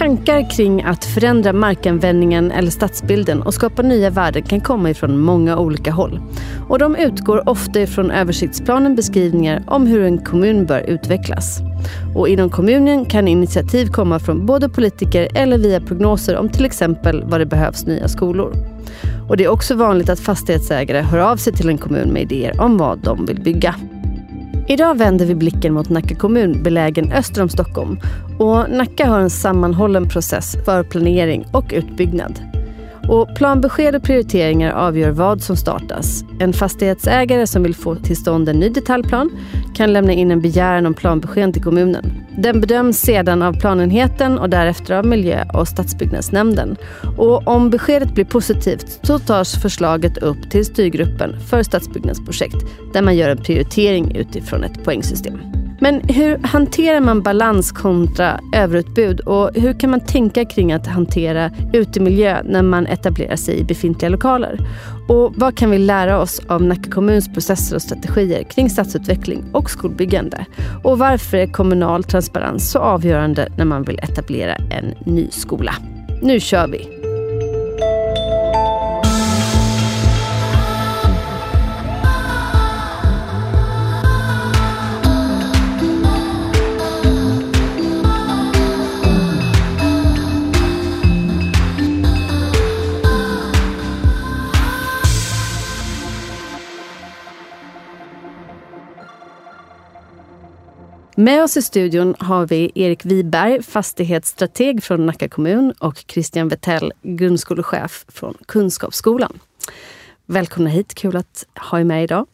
Tankar 0.00 0.50
kring 0.50 0.82
att 0.82 1.04
förändra 1.04 1.52
markanvändningen 1.52 2.50
eller 2.50 2.70
stadsbilden 2.70 3.42
och 3.42 3.54
skapa 3.54 3.82
nya 3.82 4.10
värden 4.10 4.42
kan 4.42 4.60
komma 4.60 4.90
ifrån 4.90 5.18
många 5.18 5.56
olika 5.56 5.92
håll. 5.92 6.20
Och 6.68 6.78
de 6.78 6.96
utgår 6.96 7.48
ofta 7.48 7.80
ifrån 7.80 8.10
översiktsplanen 8.10 8.96
beskrivningar 8.96 9.62
om 9.66 9.86
hur 9.86 10.02
en 10.02 10.24
kommun 10.24 10.66
bör 10.66 10.80
utvecklas. 10.80 11.58
Och 12.16 12.28
inom 12.28 12.50
kommunen 12.50 13.04
kan 13.04 13.28
initiativ 13.28 13.86
komma 13.86 14.18
från 14.18 14.46
både 14.46 14.68
politiker 14.68 15.28
eller 15.34 15.58
via 15.58 15.80
prognoser 15.80 16.36
om 16.36 16.48
till 16.48 16.64
exempel 16.64 17.24
var 17.24 17.38
det 17.38 17.46
behövs 17.46 17.86
nya 17.86 18.08
skolor. 18.08 18.52
Och 19.28 19.36
det 19.36 19.44
är 19.44 19.48
också 19.48 19.74
vanligt 19.74 20.08
att 20.08 20.20
fastighetsägare 20.20 21.00
hör 21.00 21.18
av 21.18 21.36
sig 21.36 21.52
till 21.52 21.68
en 21.68 21.78
kommun 21.78 22.08
med 22.08 22.22
idéer 22.22 22.60
om 22.60 22.76
vad 22.76 22.98
de 22.98 23.26
vill 23.26 23.40
bygga. 23.40 23.74
Idag 24.70 24.98
vänder 24.98 25.26
vi 25.26 25.34
blicken 25.34 25.72
mot 25.72 25.88
Nacka 25.88 26.14
kommun 26.14 26.62
belägen 26.62 27.12
öster 27.12 27.42
om 27.42 27.48
Stockholm. 27.48 28.00
Och 28.38 28.70
Nacka 28.70 29.06
har 29.06 29.20
en 29.20 29.30
sammanhållen 29.30 30.08
process 30.08 30.56
för 30.64 30.82
planering 30.82 31.46
och 31.52 31.64
utbyggnad. 31.72 32.49
Och 33.10 33.34
planbesked 33.34 33.94
och 33.94 34.02
prioriteringar 34.02 34.72
avgör 34.72 35.10
vad 35.10 35.42
som 35.42 35.56
startas. 35.56 36.24
En 36.40 36.52
fastighetsägare 36.52 37.46
som 37.46 37.62
vill 37.62 37.74
få 37.74 37.94
till 37.94 38.16
stånd 38.16 38.48
en 38.48 38.60
ny 38.60 38.68
detaljplan 38.68 39.30
kan 39.74 39.92
lämna 39.92 40.12
in 40.12 40.30
en 40.30 40.40
begäran 40.40 40.86
om 40.86 40.94
planbesked 40.94 41.52
till 41.52 41.62
kommunen. 41.62 42.12
Den 42.38 42.60
bedöms 42.60 43.00
sedan 43.00 43.42
av 43.42 43.60
planenheten 43.60 44.38
och 44.38 44.50
därefter 44.50 44.94
av 44.94 45.06
miljö 45.06 45.44
och 45.54 45.68
stadsbyggnadsnämnden. 45.68 46.76
Och 47.16 47.48
om 47.48 47.70
beskedet 47.70 48.14
blir 48.14 48.24
positivt 48.24 49.00
så 49.02 49.18
tas 49.18 49.62
förslaget 49.62 50.18
upp 50.18 50.50
till 50.50 50.64
styrgruppen 50.64 51.40
för 51.40 51.62
stadsbyggnadsprojekt 51.62 52.66
där 52.92 53.02
man 53.02 53.16
gör 53.16 53.28
en 53.28 53.42
prioritering 53.42 54.16
utifrån 54.16 54.64
ett 54.64 54.84
poängsystem. 54.84 55.59
Men 55.82 56.00
hur 56.00 56.38
hanterar 56.38 57.00
man 57.00 57.22
balans 57.22 57.72
kontra 57.72 58.40
överutbud 58.54 59.20
och 59.20 59.50
hur 59.54 59.80
kan 59.80 59.90
man 59.90 60.00
tänka 60.00 60.44
kring 60.44 60.72
att 60.72 60.86
hantera 60.86 61.50
utemiljö 61.72 62.42
när 62.44 62.62
man 62.62 62.86
etablerar 62.86 63.36
sig 63.36 63.58
i 63.58 63.64
befintliga 63.64 64.08
lokaler? 64.08 64.58
Och 65.08 65.32
vad 65.36 65.56
kan 65.56 65.70
vi 65.70 65.78
lära 65.78 66.18
oss 66.18 66.40
av 66.48 66.62
Nacka 66.62 66.90
kommuns 66.90 67.32
processer 67.32 67.76
och 67.76 67.82
strategier 67.82 68.42
kring 68.42 68.70
stadsutveckling 68.70 69.44
och 69.52 69.70
skolbyggande? 69.70 70.46
Och 70.84 70.98
varför 70.98 71.36
är 71.36 71.46
kommunal 71.46 72.04
transparens 72.04 72.70
så 72.70 72.78
avgörande 72.78 73.48
när 73.56 73.64
man 73.64 73.82
vill 73.82 73.98
etablera 73.98 74.54
en 74.54 74.94
ny 75.04 75.28
skola? 75.30 75.74
Nu 76.22 76.40
kör 76.40 76.68
vi! 76.68 76.99
Med 101.16 101.42
oss 101.42 101.56
i 101.56 101.62
studion 101.62 102.14
har 102.18 102.46
vi 102.46 102.72
Erik 102.74 103.04
Wiberg, 103.04 103.62
fastighetsstrateg 103.62 104.82
från 104.82 105.06
Nacka 105.06 105.28
kommun 105.28 105.72
och 105.78 106.04
Christian 106.08 106.48
Vettell, 106.48 106.92
grundskolechef 107.02 108.04
från 108.08 108.34
Kunskapsskolan. 108.46 109.38
Välkomna 110.26 110.70
hit, 110.70 110.94
kul 110.94 111.16
att 111.16 111.46
ha 111.70 111.80
er 111.80 111.84
med 111.84 112.04
idag. 112.04 112.26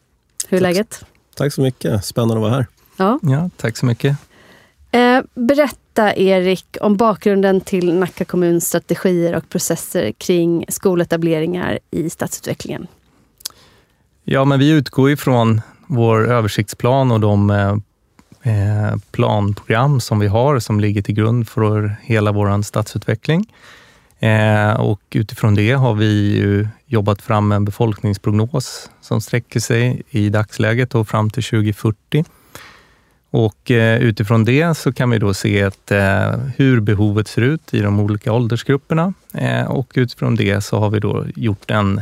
Hur 0.47 0.57
är 0.57 0.61
tack, 0.61 0.73
läget? 0.73 1.05
Tack 1.35 1.53
så 1.53 1.61
mycket, 1.61 2.05
spännande 2.05 2.35
att 2.35 2.41
vara 2.41 2.51
här. 2.51 2.67
Ja, 2.97 3.19
ja 3.21 3.49
tack 3.57 3.77
så 3.77 3.85
mycket. 3.85 4.17
Eh, 4.91 5.21
berätta 5.33 6.15
Erik 6.15 6.77
om 6.81 6.97
bakgrunden 6.97 7.61
till 7.61 7.93
Nacka 7.93 8.25
kommuns 8.25 8.67
strategier 8.67 9.35
och 9.35 9.49
processer 9.49 10.11
kring 10.11 10.65
skoletableringar 10.67 11.79
i 11.91 12.09
stadsutvecklingen. 12.09 12.87
Ja, 14.23 14.45
men 14.45 14.59
vi 14.59 14.69
utgår 14.69 15.11
ifrån 15.11 15.61
vår 15.87 16.31
översiktsplan 16.31 17.11
och 17.11 17.19
de 17.19 17.49
Eh, 17.49 17.75
Eh, 18.43 18.95
planprogram 19.11 19.99
som 19.99 20.19
vi 20.19 20.27
har 20.27 20.59
som 20.59 20.79
ligger 20.79 21.01
till 21.01 21.15
grund 21.15 21.49
för 21.49 21.95
hela 22.01 22.31
vår 22.31 22.61
stadsutveckling. 22.61 23.53
Eh, 24.19 24.73
och 24.73 25.01
utifrån 25.11 25.55
det 25.55 25.71
har 25.71 25.93
vi 25.93 26.67
jobbat 26.85 27.21
fram 27.21 27.51
en 27.51 27.65
befolkningsprognos 27.65 28.89
som 29.01 29.21
sträcker 29.21 29.59
sig 29.59 30.01
i 30.09 30.29
dagsläget 30.29 30.95
och 30.95 31.07
fram 31.07 31.29
till 31.29 31.43
2040. 31.43 32.25
Och 33.29 33.71
eh, 33.71 33.99
utifrån 33.99 34.45
det 34.45 34.77
så 34.77 34.93
kan 34.93 35.09
vi 35.09 35.17
då 35.17 35.33
se 35.33 35.59
ett, 35.59 35.91
hur 36.55 36.79
behovet 36.79 37.27
ser 37.27 37.41
ut 37.41 37.73
i 37.73 37.79
de 37.79 37.99
olika 37.99 38.33
åldersgrupperna. 38.33 39.13
Och 39.67 39.91
utifrån 39.95 40.35
det 40.35 40.61
så 40.61 40.79
har 40.79 40.89
vi 40.89 40.99
då 40.99 41.25
gjort 41.35 41.71
en, 41.71 42.01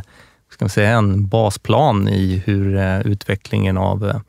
ska 0.52 0.66
man 0.66 0.70
säga, 0.70 0.98
en 0.98 1.28
basplan 1.28 2.08
i 2.08 2.42
hur 2.46 2.78
utvecklingen 3.08 3.78
av 3.78 4.22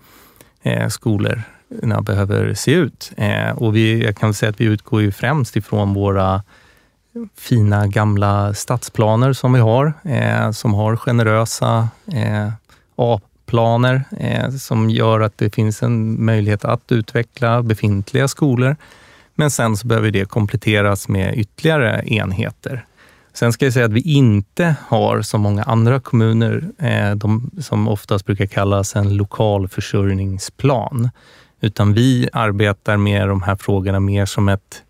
skolor 0.89 1.43
behöver 2.03 2.55
se 2.55 2.73
ut. 2.73 3.13
Eh, 3.17 3.51
och 3.51 3.77
vi, 3.77 4.05
jag 4.05 4.17
kan 4.17 4.35
säga 4.35 4.51
att 4.51 4.61
vi 4.61 4.65
utgår 4.65 5.03
ju 5.03 5.13
främst 5.13 5.57
ifrån 5.57 5.95
våra 5.95 6.43
fina 7.37 7.87
gamla 7.87 8.55
stadsplaner 8.55 9.33
som 9.33 9.53
vi 9.53 9.61
har, 9.61 9.93
eh, 10.05 10.51
som 10.51 10.75
har 10.75 10.97
generösa 10.97 11.89
eh, 12.13 12.49
A-planer 12.97 14.05
eh, 14.19 14.51
som 14.51 14.91
gör 14.91 15.21
att 15.21 15.39
det 15.39 15.55
finns 15.55 15.83
en 15.83 16.25
möjlighet 16.25 16.65
att 16.65 16.93
utveckla 16.93 17.63
befintliga 17.63 18.29
skolor. 18.29 18.77
Men 19.35 19.51
sen 19.51 19.77
så 19.77 19.87
behöver 19.87 20.11
det 20.11 20.25
kompletteras 20.25 21.09
med 21.09 21.39
ytterligare 21.39 22.03
enheter. 22.07 22.87
Sen 23.33 23.53
ska 23.53 23.67
jag 23.67 23.73
säga 23.73 23.87
att 23.87 23.93
vi 23.93 24.01
inte 24.01 24.77
har, 24.89 25.23
som 25.23 25.41
många 25.41 25.63
andra 25.63 26.01
kommuner, 26.01 26.65
eh, 26.79 27.11
de 27.11 27.51
som 27.61 27.89
oftast 27.89 28.27
brukar 28.27 28.47
kallas 28.47 28.97
en 28.97 29.17
lokal 29.17 29.69
försörjningsplan. 29.69 31.11
Utan 31.61 31.93
vi 31.93 32.29
arbetar 32.33 32.97
med 32.97 33.29
de 33.29 33.43
här 33.43 33.57
frågorna 33.57 34.01
mer 34.01 34.27
som 34.27 34.49
ett, 34.49 34.83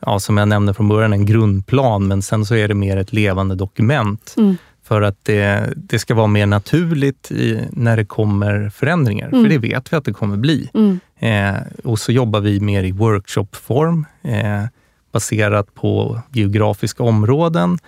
ja, 0.00 0.20
som 0.20 0.36
jag 0.36 0.48
nämnde 0.48 0.74
från 0.74 0.88
början, 0.88 1.12
en 1.12 1.26
grundplan, 1.26 2.08
men 2.08 2.22
sen 2.22 2.46
så 2.46 2.54
är 2.54 2.68
det 2.68 2.74
mer 2.74 2.96
ett 2.96 3.12
levande 3.12 3.54
dokument. 3.54 4.34
Mm. 4.36 4.56
För 4.84 5.02
att 5.02 5.16
det, 5.22 5.72
det, 5.76 5.98
ska 5.98 6.14
vara 6.14 6.26
mer 6.26 6.46
naturligt 6.46 7.30
i, 7.30 7.68
när 7.70 7.96
det 7.96 8.04
kommer 8.04 8.68
förändringar, 8.68 9.28
mm. 9.28 9.42
för 9.42 9.50
det 9.50 9.58
vet 9.58 9.92
vi 9.92 9.96
att 9.96 10.04
det 10.04 10.12
kommer 10.12 10.36
bli. 10.36 10.70
Mm. 10.74 11.00
Eh, 11.18 11.62
och 11.84 11.98
så 11.98 12.12
jobbar 12.12 12.40
vi 12.40 12.60
mer 12.60 12.84
i 12.84 12.92
workshopform, 12.92 14.06
eh, 14.22 14.64
baserat 15.12 15.74
på 15.74 16.20
geografiska 16.32 17.02
områden, 17.02 17.78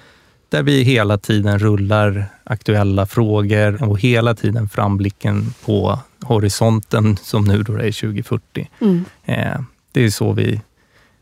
där 0.48 0.62
vi 0.62 0.82
hela 0.82 1.18
tiden 1.18 1.58
rullar 1.58 2.26
aktuella 2.44 3.06
frågor 3.06 3.88
och 3.88 4.00
hela 4.00 4.34
tiden 4.34 4.68
framblicken 4.68 5.54
på 5.64 5.98
horisonten 6.24 7.16
som 7.16 7.44
nu 7.44 7.62
då 7.62 7.72
är 7.72 8.00
2040. 8.00 8.70
Mm. 8.80 9.04
Eh, 9.24 9.60
det 9.92 10.04
är 10.04 10.10
så 10.10 10.32
vi 10.32 10.60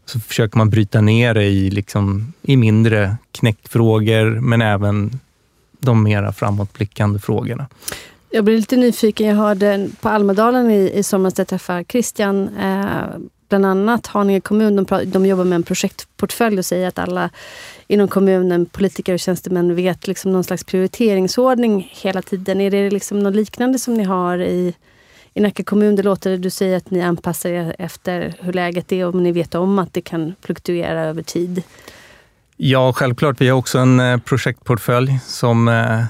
så 0.06 0.20
försöker 0.20 0.58
man 0.58 0.70
bryta 0.70 1.00
ner 1.00 1.34
det 1.34 1.44
i, 1.44 1.70
liksom, 1.70 2.32
i 2.42 2.56
mindre 2.56 3.16
knäckfrågor, 3.32 4.40
men 4.40 4.62
även 4.62 5.20
de 5.80 6.02
mera 6.02 6.32
framåtblickande 6.32 7.18
frågorna. 7.18 7.66
Jag 8.30 8.44
blir 8.44 8.56
lite 8.56 8.76
nyfiken. 8.76 9.26
Jag 9.26 9.36
hörde 9.36 9.88
på 10.00 10.08
Almedalen 10.08 10.70
i, 10.70 10.92
i 10.94 11.02
somras, 11.02 11.38
jag 11.38 11.48
träffade 11.48 11.84
Christian, 11.88 12.56
eh, 12.56 13.18
bland 13.48 13.66
annat 13.66 14.06
Haninge 14.06 14.40
kommun, 14.40 14.76
de, 14.76 15.10
de 15.10 15.26
jobbar 15.26 15.44
med 15.44 15.56
en 15.56 15.62
projektportfölj 15.62 16.58
och 16.58 16.64
säger 16.64 16.88
att 16.88 16.98
alla 16.98 17.30
inom 17.86 18.08
kommunen, 18.08 18.66
politiker 18.66 19.14
och 19.14 19.20
tjänstemän, 19.20 19.74
vet 19.74 20.06
liksom 20.06 20.32
någon 20.32 20.44
slags 20.44 20.64
prioriteringsordning 20.64 21.92
hela 21.92 22.22
tiden. 22.22 22.60
Är 22.60 22.70
det 22.70 22.90
liksom 22.90 23.18
något 23.18 23.34
liknande 23.34 23.78
som 23.78 23.94
ni 23.94 24.04
har 24.04 24.38
i 24.38 24.74
i 25.34 25.40
Nacka 25.40 25.64
kommun, 25.64 25.96
det 25.96 26.02
låter 26.02 26.38
du 26.38 26.50
säger 26.50 26.76
att 26.76 26.90
ni 26.90 27.02
anpassar 27.02 27.50
er 27.50 27.76
efter 27.78 28.34
hur 28.40 28.52
läget 28.52 28.92
är 28.92 29.06
och 29.06 29.14
ni 29.14 29.32
vet 29.32 29.54
om 29.54 29.78
att 29.78 29.92
det 29.92 30.00
kan 30.00 30.34
fluktuera 30.40 31.00
över 31.00 31.22
tid. 31.22 31.62
Ja, 32.56 32.92
självklart. 32.92 33.40
Vi 33.40 33.48
har 33.48 33.58
också 33.58 33.78
en 33.78 34.00
eh, 34.00 34.18
projektportfölj 34.18 35.18
som, 35.26 35.68
eh, 35.68 36.04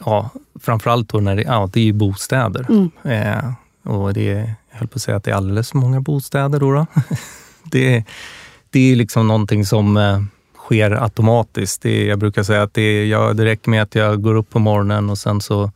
ja, 0.00 0.30
framförallt 0.60 1.08
då 1.08 1.20
när 1.20 1.36
det, 1.36 1.42
ja, 1.42 1.70
det 1.72 1.88
är 1.88 1.92
bostäder. 1.92 2.66
Mm. 2.68 2.90
Eh, 3.02 3.52
och 3.92 4.14
det 4.14 4.24
jag 4.24 4.78
höll 4.78 4.88
på 4.88 4.96
att 4.96 5.02
säga 5.02 5.16
att 5.16 5.24
det 5.24 5.30
är 5.30 5.34
alldeles 5.34 5.70
för 5.70 5.78
många 5.78 6.00
bostäder. 6.00 6.60
Då, 6.60 6.72
då. 6.72 6.86
det, 7.64 8.04
det 8.70 8.92
är 8.92 8.96
liksom 8.96 9.28
någonting 9.28 9.66
som 9.66 9.96
eh, 9.96 10.22
sker 10.56 11.02
automatiskt. 11.02 11.82
Det, 11.82 12.04
jag 12.04 12.18
brukar 12.18 12.42
säga 12.42 12.62
att 12.62 12.74
det, 12.74 13.06
ja, 13.06 13.32
det 13.32 13.44
räcker 13.44 13.70
med 13.70 13.82
att 13.82 13.94
jag 13.94 14.22
går 14.22 14.34
upp 14.34 14.50
på 14.50 14.58
morgonen 14.58 15.10
och 15.10 15.18
sen 15.18 15.40
så 15.40 15.70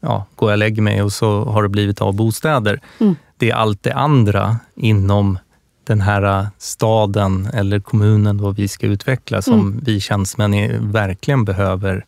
ja, 0.00 0.26
går 0.36 0.50
jag 0.50 0.54
och 0.54 0.58
lägger 0.58 0.82
mig 0.82 1.02
och 1.02 1.12
så 1.12 1.44
har 1.44 1.62
det 1.62 1.68
blivit 1.68 2.00
av 2.00 2.14
bostäder. 2.14 2.80
Mm. 2.98 3.16
Det 3.36 3.50
är 3.50 3.54
allt 3.54 3.82
det 3.82 3.92
andra 3.92 4.56
inom 4.74 5.38
den 5.84 6.00
här 6.00 6.46
staden 6.58 7.48
eller 7.54 7.80
kommunen 7.80 8.36
då 8.36 8.50
vi 8.50 8.68
ska 8.68 8.86
utveckla 8.86 9.42
som 9.42 9.60
mm. 9.60 9.80
vi 9.84 10.00
tjänstemän 10.00 10.92
verkligen 10.92 11.44
behöver 11.44 12.04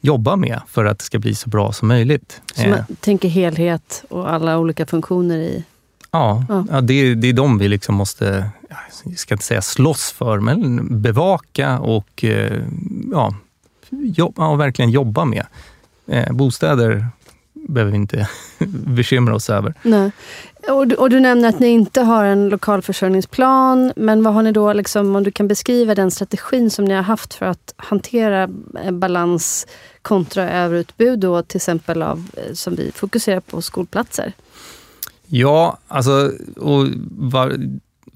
jobba 0.00 0.36
med 0.36 0.60
för 0.68 0.84
att 0.84 0.98
det 0.98 1.04
ska 1.04 1.18
bli 1.18 1.34
så 1.34 1.48
bra 1.48 1.72
som 1.72 1.88
möjligt. 1.88 2.40
Så 2.54 2.68
man 2.68 2.78
eh. 2.78 2.84
tänker 3.00 3.28
helhet 3.28 4.04
och 4.08 4.32
alla 4.32 4.58
olika 4.58 4.86
funktioner 4.86 5.38
i... 5.38 5.64
Ja, 6.10 6.44
ja. 6.48 6.64
ja 6.70 6.80
det, 6.80 7.14
det 7.14 7.28
är 7.28 7.32
de 7.32 7.58
vi 7.58 7.68
liksom 7.68 7.94
måste 7.94 8.50
jag 9.04 9.18
ska 9.18 9.34
inte 9.34 9.44
säga 9.44 9.62
slåss 9.62 10.12
för, 10.12 10.40
men 10.40 10.86
bevaka 11.02 11.78
och 11.78 12.24
eh, 12.24 12.62
ja, 13.12 13.34
jobba, 13.90 14.48
och 14.48 14.60
verkligen 14.60 14.90
jobba 14.90 15.24
med. 15.24 15.46
Eh, 16.06 16.32
bostäder 16.32 17.06
behöver 17.68 17.92
vi 17.92 17.96
inte 17.96 18.28
bekymra 18.86 19.34
oss 19.34 19.50
över. 19.50 19.74
Nej. 19.82 20.10
Och 20.68 20.88
du, 20.88 20.94
och 20.94 21.10
du 21.10 21.20
nämner 21.20 21.48
att 21.48 21.58
ni 21.58 21.68
inte 21.68 22.00
har 22.00 22.24
en 22.24 22.48
lokalförsörjningsplan, 22.48 23.92
men 23.96 24.22
vad 24.22 24.34
har 24.34 24.42
ni 24.42 24.52
då, 24.52 24.72
liksom, 24.72 25.16
om 25.16 25.22
du 25.22 25.30
kan 25.30 25.48
beskriva 25.48 25.94
den 25.94 26.10
strategin 26.10 26.70
som 26.70 26.84
ni 26.84 26.94
har 26.94 27.02
haft 27.02 27.34
för 27.34 27.46
att 27.46 27.74
hantera 27.76 28.48
balans 28.92 29.66
kontra 30.02 30.50
överutbud 30.50 31.18
då, 31.18 31.42
till 31.42 31.56
exempel 31.56 32.02
av, 32.02 32.30
som 32.52 32.74
vi 32.74 32.92
fokuserar 32.94 33.40
på, 33.40 33.62
skolplatser? 33.62 34.32
Ja, 35.26 35.78
alltså, 35.88 36.32
och 36.56 36.86
var, 37.10 37.56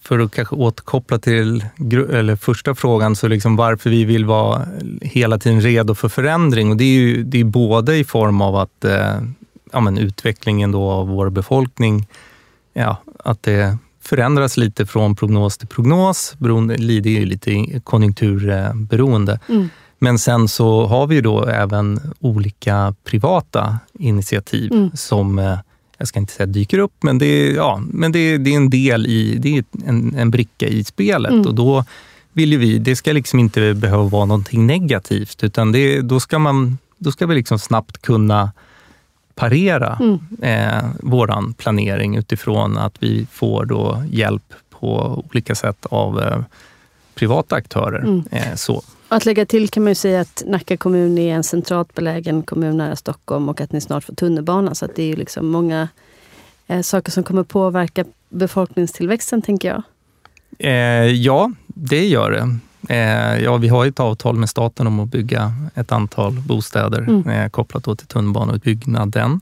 för 0.06 0.18
att 0.18 0.32
kanske 0.32 0.56
återkoppla 0.56 1.18
till 1.18 1.64
eller 2.12 2.36
första 2.36 2.74
frågan, 2.74 3.16
så 3.16 3.28
liksom 3.28 3.56
varför 3.56 3.90
vi 3.90 4.04
vill 4.04 4.24
vara 4.24 4.66
hela 5.00 5.38
tiden 5.38 5.60
redo 5.60 5.94
för 5.94 6.08
förändring. 6.08 6.70
Och 6.70 6.76
det 6.76 6.84
är 6.84 6.98
ju 7.00 7.22
det 7.22 7.40
är 7.40 7.44
både 7.44 7.96
i 7.96 8.04
form 8.04 8.40
av 8.40 8.56
att 8.56 8.84
eh, 8.84 9.20
ja, 9.72 9.80
men 9.80 9.98
utvecklingen 9.98 10.72
då 10.72 10.90
av 10.90 11.08
vår 11.08 11.30
befolkning, 11.30 12.06
ja, 12.72 12.96
att 13.24 13.42
det 13.42 13.78
förändras 14.02 14.56
lite 14.56 14.86
från 14.86 15.16
prognos 15.16 15.58
till 15.58 15.68
prognos. 15.68 16.34
Beroende, 16.38 16.76
det 16.76 17.16
är 17.16 17.20
ju 17.20 17.26
lite 17.26 17.80
konjunkturberoende. 17.80 19.40
Mm. 19.48 19.68
Men 19.98 20.18
sen 20.18 20.48
så 20.48 20.86
har 20.86 21.06
vi 21.06 21.20
då 21.20 21.44
även 21.44 22.00
olika 22.20 22.94
privata 23.04 23.78
initiativ 23.98 24.72
mm. 24.72 24.90
som 24.94 25.38
eh, 25.38 25.58
jag 25.98 26.08
ska 26.08 26.18
inte 26.18 26.32
säga 26.32 26.46
dyker 26.46 26.78
upp, 26.78 27.02
men 27.02 27.18
det 27.18 27.26
är, 27.26 27.54
ja, 27.54 27.82
men 27.92 28.12
det, 28.12 28.38
det 28.38 28.52
är 28.52 28.56
en 28.56 28.70
del 28.70 29.06
i, 29.06 29.36
det 29.38 29.58
är 29.58 29.64
en, 29.86 30.14
en 30.14 30.30
bricka 30.30 30.66
i 30.66 30.84
spelet 30.84 31.32
mm. 31.32 31.46
och 31.46 31.54
då 31.54 31.84
vill 32.32 32.52
ju 32.52 32.58
vi, 32.58 32.78
det 32.78 32.96
ska 32.96 33.12
liksom 33.12 33.38
inte 33.38 33.74
behöva 33.74 34.02
vara 34.02 34.24
någonting 34.24 34.66
negativt, 34.66 35.44
utan 35.44 35.72
det, 35.72 36.00
då, 36.00 36.20
ska 36.20 36.38
man, 36.38 36.78
då 36.98 37.12
ska 37.12 37.26
vi 37.26 37.34
liksom 37.34 37.58
snabbt 37.58 38.02
kunna 38.02 38.52
parera 39.34 39.98
mm. 40.00 40.18
eh, 40.42 40.84
våran 41.00 41.52
planering 41.52 42.16
utifrån 42.16 42.78
att 42.78 42.94
vi 42.98 43.26
får 43.32 43.64
då 43.64 44.04
hjälp 44.10 44.54
på 44.70 45.24
olika 45.30 45.54
sätt 45.54 45.86
av 45.86 46.22
eh, 46.22 46.40
privata 47.14 47.56
aktörer. 47.56 47.98
Mm. 47.98 48.24
Eh, 48.30 48.54
så. 48.54 48.82
Att 49.16 49.26
lägga 49.26 49.46
till 49.46 49.68
kan 49.68 49.82
man 49.82 49.90
ju 49.90 49.94
säga 49.94 50.20
att 50.20 50.42
Nacka 50.46 50.76
kommun 50.76 51.18
är 51.18 51.34
en 51.34 51.44
centralt 51.44 51.94
belägen 51.94 52.42
kommun 52.42 52.76
nära 52.76 52.96
Stockholm 52.96 53.48
och 53.48 53.60
att 53.60 53.72
ni 53.72 53.80
snart 53.80 54.04
får 54.04 54.14
tunnelbana. 54.14 54.74
Så 54.74 54.88
det 54.94 55.12
är 55.12 55.16
liksom 55.16 55.46
många 55.46 55.88
eh, 56.66 56.80
saker 56.80 57.12
som 57.12 57.24
kommer 57.24 57.42
påverka 57.42 58.04
befolkningstillväxten, 58.28 59.42
tänker 59.42 59.68
jag. 59.68 59.82
Eh, 60.58 61.12
ja, 61.12 61.52
det 61.66 62.06
gör 62.06 62.30
det. 62.30 62.58
Eh, 62.94 63.44
ja, 63.44 63.56
vi 63.56 63.68
har 63.68 63.86
ett 63.86 64.00
avtal 64.00 64.36
med 64.36 64.48
staten 64.48 64.86
om 64.86 65.00
att 65.00 65.08
bygga 65.08 65.52
ett 65.74 65.92
antal 65.92 66.32
bostäder 66.32 66.98
mm. 66.98 67.28
eh, 67.28 67.48
kopplat 67.48 67.84
till 67.84 67.96
tunnelbaneutbyggnaden. 67.96 69.40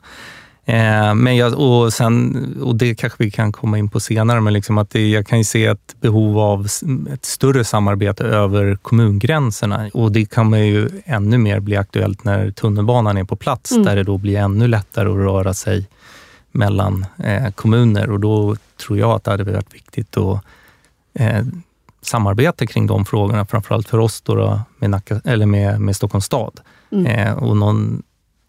Eh, 0.66 1.14
men 1.14 1.36
jag, 1.36 1.58
och, 1.60 1.92
sen, 1.92 2.62
och 2.62 2.76
det 2.76 2.94
kanske 2.94 3.24
vi 3.24 3.30
kan 3.30 3.52
komma 3.52 3.78
in 3.78 3.88
på 3.88 4.00
senare, 4.00 4.40
men 4.40 4.52
liksom 4.52 4.78
att 4.78 4.90
det, 4.90 5.08
jag 5.08 5.26
kan 5.26 5.38
ju 5.38 5.44
se 5.44 5.66
ett 5.66 5.96
behov 6.00 6.38
av 6.38 6.66
ett 7.12 7.24
större 7.24 7.64
samarbete 7.64 8.24
över 8.24 8.76
kommungränserna. 8.76 9.90
Och 9.94 10.12
det 10.12 10.24
kommer 10.24 10.58
ju 10.58 10.90
ännu 11.04 11.38
mer 11.38 11.60
bli 11.60 11.76
aktuellt 11.76 12.24
när 12.24 12.50
tunnelbanan 12.50 13.16
är 13.16 13.24
på 13.24 13.36
plats, 13.36 13.72
mm. 13.72 13.84
där 13.84 13.96
det 13.96 14.02
då 14.02 14.18
blir 14.18 14.36
ännu 14.36 14.68
lättare 14.68 15.08
att 15.08 15.16
röra 15.16 15.54
sig 15.54 15.88
mellan 16.52 17.06
eh, 17.18 17.50
kommuner. 17.50 18.10
Och 18.10 18.20
då 18.20 18.56
tror 18.86 18.98
jag 18.98 19.10
att 19.10 19.24
det 19.24 19.30
hade 19.30 19.44
varit 19.44 19.74
viktigt 19.74 20.16
att 20.16 20.44
eh, 21.14 21.44
samarbeta 22.02 22.66
kring 22.66 22.86
de 22.86 23.04
frågorna, 23.04 23.46
framförallt 23.46 23.88
för 23.88 23.98
oss 23.98 24.20
då, 24.20 24.34
då 24.34 24.60
med, 24.78 24.90
Nacka, 24.90 25.20
eller 25.24 25.46
med, 25.46 25.80
med 25.80 25.96
Stockholms 25.96 26.24
stad. 26.24 26.60
Mm. 26.92 27.06
Eh, 27.06 27.32
och 27.32 27.56
någon 27.56 28.02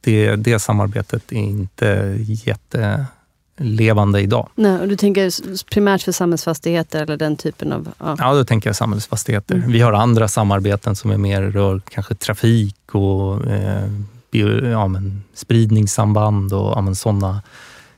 det, 0.05 0.35
det 0.35 0.59
samarbetet 0.59 1.31
är 1.31 1.35
inte 1.35 2.17
jättelevande 2.19 4.21
idag. 4.21 4.49
Nej, 4.55 4.79
och 4.79 4.87
du 4.87 4.95
tänker 4.95 5.31
primärt 5.69 6.01
för 6.01 6.11
samhällsfastigheter 6.11 7.01
eller 7.01 7.17
den 7.17 7.37
typen 7.37 7.71
av... 7.71 7.89
Ja, 7.99 8.15
ja 8.19 8.33
då 8.33 8.45
tänker 8.45 8.69
jag 8.69 8.75
samhällsfastigheter. 8.75 9.55
Mm. 9.55 9.71
Vi 9.71 9.81
har 9.81 9.93
andra 9.93 10.27
samarbeten 10.27 10.95
som 10.95 11.11
är 11.11 11.17
mer 11.17 11.41
rör 11.41 11.81
kanske 11.89 12.15
trafik 12.15 12.95
och 12.95 13.47
eh, 13.47 13.89
bio, 14.31 14.67
ja, 14.67 14.87
men 14.87 15.23
spridningssamband 15.33 16.53
och 16.53 16.73
ja, 16.75 16.95
sådana 16.95 17.41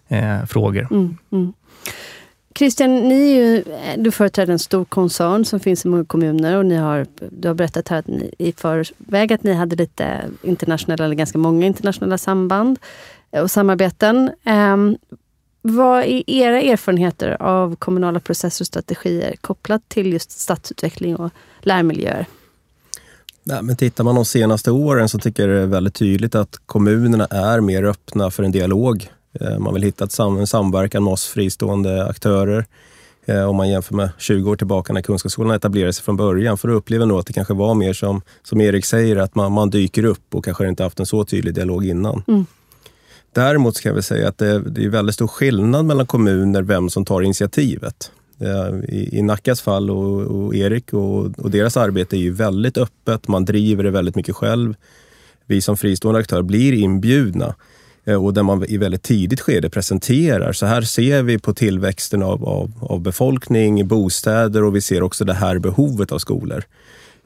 eh, 0.07 0.45
frågor. 0.45 0.87
Mm, 0.91 1.17
mm. 1.31 1.53
Christian, 2.57 2.95
ni 2.95 3.31
är 3.31 3.35
ju, 3.35 3.63
du 3.97 4.11
företräder 4.11 4.53
en 4.53 4.59
stor 4.59 4.85
koncern 4.85 5.45
som 5.45 5.59
finns 5.59 5.85
i 5.85 5.87
många 5.87 6.05
kommuner 6.05 6.57
och 6.57 6.65
ni 6.65 6.75
har, 6.75 7.07
du 7.31 7.47
har 7.47 7.55
berättat 7.55 7.87
här 7.87 7.97
att 7.97 8.07
ni, 8.07 8.33
i 8.37 8.51
förväg 8.51 9.33
att 9.33 9.43
ni 9.43 9.53
hade 9.53 9.75
lite 9.75 10.21
internationella, 10.43 11.05
eller 11.05 11.15
ganska 11.15 11.37
många 11.37 11.65
internationella 11.65 12.17
samband 12.17 12.79
eh, 13.31 13.41
och 13.41 13.51
samarbeten. 13.51 14.31
Um, 14.45 14.97
vad 15.61 16.03
är 16.03 16.29
era 16.29 16.61
erfarenheter 16.61 17.41
av 17.41 17.75
kommunala 17.75 18.19
processer 18.19 18.63
och 18.63 18.67
strategier 18.67 19.35
kopplat 19.41 19.89
till 19.89 20.13
just 20.13 20.31
stadsutveckling 20.31 21.15
och 21.15 21.31
lärmiljöer? 21.61 22.25
Nej, 23.43 23.63
men 23.63 23.75
tittar 23.75 24.03
man 24.03 24.15
de 24.15 24.25
senaste 24.25 24.71
åren 24.71 25.09
så 25.09 25.19
tycker 25.19 25.47
jag 25.47 25.57
det 25.57 25.61
är 25.61 25.67
väldigt 25.67 25.95
tydligt 25.95 26.35
att 26.35 26.59
kommunerna 26.65 27.25
är 27.25 27.61
mer 27.61 27.83
öppna 27.83 28.31
för 28.31 28.43
en 28.43 28.51
dialog 28.51 29.09
man 29.59 29.73
vill 29.73 29.83
hitta 29.83 30.07
en 30.39 30.47
samverkan 30.47 31.03
med 31.03 31.13
oss 31.13 31.27
fristående 31.27 32.05
aktörer. 32.05 32.65
Eh, 33.27 33.49
om 33.49 33.55
man 33.55 33.69
jämför 33.69 33.95
med 33.95 34.09
20 34.17 34.51
år 34.51 34.55
tillbaka 34.55 34.93
när 34.93 35.01
Kunskapsskolan 35.01 35.55
etablerade 35.55 35.93
sig 35.93 36.03
från 36.03 36.17
början. 36.17 36.57
För 36.57 36.67
då 36.67 36.73
upplever 36.73 37.05
nog 37.05 37.19
att 37.19 37.25
det 37.25 37.33
kanske 37.33 37.53
var 37.53 37.75
mer 37.75 37.93
som, 37.93 38.21
som 38.43 38.61
Erik 38.61 38.85
säger, 38.85 39.15
att 39.15 39.35
man, 39.35 39.51
man 39.51 39.69
dyker 39.69 40.05
upp 40.05 40.35
och 40.35 40.45
kanske 40.45 40.67
inte 40.67 40.83
haft 40.83 40.99
en 40.99 41.05
så 41.05 41.25
tydlig 41.25 41.53
dialog 41.53 41.85
innan. 41.85 42.23
Mm. 42.27 42.45
Däremot 43.33 43.75
ska 43.75 43.89
jag 43.89 43.93
väl 43.93 44.03
säga 44.03 44.27
att 44.27 44.37
det, 44.37 44.59
det 44.59 44.85
är 44.85 44.89
väldigt 44.89 45.15
stor 45.15 45.27
skillnad 45.27 45.85
mellan 45.85 46.05
kommuner 46.05 46.61
vem 46.61 46.89
som 46.89 47.05
tar 47.05 47.21
initiativet. 47.21 48.11
I, 48.87 49.17
I 49.17 49.21
Nackas 49.21 49.61
fall 49.61 49.89
och, 49.89 50.21
och 50.21 50.55
Erik 50.55 50.93
och, 50.93 51.39
och, 51.39 51.51
deras 51.51 51.77
arbete 51.77 52.17
är 52.17 52.19
ju 52.19 52.31
väldigt 52.31 52.77
öppet. 52.77 53.27
Man 53.27 53.45
driver 53.45 53.83
det 53.83 53.91
väldigt 53.91 54.15
mycket 54.15 54.35
själv. 54.35 54.75
Vi 55.45 55.61
som 55.61 55.77
fristående 55.77 56.19
aktör 56.19 56.41
blir 56.41 56.73
inbjudna 56.73 57.45
Eh, 57.45 57.55
och 58.15 58.33
där 58.33 58.43
man 58.43 58.65
i 58.65 58.77
väldigt 58.77 59.03
tidigt 59.03 59.41
skede 59.41 59.69
presenterar. 59.69 60.51
Så 60.53 60.65
här 60.65 60.81
ser 60.81 61.23
vi 61.23 61.39
på 61.39 61.53
tillväxten 61.53 62.23
av, 62.23 62.45
av, 62.45 62.71
av 62.81 63.01
befolkning, 63.01 63.87
bostäder 63.87 64.63
och 64.63 64.75
vi 64.75 64.81
ser 64.81 65.03
också 65.03 65.25
det 65.25 65.33
här 65.33 65.59
behovet 65.59 66.11
av 66.11 66.19
skolor. 66.19 66.63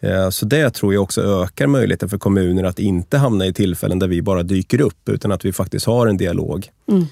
Eh, 0.01 0.29
så 0.29 0.45
det 0.45 0.69
tror 0.69 0.93
jag 0.93 1.03
också 1.03 1.43
ökar 1.43 1.67
möjligheten 1.67 2.09
för 2.09 2.17
kommuner 2.17 2.63
att 2.63 2.79
inte 2.79 3.17
hamna 3.17 3.45
i 3.45 3.53
tillfällen 3.53 3.99
där 3.99 4.07
vi 4.07 4.21
bara 4.21 4.43
dyker 4.43 4.81
upp, 4.81 5.09
utan 5.09 5.31
att 5.31 5.45
vi 5.45 5.53
faktiskt 5.53 5.85
har 5.85 6.07
en 6.07 6.17
dialog. 6.17 6.67
Mm. 6.91 7.05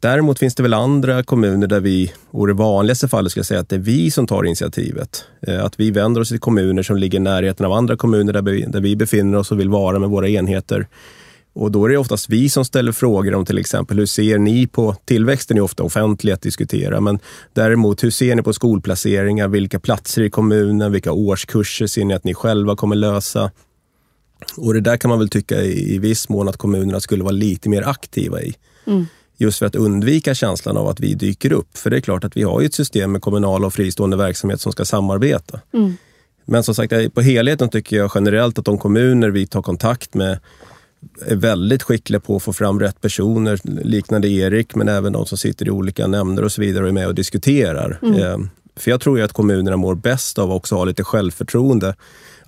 Däremot 0.00 0.38
finns 0.38 0.54
det 0.54 0.62
väl 0.62 0.74
andra 0.74 1.22
kommuner 1.22 1.66
där 1.66 1.80
vi, 1.80 2.12
och 2.30 2.46
det 2.46 2.52
vanligaste 2.52 3.08
fallet 3.08 3.30
skulle 3.30 3.40
jag 3.40 3.46
säga 3.46 3.60
att 3.60 3.68
det 3.68 3.76
är 3.76 3.80
vi 3.80 4.10
som 4.10 4.26
tar 4.26 4.44
initiativet. 4.44 5.24
Eh, 5.46 5.64
att 5.64 5.80
vi 5.80 5.90
vänder 5.90 6.20
oss 6.20 6.28
till 6.28 6.40
kommuner 6.40 6.82
som 6.82 6.96
ligger 6.96 7.18
i 7.18 7.22
närheten 7.22 7.66
av 7.66 7.72
andra 7.72 7.96
kommuner 7.96 8.32
där 8.32 8.42
vi, 8.42 8.62
där 8.62 8.80
vi 8.80 8.96
befinner 8.96 9.38
oss 9.38 9.52
och 9.52 9.60
vill 9.60 9.68
vara 9.68 9.98
med 9.98 10.08
våra 10.08 10.28
enheter. 10.28 10.86
Och 11.58 11.72
då 11.72 11.84
är 11.84 11.88
det 11.88 11.96
oftast 11.96 12.28
vi 12.28 12.48
som 12.48 12.64
ställer 12.64 12.92
frågor 12.92 13.34
om 13.34 13.44
till 13.44 13.58
exempel 13.58 13.98
hur 13.98 14.06
ser 14.06 14.38
ni 14.38 14.66
på, 14.66 14.96
tillväxten 15.04 15.56
är 15.56 15.60
ofta 15.60 15.82
offentlig 15.82 16.32
att 16.32 16.42
diskutera, 16.42 17.00
men 17.00 17.18
däremot 17.52 18.04
hur 18.04 18.10
ser 18.10 18.34
ni 18.34 18.42
på 18.42 18.52
skolplaceringar, 18.52 19.48
vilka 19.48 19.80
platser 19.80 20.22
i 20.22 20.30
kommunen, 20.30 20.92
vilka 20.92 21.12
årskurser 21.12 21.86
ser 21.86 22.04
ni 22.04 22.14
att 22.14 22.24
ni 22.24 22.34
själva 22.34 22.76
kommer 22.76 22.96
lösa? 22.96 23.50
Och 24.56 24.74
det 24.74 24.80
där 24.80 24.96
kan 24.96 25.08
man 25.08 25.18
väl 25.18 25.28
tycka 25.28 25.62
i, 25.62 25.94
i 25.94 25.98
viss 25.98 26.28
mån 26.28 26.48
att 26.48 26.56
kommunerna 26.56 27.00
skulle 27.00 27.22
vara 27.22 27.32
lite 27.32 27.68
mer 27.68 27.82
aktiva 27.82 28.42
i. 28.42 28.54
Mm. 28.86 29.06
Just 29.36 29.58
för 29.58 29.66
att 29.66 29.74
undvika 29.74 30.34
känslan 30.34 30.76
av 30.76 30.88
att 30.88 31.00
vi 31.00 31.14
dyker 31.14 31.52
upp. 31.52 31.78
För 31.78 31.90
det 31.90 31.96
är 31.96 32.00
klart 32.00 32.24
att 32.24 32.36
vi 32.36 32.42
har 32.42 32.62
ett 32.62 32.74
system 32.74 33.12
med 33.12 33.22
kommunal 33.22 33.64
och 33.64 33.74
fristående 33.74 34.16
verksamhet 34.16 34.60
som 34.60 34.72
ska 34.72 34.84
samarbeta. 34.84 35.60
Mm. 35.74 35.96
Men 36.44 36.62
som 36.62 36.74
sagt, 36.74 37.14
på 37.14 37.20
helheten 37.20 37.68
tycker 37.68 37.96
jag 37.96 38.10
generellt 38.14 38.58
att 38.58 38.64
de 38.64 38.78
kommuner 38.78 39.30
vi 39.30 39.46
tar 39.46 39.62
kontakt 39.62 40.14
med 40.14 40.38
är 41.26 41.36
väldigt 41.36 41.82
skickliga 41.82 42.20
på 42.20 42.36
att 42.36 42.42
få 42.42 42.52
fram 42.52 42.80
rätt 42.80 43.00
personer, 43.00 43.60
liknande 43.84 44.28
Erik, 44.28 44.74
men 44.74 44.88
även 44.88 45.12
de 45.12 45.26
som 45.26 45.38
sitter 45.38 45.66
i 45.68 45.70
olika 45.70 46.06
nämnder 46.06 46.44
och 46.44 46.52
så 46.52 46.60
vidare 46.60 46.82
och 46.82 46.88
är 46.88 46.92
med 46.92 47.06
och 47.06 47.14
diskuterar. 47.14 47.98
Mm. 48.02 48.14
Eh, 48.14 48.38
för 48.76 48.90
jag 48.90 49.00
tror 49.00 49.18
ju 49.18 49.24
att 49.24 49.32
kommunerna 49.32 49.76
mår 49.76 49.94
bäst 49.94 50.38
av 50.38 50.50
att 50.50 50.56
också 50.56 50.74
ha 50.74 50.84
lite 50.84 51.04
självförtroende. 51.04 51.94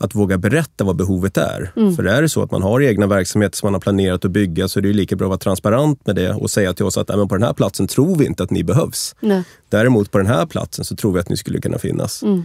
Att 0.03 0.15
våga 0.15 0.39
berätta 0.39 0.85
vad 0.85 0.97
behovet 0.97 1.37
är. 1.37 1.73
Mm. 1.77 1.97
För 1.97 2.05
är 2.05 2.23
det 2.23 2.29
så 2.29 2.43
att 2.43 2.51
man 2.51 2.63
har 2.63 2.83
egna 2.83 3.07
verksamheter 3.07 3.57
som 3.57 3.67
man 3.67 3.75
har 3.75 3.81
planerat 3.81 4.25
att 4.25 4.31
bygga 4.31 4.69
så 4.69 4.79
är 4.79 4.83
det 4.83 4.93
lika 4.93 5.17
bra 5.17 5.27
att 5.27 5.29
vara 5.29 5.39
transparent 5.39 6.07
med 6.07 6.17
det 6.17 6.35
och 6.35 6.51
säga 6.51 6.75
till 6.75 6.85
oss 6.85 6.99
att 6.99 7.07
på 7.07 7.29
den 7.31 7.43
här 7.43 7.53
platsen 7.53 7.87
tror 7.87 8.17
vi 8.17 8.27
inte 8.27 8.43
att 8.43 8.51
ni 8.51 8.65
behövs. 8.65 9.15
Nej. 9.21 9.45
Däremot 9.69 10.11
på 10.11 10.19
den 10.19 10.27
här 10.27 10.47
platsen 10.47 10.85
så 10.85 10.97
tror 10.97 11.13
vi 11.13 11.21
att 11.21 11.29
ni 11.29 11.37
skulle 11.37 11.61
kunna 11.61 11.79
finnas. 11.79 12.23
Mm. 12.23 12.43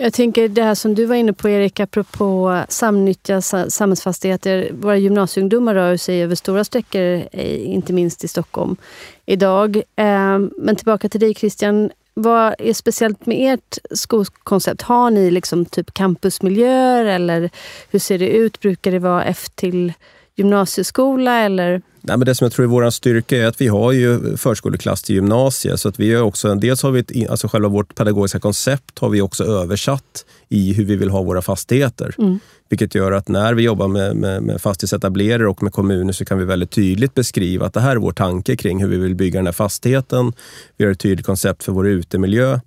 Jag 0.00 0.12
tänker 0.12 0.48
det 0.48 0.62
här 0.62 0.74
som 0.74 0.94
du 0.94 1.04
var 1.04 1.14
inne 1.14 1.32
på 1.32 1.48
Erik, 1.48 1.80
apropå 1.80 2.60
samnyttja 2.68 3.40
samhällsfastigheter. 3.42 4.70
Våra 4.72 4.96
gymnasieungdomar 4.96 5.74
rör 5.74 5.96
sig 5.96 6.22
över 6.22 6.34
stora 6.34 6.64
sträckor, 6.64 7.02
eh, 7.32 7.70
inte 7.70 7.92
minst 7.92 8.24
i 8.24 8.28
Stockholm 8.28 8.76
idag. 9.26 9.82
Ehm, 9.96 10.50
men 10.56 10.76
tillbaka 10.76 11.08
till 11.08 11.20
dig 11.20 11.34
Christian. 11.34 11.90
vad 12.14 12.54
är 12.58 12.72
speciellt 12.72 13.26
med 13.26 13.54
ert 13.54 13.78
skolkoncept? 13.90 14.82
Har 14.82 15.10
ni 15.10 15.30
liksom 15.30 15.64
typ 15.64 15.94
campusmiljöer 15.94 17.04
eller 17.04 17.50
hur 17.90 17.98
ser 17.98 18.18
det 18.18 18.28
ut? 18.28 18.60
Brukar 18.60 18.92
det 18.92 18.98
vara 18.98 19.24
F 19.24 19.46
till 19.54 19.92
gymnasieskola 20.34 21.40
eller? 21.40 21.82
Nej, 22.00 22.16
men 22.16 22.26
det 22.26 22.34
som 22.34 22.44
jag 22.44 22.52
tror 22.52 22.64
är 22.64 22.68
vår 22.68 22.90
styrka 22.90 23.36
är 23.36 23.46
att 23.46 23.60
vi 23.60 23.68
har 23.68 23.92
ju 23.92 24.36
förskoleklass 24.36 25.02
till 25.02 25.14
gymnasiet. 25.14 25.80
Så 25.80 25.88
att 25.88 26.00
vi 26.00 26.12
är 26.12 26.22
också, 26.22 26.54
dels 26.54 26.82
har 26.82 26.90
vi 26.90 27.00
ett, 27.00 27.30
alltså 27.30 27.48
själva 27.48 27.68
vårt 27.68 27.94
pedagogiska 27.94 28.40
koncept 28.40 28.98
har 28.98 29.08
vi 29.08 29.20
också 29.20 29.44
översatt 29.44 30.24
i 30.48 30.72
hur 30.72 30.84
vi 30.84 30.96
vill 30.96 31.10
ha 31.10 31.22
våra 31.22 31.42
fastigheter. 31.42 32.14
Mm. 32.18 32.38
Vilket 32.68 32.94
gör 32.94 33.12
att 33.12 33.28
när 33.28 33.54
vi 33.54 33.62
jobbar 33.62 33.88
med, 33.88 34.16
med, 34.16 34.42
med 34.42 34.62
fastighetsetablerare 34.62 35.48
och 35.48 35.62
med 35.62 35.72
kommuner 35.72 36.12
så 36.12 36.24
kan 36.24 36.38
vi 36.38 36.44
väldigt 36.44 36.70
tydligt 36.70 37.14
beskriva 37.14 37.66
att 37.66 37.74
det 37.74 37.80
här 37.80 37.90
är 37.90 37.96
vår 37.96 38.12
tanke 38.12 38.56
kring 38.56 38.82
hur 38.82 38.88
vi 38.88 38.96
vill 38.96 39.14
bygga 39.14 39.38
den 39.38 39.46
här 39.46 39.52
fastigheten. 39.52 40.32
Vi 40.76 40.84
har 40.84 40.92
ett 40.92 41.00
tydligt 41.00 41.26
koncept 41.26 41.64
för 41.64 41.72
vår 41.72 41.88
utemiljö. 41.88 42.60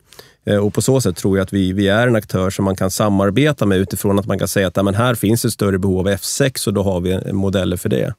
Eh, 0.45 0.57
och 0.57 0.73
på 0.73 0.81
så 0.81 1.01
sätt 1.01 1.15
tror 1.17 1.37
jag 1.37 1.43
att 1.43 1.53
vi, 1.53 1.73
vi 1.73 1.87
är 1.87 2.07
en 2.07 2.15
aktör 2.15 2.49
som 2.49 2.65
man 2.65 2.75
kan 2.75 2.91
samarbeta 2.91 3.65
med 3.65 3.77
utifrån 3.77 4.19
att 4.19 4.25
man 4.25 4.39
kan 4.39 4.47
säga 4.47 4.67
att 4.67 4.77
ja, 4.77 4.83
men 4.83 4.95
här 4.95 5.15
finns 5.15 5.45
ett 5.45 5.53
större 5.53 5.79
behov 5.79 5.99
av 5.99 6.07
F6 6.07 6.67
och 6.67 6.73
då 6.73 6.83
har 6.83 7.01
vi 7.01 7.33
modeller 7.33 7.77
för 7.77 7.89
det. 7.89 8.13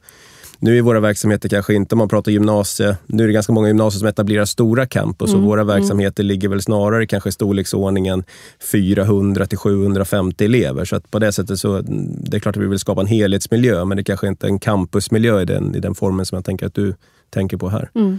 Nu 0.64 0.78
är 0.78 0.82
våra 0.82 1.00
verksamheter 1.00 1.48
kanske 1.48 1.74
inte, 1.74 1.94
om 1.94 1.98
man 1.98 2.08
pratar 2.08 2.32
gymnasie, 2.32 2.96
nu 3.06 3.22
är 3.22 3.26
det 3.26 3.32
ganska 3.32 3.52
många 3.52 3.68
gymnasier 3.68 3.98
som 3.98 4.08
etablerar 4.08 4.44
stora 4.44 4.86
campus 4.86 5.30
mm. 5.30 5.40
och 5.40 5.48
våra 5.48 5.60
mm. 5.60 5.74
verksamheter 5.74 6.22
mm. 6.22 6.28
ligger 6.28 6.48
väl 6.48 6.62
snarare 6.62 7.06
kanske 7.06 7.28
i 7.28 7.32
storleksordningen 7.32 8.24
400 8.72 9.46
till 9.46 9.58
750 9.58 10.44
elever. 10.44 10.84
Så 10.84 10.96
att 10.96 11.10
på 11.10 11.18
det 11.18 11.32
sättet 11.32 11.58
så, 11.58 11.80
det 11.80 12.36
är 12.36 12.40
klart 12.40 12.56
att 12.56 12.62
vi 12.62 12.66
vill 12.66 12.78
skapa 12.78 13.00
en 13.00 13.06
helhetsmiljö, 13.06 13.84
men 13.84 13.96
det 13.96 14.04
kanske 14.04 14.28
inte 14.28 14.46
är 14.46 14.48
en 14.48 14.58
campusmiljö 14.58 15.40
i 15.40 15.44
den, 15.44 15.74
i 15.74 15.80
den 15.80 15.94
formen 15.94 16.26
som 16.26 16.36
jag 16.36 16.44
tänker 16.44 16.66
att 16.66 16.74
du 16.74 16.94
tänker 17.30 17.56
på 17.56 17.68
här. 17.68 17.90
Mm. 17.94 18.18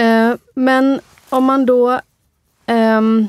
Uh, 0.00 0.36
men 0.54 1.00
om 1.28 1.44
man 1.44 1.66
då 1.66 2.00
um 2.66 3.28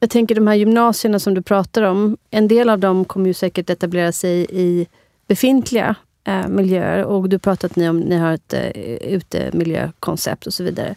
jag 0.00 0.10
tänker 0.10 0.34
de 0.34 0.46
här 0.46 0.54
gymnasierna 0.54 1.18
som 1.18 1.34
du 1.34 1.42
pratar 1.42 1.82
om, 1.82 2.16
en 2.30 2.48
del 2.48 2.70
av 2.70 2.78
dem 2.78 3.04
kommer 3.04 3.26
ju 3.26 3.34
säkert 3.34 3.70
etablera 3.70 4.12
sig 4.12 4.46
i 4.50 4.86
befintliga 5.26 5.96
eh, 6.30 6.48
miljöer. 6.48 7.04
Och 7.04 7.28
du 7.28 7.38
pratat 7.38 7.76
ni 7.76 7.88
om 7.88 8.00
ni 8.00 8.16
har 8.16 8.32
ett 8.32 8.52
eh, 8.52 8.70
utemiljökoncept 9.14 10.46
och 10.46 10.54
så 10.54 10.64
vidare. 10.64 10.94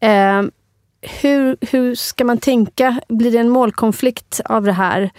Eh, 0.00 0.42
hur, 1.20 1.56
hur 1.60 1.94
ska 1.94 2.24
man 2.24 2.38
tänka? 2.38 3.00
Blir 3.08 3.32
det 3.32 3.38
en 3.38 3.48
målkonflikt 3.48 4.40
av 4.44 4.64
det 4.64 4.72
här? 4.72 5.10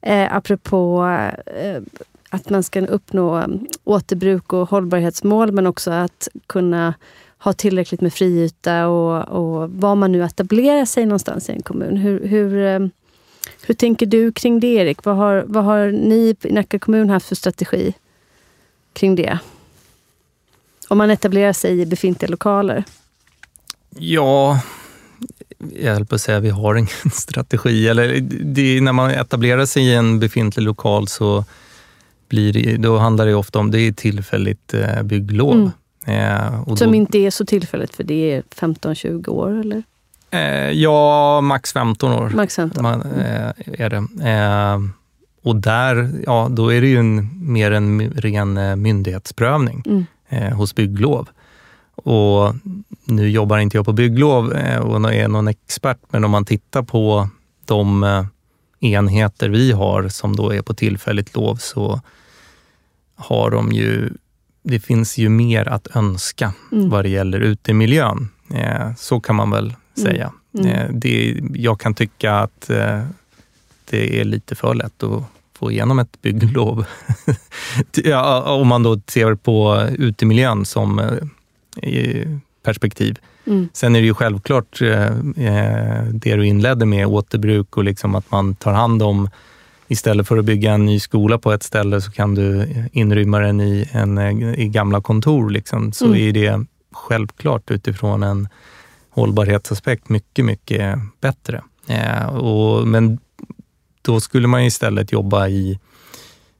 Eh, 0.00 0.36
apropå 0.36 1.04
eh, 1.46 1.82
att 2.30 2.50
man 2.50 2.62
ska 2.62 2.86
uppnå 2.86 3.38
eh, 3.38 3.46
återbruk 3.84 4.52
och 4.52 4.68
hållbarhetsmål, 4.68 5.52
men 5.52 5.66
också 5.66 5.90
att 5.90 6.28
kunna 6.46 6.94
ha 7.38 7.52
tillräckligt 7.52 8.00
med 8.00 8.12
friyta 8.12 8.88
och, 8.88 9.28
och 9.28 9.70
var 9.70 9.94
man 9.94 10.12
nu 10.12 10.22
etablerar 10.22 10.84
sig 10.84 11.06
någonstans 11.06 11.48
i 11.48 11.52
en 11.52 11.62
kommun. 11.62 11.96
Hur, 11.96 12.26
hur, 12.26 12.64
eh, 12.64 12.88
hur 13.66 13.74
tänker 13.74 14.06
du 14.06 14.32
kring 14.32 14.60
det, 14.60 14.74
Erik? 14.74 15.04
Vad 15.04 15.16
har, 15.16 15.44
vad 15.46 15.64
har 15.64 15.86
ni 15.86 16.36
i 16.42 16.52
Nacka 16.52 16.78
kommun 16.78 17.10
haft 17.10 17.28
för 17.28 17.34
strategi? 17.34 17.94
Kring 18.92 19.14
det? 19.14 19.38
Om 20.88 20.98
man 20.98 21.10
etablerar 21.10 21.52
sig 21.52 21.80
i 21.80 21.86
befintliga 21.86 22.30
lokaler? 22.30 22.84
Ja, 23.98 24.60
jag 25.76 25.92
höll 25.92 26.06
på 26.06 26.14
att 26.14 26.20
säga 26.20 26.40
vi 26.40 26.50
har 26.50 26.74
ingen 26.74 26.88
strategi. 27.12 27.88
Eller 27.88 28.20
det, 28.54 28.80
när 28.80 28.92
man 28.92 29.10
etablerar 29.10 29.66
sig 29.66 29.82
i 29.82 29.94
en 29.94 30.20
befintlig 30.20 30.64
lokal 30.64 31.08
så 31.08 31.44
blir 32.28 32.52
det, 32.52 32.76
då 32.76 32.98
handlar 32.98 33.26
det 33.26 33.34
ofta 33.34 33.58
om 33.58 33.70
det 33.70 33.80
är 33.80 33.92
tillfälligt 33.92 34.74
eh, 34.74 35.02
bygglov. 35.02 35.54
Mm. 35.54 35.72
Eh, 36.06 36.74
Som 36.74 36.90
då, 36.90 36.94
inte 36.94 37.18
är 37.18 37.30
så 37.30 37.46
tillfälligt 37.46 37.94
för 37.94 38.04
det 38.04 38.32
är 38.32 38.42
15-20 38.42 39.28
år 39.28 39.60
eller? 39.60 39.82
Eh, 40.30 40.70
ja, 40.70 41.40
max 41.40 41.72
15 41.72 42.12
år. 42.12 42.30
Max 42.30 42.56
15. 42.56 42.82
Man, 42.82 43.02
eh, 43.02 43.50
är 43.66 43.90
det. 43.90 44.06
Och 45.42 45.56
där, 45.56 46.10
ja, 46.26 46.48
då 46.50 46.72
är 46.72 46.80
det 46.80 46.86
ju 46.86 46.98
en, 46.98 47.30
mer 47.52 47.70
en 47.70 48.10
ren 48.10 48.56
eh, 48.56 48.76
myndighetsprövning 48.76 49.82
mm. 49.86 50.04
eh, 50.28 50.56
hos 50.56 50.74
bygglov. 50.74 51.28
Och 51.94 52.54
nu 53.04 53.30
jobbar 53.30 53.58
inte 53.58 53.76
jag 53.76 53.84
på 53.84 53.92
bygglov 53.92 54.52
eh, 54.52 54.78
och 54.78 55.14
är 55.14 55.28
någon 55.28 55.48
expert, 55.48 55.98
men 56.10 56.24
om 56.24 56.30
man 56.30 56.44
tittar 56.44 56.82
på 56.82 57.28
de 57.64 58.04
eh, 58.04 58.24
enheter 58.80 59.48
vi 59.48 59.72
har 59.72 60.08
som 60.08 60.36
då 60.36 60.50
är 60.50 60.62
på 60.62 60.74
tillfälligt 60.74 61.36
lov 61.36 61.56
så 61.56 62.00
har 63.16 63.50
de 63.50 63.72
ju, 63.72 64.10
det 64.62 64.80
finns 64.80 65.18
ju 65.18 65.28
mer 65.28 65.68
att 65.68 65.96
önska 65.96 66.52
mm. 66.72 66.90
vad 66.90 67.04
det 67.04 67.08
gäller 67.08 67.40
utemiljön. 67.40 68.28
Eh, 68.54 68.94
så 68.96 69.20
kan 69.20 69.36
man 69.36 69.50
väl 69.50 69.64
mm. 69.64 69.76
säga. 69.94 70.32
Mm. 70.58 70.66
Eh, 70.66 70.88
det, 70.92 71.40
jag 71.54 71.80
kan 71.80 71.94
tycka 71.94 72.34
att 72.34 72.70
det 73.90 74.20
är 74.20 74.24
lite 74.24 74.54
för 74.54 74.74
lätt 74.74 75.02
att 75.02 75.22
få 75.58 75.70
igenom 75.70 75.98
ett 75.98 76.22
bygglov. 76.22 76.84
ja, 78.04 78.42
om 78.42 78.68
man 78.68 78.82
då 78.82 79.00
ser 79.06 79.34
på 79.34 79.86
utemiljön 79.98 80.64
som 80.64 80.98
eh, 81.82 82.28
perspektiv. 82.64 83.18
Mm. 83.46 83.68
Sen 83.72 83.96
är 83.96 84.00
det 84.00 84.06
ju 84.06 84.14
självklart 84.14 84.82
eh, 84.82 85.06
eh, 85.46 86.04
det 86.04 86.36
du 86.36 86.46
inledde 86.46 86.86
med, 86.86 87.06
återbruk 87.06 87.76
och 87.76 87.84
liksom 87.84 88.14
att 88.14 88.30
man 88.30 88.54
tar 88.54 88.72
hand 88.72 89.02
om 89.02 89.28
Istället 89.92 90.28
för 90.28 90.38
att 90.38 90.44
bygga 90.44 90.72
en 90.72 90.84
ny 90.84 91.00
skola 91.00 91.38
på 91.38 91.52
ett 91.52 91.62
ställe 91.62 92.00
så 92.00 92.10
kan 92.10 92.34
du 92.34 92.68
inrymma 92.92 93.38
den 93.38 93.60
i, 93.60 93.88
en, 93.92 94.18
i 94.54 94.68
gamla 94.68 95.00
kontor. 95.00 95.50
Liksom. 95.50 95.92
Så 95.92 96.06
mm. 96.06 96.18
är 96.18 96.32
det 96.32 96.64
självklart 96.92 97.70
utifrån 97.70 98.22
en 98.22 98.48
hållbarhetsaspekt 99.10 100.08
mycket, 100.08 100.44
mycket 100.44 100.98
bättre. 101.20 101.62
Eh, 101.88 102.26
och, 102.26 102.88
men 102.88 103.18
då 104.02 104.20
skulle 104.20 104.48
man 104.48 104.62
istället 104.62 105.12
jobba 105.12 105.48
i 105.48 105.78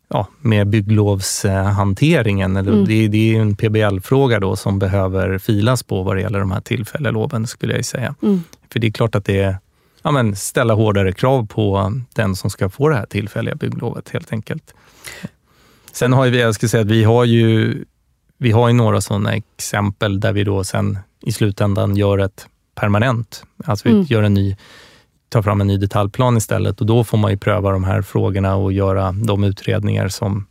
ja, 0.09 0.27
med 0.41 0.67
bygglovshanteringen. 0.67 2.57
mm. 2.57 2.85
det, 2.85 3.09
det, 3.09 3.37
är 3.37 3.41
en 3.41 3.57
PBL-fråga 3.57 4.41
då 4.41 4.57
som 4.57 4.79
behöver 4.79 5.39
filas 5.39 5.83
på 5.83 6.03
vad 6.03 6.17
det 6.17 6.21
gäller 6.21 6.41
de 6.41 6.51
här 6.51 6.61
tillfälliga 6.61 7.11
loven, 7.11 7.47
skulle 7.47 7.75
jag 7.75 7.85
säga. 7.85 8.15
Mm. 8.23 8.43
För 8.73 8.81
det 8.81 8.87
är 8.87 8.91
klart 8.91 9.15
att 9.15 9.25
det 9.25 9.41
är 9.41 9.59
ja, 10.03 10.11
men 10.11 10.37
ställa 10.37 10.75
hårdare 10.75 11.13
krav 11.13 11.47
på 11.47 11.93
den 12.15 12.37
som 12.37 12.51
ska 12.51 12.69
få 12.69 12.89
det 12.89 12.97
här 12.97 13.07
tillfälliga 13.07 13.55
bygglovet 13.55 14.09
helt 14.09 14.33
enkelt. 14.33 14.75
Sen 15.93 16.13
har 16.13 16.29
vi, 16.29 16.41
jag 16.41 16.55
ska 16.55 16.69
säga 16.69 16.81
att 16.81 16.91
vi 16.91 17.05
har 17.05 17.25
ju, 17.25 17.85
vi 18.39 18.51
har 18.51 18.69
ju 18.69 18.75
några 18.75 19.01
sådana 19.01 19.35
exempel 19.35 20.21
där 20.21 20.33
vi 20.33 20.45
då 20.45 20.65
sen 20.65 20.99
i 21.21 21.33
slutändan 21.33 21.97
gör 21.97 22.19
ett 22.19 22.47
permanent, 22.75 23.45
alltså 23.65 23.89
vi 23.89 23.95
mm. 23.95 24.07
gör 24.09 24.23
en 24.23 24.35
ny 24.35 24.57
ta 25.33 25.43
fram 25.43 25.61
en 25.61 25.67
ny 25.67 25.77
detaljplan 25.77 26.37
istället 26.37 26.81
och 26.81 26.87
då 26.87 27.05
får 27.05 27.19
man 27.19 27.31
ju 27.31 27.37
pröva 27.37 27.71
de 27.71 27.85
här 27.85 28.03
frågorna 28.03 28.55
och 28.57 28.73
göra 28.73 29.13
de 29.13 29.45
utredningar 29.45 30.09
som 30.09 30.47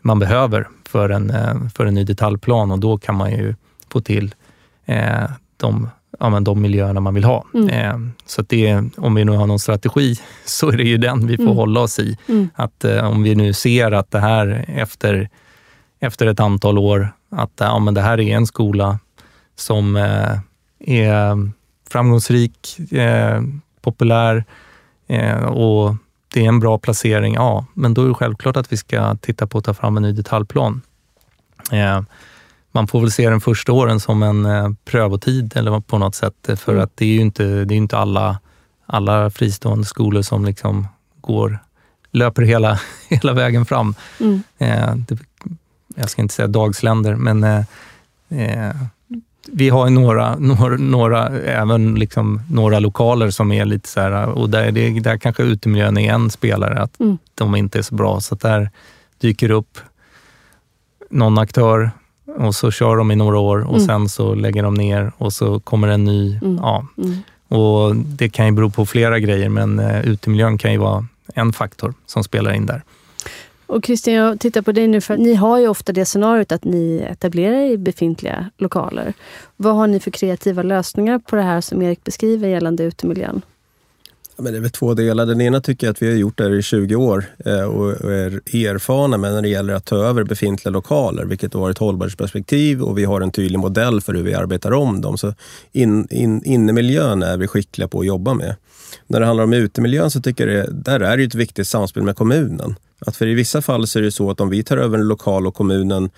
man 0.00 0.18
behöver 0.18 0.68
för 0.88 1.08
en, 1.10 1.30
eh, 1.30 1.68
för 1.74 1.86
en 1.86 1.94
ny 1.94 2.04
detaljplan 2.04 2.70
och 2.70 2.78
då 2.78 2.98
kan 2.98 3.14
man 3.14 3.30
ju 3.30 3.54
få 3.92 4.00
till 4.00 4.34
eh, 4.84 5.24
de, 5.56 5.88
ja, 6.20 6.40
de 6.40 6.62
miljöerna 6.62 7.00
man 7.00 7.14
vill 7.14 7.24
ha. 7.24 7.44
Mm. 7.54 7.68
Eh, 7.68 8.12
så 8.26 8.42
det, 8.42 8.82
om 8.96 9.14
vi 9.14 9.24
nu 9.24 9.32
har 9.32 9.46
någon 9.46 9.58
strategi 9.58 10.16
så 10.44 10.68
är 10.68 10.76
det 10.76 10.84
ju 10.84 10.96
den 10.96 11.26
vi 11.26 11.36
får 11.36 11.44
mm. 11.44 11.56
hålla 11.56 11.80
oss 11.80 11.98
i. 11.98 12.18
Mm. 12.28 12.48
Att 12.54 12.84
eh, 12.84 13.10
om 13.10 13.22
vi 13.22 13.34
nu 13.34 13.52
ser 13.52 13.92
att 13.92 14.10
det 14.10 14.20
här 14.20 14.64
efter, 14.68 15.28
efter 16.00 16.26
ett 16.26 16.40
antal 16.40 16.78
år, 16.78 17.12
att 17.30 17.52
ja, 17.56 17.78
men 17.78 17.94
det 17.94 18.00
här 18.00 18.20
är 18.20 18.36
en 18.36 18.46
skola 18.46 18.98
som 19.56 19.96
är 20.86 21.50
framgångsrik, 21.90 22.78
populär 23.82 24.44
eh, 25.06 25.44
och 25.44 25.96
det 26.34 26.44
är 26.44 26.48
en 26.48 26.60
bra 26.60 26.78
placering, 26.78 27.34
ja, 27.34 27.66
men 27.74 27.94
då 27.94 28.04
är 28.04 28.08
det 28.08 28.14
självklart 28.14 28.56
att 28.56 28.72
vi 28.72 28.76
ska 28.76 29.14
titta 29.14 29.46
på 29.46 29.58
att 29.58 29.64
ta 29.64 29.74
fram 29.74 29.96
en 29.96 30.02
ny 30.02 30.12
detaljplan. 30.12 30.82
Eh, 31.72 32.02
man 32.72 32.86
får 32.86 33.00
väl 33.00 33.12
se 33.12 33.30
den 33.30 33.40
första 33.40 33.72
åren 33.72 34.00
som 34.00 34.22
en 34.22 34.46
eh, 34.46 34.68
prövotid 34.84 35.56
eller 35.56 35.80
på 35.80 35.98
något 35.98 36.14
sätt, 36.14 36.48
för 36.56 36.72
mm. 36.72 36.84
att 36.84 36.96
det 36.96 37.04
är 37.04 37.12
ju 37.12 37.20
inte, 37.20 37.64
det 37.64 37.74
är 37.74 37.76
inte 37.76 37.98
alla, 37.98 38.38
alla 38.86 39.30
fristående 39.30 39.84
skolor 39.84 40.22
som 40.22 40.44
liksom 40.44 40.88
går, 41.20 41.58
löper 42.10 42.42
hela, 42.42 42.80
hela 43.08 43.32
vägen 43.32 43.66
fram. 43.66 43.94
Mm. 44.20 44.42
Eh, 44.58 44.94
det, 44.94 45.18
jag 45.96 46.10
ska 46.10 46.22
inte 46.22 46.34
säga 46.34 46.48
dagsländer, 46.48 47.14
men 47.14 47.44
eh, 47.44 47.64
eh, 48.28 48.76
vi 49.48 49.68
har 49.68 49.90
några, 49.90 50.36
några, 50.38 50.76
några, 50.76 51.28
även 51.40 51.94
liksom 51.94 52.40
några 52.50 52.78
lokaler 52.78 53.30
som 53.30 53.52
är 53.52 53.64
lite 53.64 53.88
så 53.88 54.00
här, 54.00 54.28
och 54.28 54.50
där, 54.50 54.72
det, 54.72 55.00
där 55.00 55.18
kanske 55.18 55.42
utemiljön 55.42 55.98
är 55.98 56.12
en 56.12 56.30
spelare, 56.30 56.82
att 56.82 57.00
mm. 57.00 57.18
de 57.34 57.56
inte 57.56 57.78
är 57.78 57.82
så 57.82 57.94
bra. 57.94 58.20
Så 58.20 58.34
där 58.34 58.70
dyker 59.20 59.50
upp 59.50 59.78
någon 61.10 61.38
aktör 61.38 61.90
och 62.38 62.54
så 62.54 62.70
kör 62.70 62.96
de 62.96 63.10
i 63.10 63.16
några 63.16 63.38
år 63.38 63.58
och 63.58 63.76
mm. 63.76 63.86
sen 63.86 64.08
så 64.08 64.34
lägger 64.34 64.62
de 64.62 64.74
ner 64.74 65.12
och 65.18 65.32
så 65.32 65.60
kommer 65.60 65.88
en 65.88 66.04
ny. 66.04 66.38
Mm. 66.42 66.56
Ja. 66.56 66.86
Mm. 66.98 67.16
Och 67.48 67.96
Det 67.96 68.28
kan 68.28 68.46
ju 68.46 68.52
bero 68.52 68.70
på 68.70 68.86
flera 68.86 69.18
grejer, 69.18 69.48
men 69.48 69.80
uh, 69.80 70.06
utemiljön 70.06 70.58
kan 70.58 70.72
ju 70.72 70.78
vara 70.78 71.06
en 71.34 71.52
faktor 71.52 71.94
som 72.06 72.24
spelar 72.24 72.52
in 72.52 72.66
där. 72.66 72.82
Och 73.72 73.84
Christian, 73.86 74.14
jag 74.14 74.40
tittar 74.40 74.62
på 74.62 74.72
dig 74.72 74.88
nu, 74.88 75.00
för 75.00 75.16
ni 75.16 75.34
har 75.34 75.58
ju 75.58 75.68
ofta 75.68 75.92
det 75.92 76.04
scenariot 76.04 76.52
att 76.52 76.64
ni 76.64 77.06
etablerar 77.10 77.60
i 77.60 77.78
befintliga 77.78 78.50
lokaler. 78.58 79.14
Vad 79.56 79.74
har 79.74 79.86
ni 79.86 80.00
för 80.00 80.10
kreativa 80.10 80.62
lösningar 80.62 81.18
på 81.18 81.36
det 81.36 81.42
här 81.42 81.60
som 81.60 81.82
Erik 81.82 82.04
beskriver 82.04 82.48
gällande 82.48 82.84
utemiljön? 82.84 83.42
men 84.36 84.52
det 84.52 84.58
är 84.58 84.60
väl 84.60 84.70
två 84.70 84.94
delar. 84.94 85.26
Den 85.26 85.40
ena 85.40 85.60
tycker 85.60 85.86
jag 85.86 85.92
att 85.92 86.02
vi 86.02 86.10
har 86.10 86.16
gjort 86.16 86.38
det 86.38 86.58
i 86.58 86.62
20 86.62 86.94
år 86.94 87.24
eh, 87.44 87.62
och 87.62 87.90
är 88.10 88.56
erfarna 88.66 89.16
med 89.16 89.32
när 89.32 89.42
det 89.42 89.48
gäller 89.48 89.74
att 89.74 89.84
ta 89.84 89.96
över 89.96 90.24
befintliga 90.24 90.72
lokaler, 90.72 91.24
vilket 91.24 91.54
har 91.54 91.70
ett 91.70 91.78
hållbarhetsperspektiv 91.78 92.82
och 92.82 92.98
vi 92.98 93.04
har 93.04 93.20
en 93.20 93.30
tydlig 93.30 93.58
modell 93.58 94.00
för 94.00 94.14
hur 94.14 94.22
vi 94.22 94.34
arbetar 94.34 94.72
om 94.72 95.00
dem. 95.00 95.18
Så 95.18 95.34
in, 95.72 96.08
in, 96.10 96.44
innemiljön 96.44 97.22
är 97.22 97.36
vi 97.36 97.46
skickliga 97.46 97.88
på 97.88 98.00
att 98.00 98.06
jobba 98.06 98.34
med. 98.34 98.56
När 99.06 99.20
det 99.20 99.26
handlar 99.26 99.44
om 99.44 99.52
utemiljön 99.52 100.10
så 100.10 100.20
tycker 100.20 100.46
jag 100.46 100.66
det, 100.66 100.72
där 100.72 101.00
är 101.00 101.16
det 101.16 101.24
ett 101.24 101.34
viktigt 101.34 101.68
samspel 101.68 102.02
med 102.02 102.16
kommunen. 102.16 102.76
Att 103.06 103.16
för 103.16 103.26
i 103.26 103.34
vissa 103.34 103.62
fall 103.62 103.86
så 103.86 103.98
är 103.98 104.02
det 104.02 104.12
så 104.12 104.30
att 104.30 104.40
om 104.40 104.50
vi 104.50 104.62
tar 104.62 104.76
över 104.76 104.98
en 104.98 105.08
lokal 105.08 105.46
och 105.46 105.54
kommunen 105.54 106.10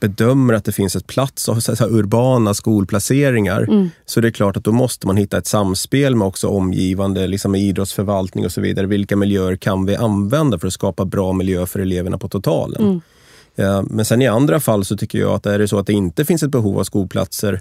bedömer 0.00 0.54
att 0.54 0.64
det 0.64 0.72
finns 0.72 0.96
ett 0.96 1.06
plats 1.06 1.48
av 1.48 1.60
så 1.60 1.74
här, 1.74 1.92
urbana 1.92 2.54
skolplaceringar 2.54 3.62
mm. 3.62 3.90
så 4.06 4.20
det 4.20 4.28
är 4.28 4.32
klart 4.32 4.56
att 4.56 4.64
då 4.64 4.72
måste 4.72 5.06
man 5.06 5.16
hitta 5.16 5.38
ett 5.38 5.46
samspel 5.46 6.16
med 6.16 6.28
också 6.28 6.48
omgivande 6.48 7.26
liksom 7.26 7.52
med 7.52 7.60
idrottsförvaltning 7.60 8.44
och 8.44 8.52
så 8.52 8.60
vidare. 8.60 8.86
Vilka 8.86 9.16
miljöer 9.16 9.56
kan 9.56 9.86
vi 9.86 9.96
använda 9.96 10.58
för 10.58 10.66
att 10.66 10.72
skapa 10.72 11.04
bra 11.04 11.32
miljö 11.32 11.66
för 11.66 11.80
eleverna 11.80 12.18
på 12.18 12.28
totalen? 12.28 12.82
Mm. 12.82 13.00
Ja, 13.54 13.82
men 13.82 14.04
sen 14.04 14.22
i 14.22 14.26
andra 14.26 14.60
fall 14.60 14.84
så 14.84 14.96
tycker 14.96 15.18
jag 15.18 15.34
att 15.34 15.46
är 15.46 15.58
det 15.58 15.68
så 15.68 15.78
att 15.78 15.86
det 15.86 15.92
inte 15.92 16.24
finns 16.24 16.42
ett 16.42 16.50
behov 16.50 16.78
av 16.78 16.84
skolplatser 16.84 17.60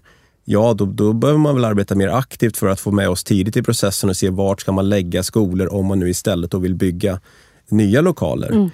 Ja, 0.50 0.74
då, 0.74 0.86
då 0.86 1.14
behöver 1.14 1.40
man 1.40 1.56
väl 1.56 1.66
arbeta 1.66 1.96
mer 1.96 2.08
aktivt 2.08 2.58
för 2.58 2.68
att 2.68 2.80
få 2.80 2.92
med 2.92 3.10
oss 3.10 3.24
tidigt 3.24 3.58
i 3.58 3.64
processen 3.64 4.10
och 4.10 4.18
se 4.18 4.30
vart 4.30 4.62
ska 4.62 4.72
man 4.72 4.90
lägga 4.90 5.24
skolor 5.24 5.74
om 5.74 5.86
man 5.86 6.00
nu 6.00 6.10
istället 6.10 6.52
då 6.52 6.60
vill 6.60 6.76
bygga 6.76 7.20
nya 7.70 8.02
lokaler. 8.02 8.52
Mm. 8.52 8.70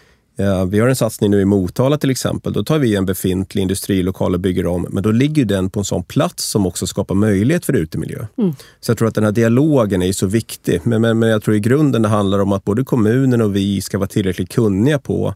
Vi 0.69 0.79
har 0.79 0.87
en 0.87 0.95
satsning 0.95 1.31
nu 1.31 1.41
i 1.41 1.45
Motala 1.45 1.97
till 1.97 2.09
exempel. 2.09 2.53
Då 2.53 2.63
tar 2.63 2.79
vi 2.79 2.95
en 2.95 3.05
befintlig 3.05 3.61
industrilokal 3.61 4.33
och 4.33 4.39
bygger 4.39 4.67
om, 4.67 4.87
men 4.89 5.03
då 5.03 5.11
ligger 5.11 5.45
den 5.45 5.69
på 5.69 5.79
en 5.79 5.85
sån 5.85 6.03
plats 6.03 6.49
som 6.49 6.65
också 6.67 6.87
skapar 6.87 7.15
möjlighet 7.15 7.65
för 7.65 7.73
utemiljö. 7.73 8.25
Mm. 8.37 8.53
Så 8.79 8.91
jag 8.91 8.97
tror 8.97 9.07
att 9.07 9.15
den 9.15 9.23
här 9.23 9.31
dialogen 9.31 10.01
är 10.01 10.11
så 10.11 10.27
viktig. 10.27 10.81
Men, 10.83 11.01
men, 11.01 11.19
men 11.19 11.29
jag 11.29 11.43
tror 11.43 11.55
i 11.55 11.59
grunden 11.59 12.01
det 12.01 12.07
handlar 12.07 12.39
om 12.39 12.51
att 12.51 12.63
både 12.63 12.83
kommunen 12.83 13.41
och 13.41 13.55
vi 13.55 13.81
ska 13.81 13.97
vara 13.97 14.07
tillräckligt 14.07 14.49
kunniga 14.51 14.99
på 14.99 15.35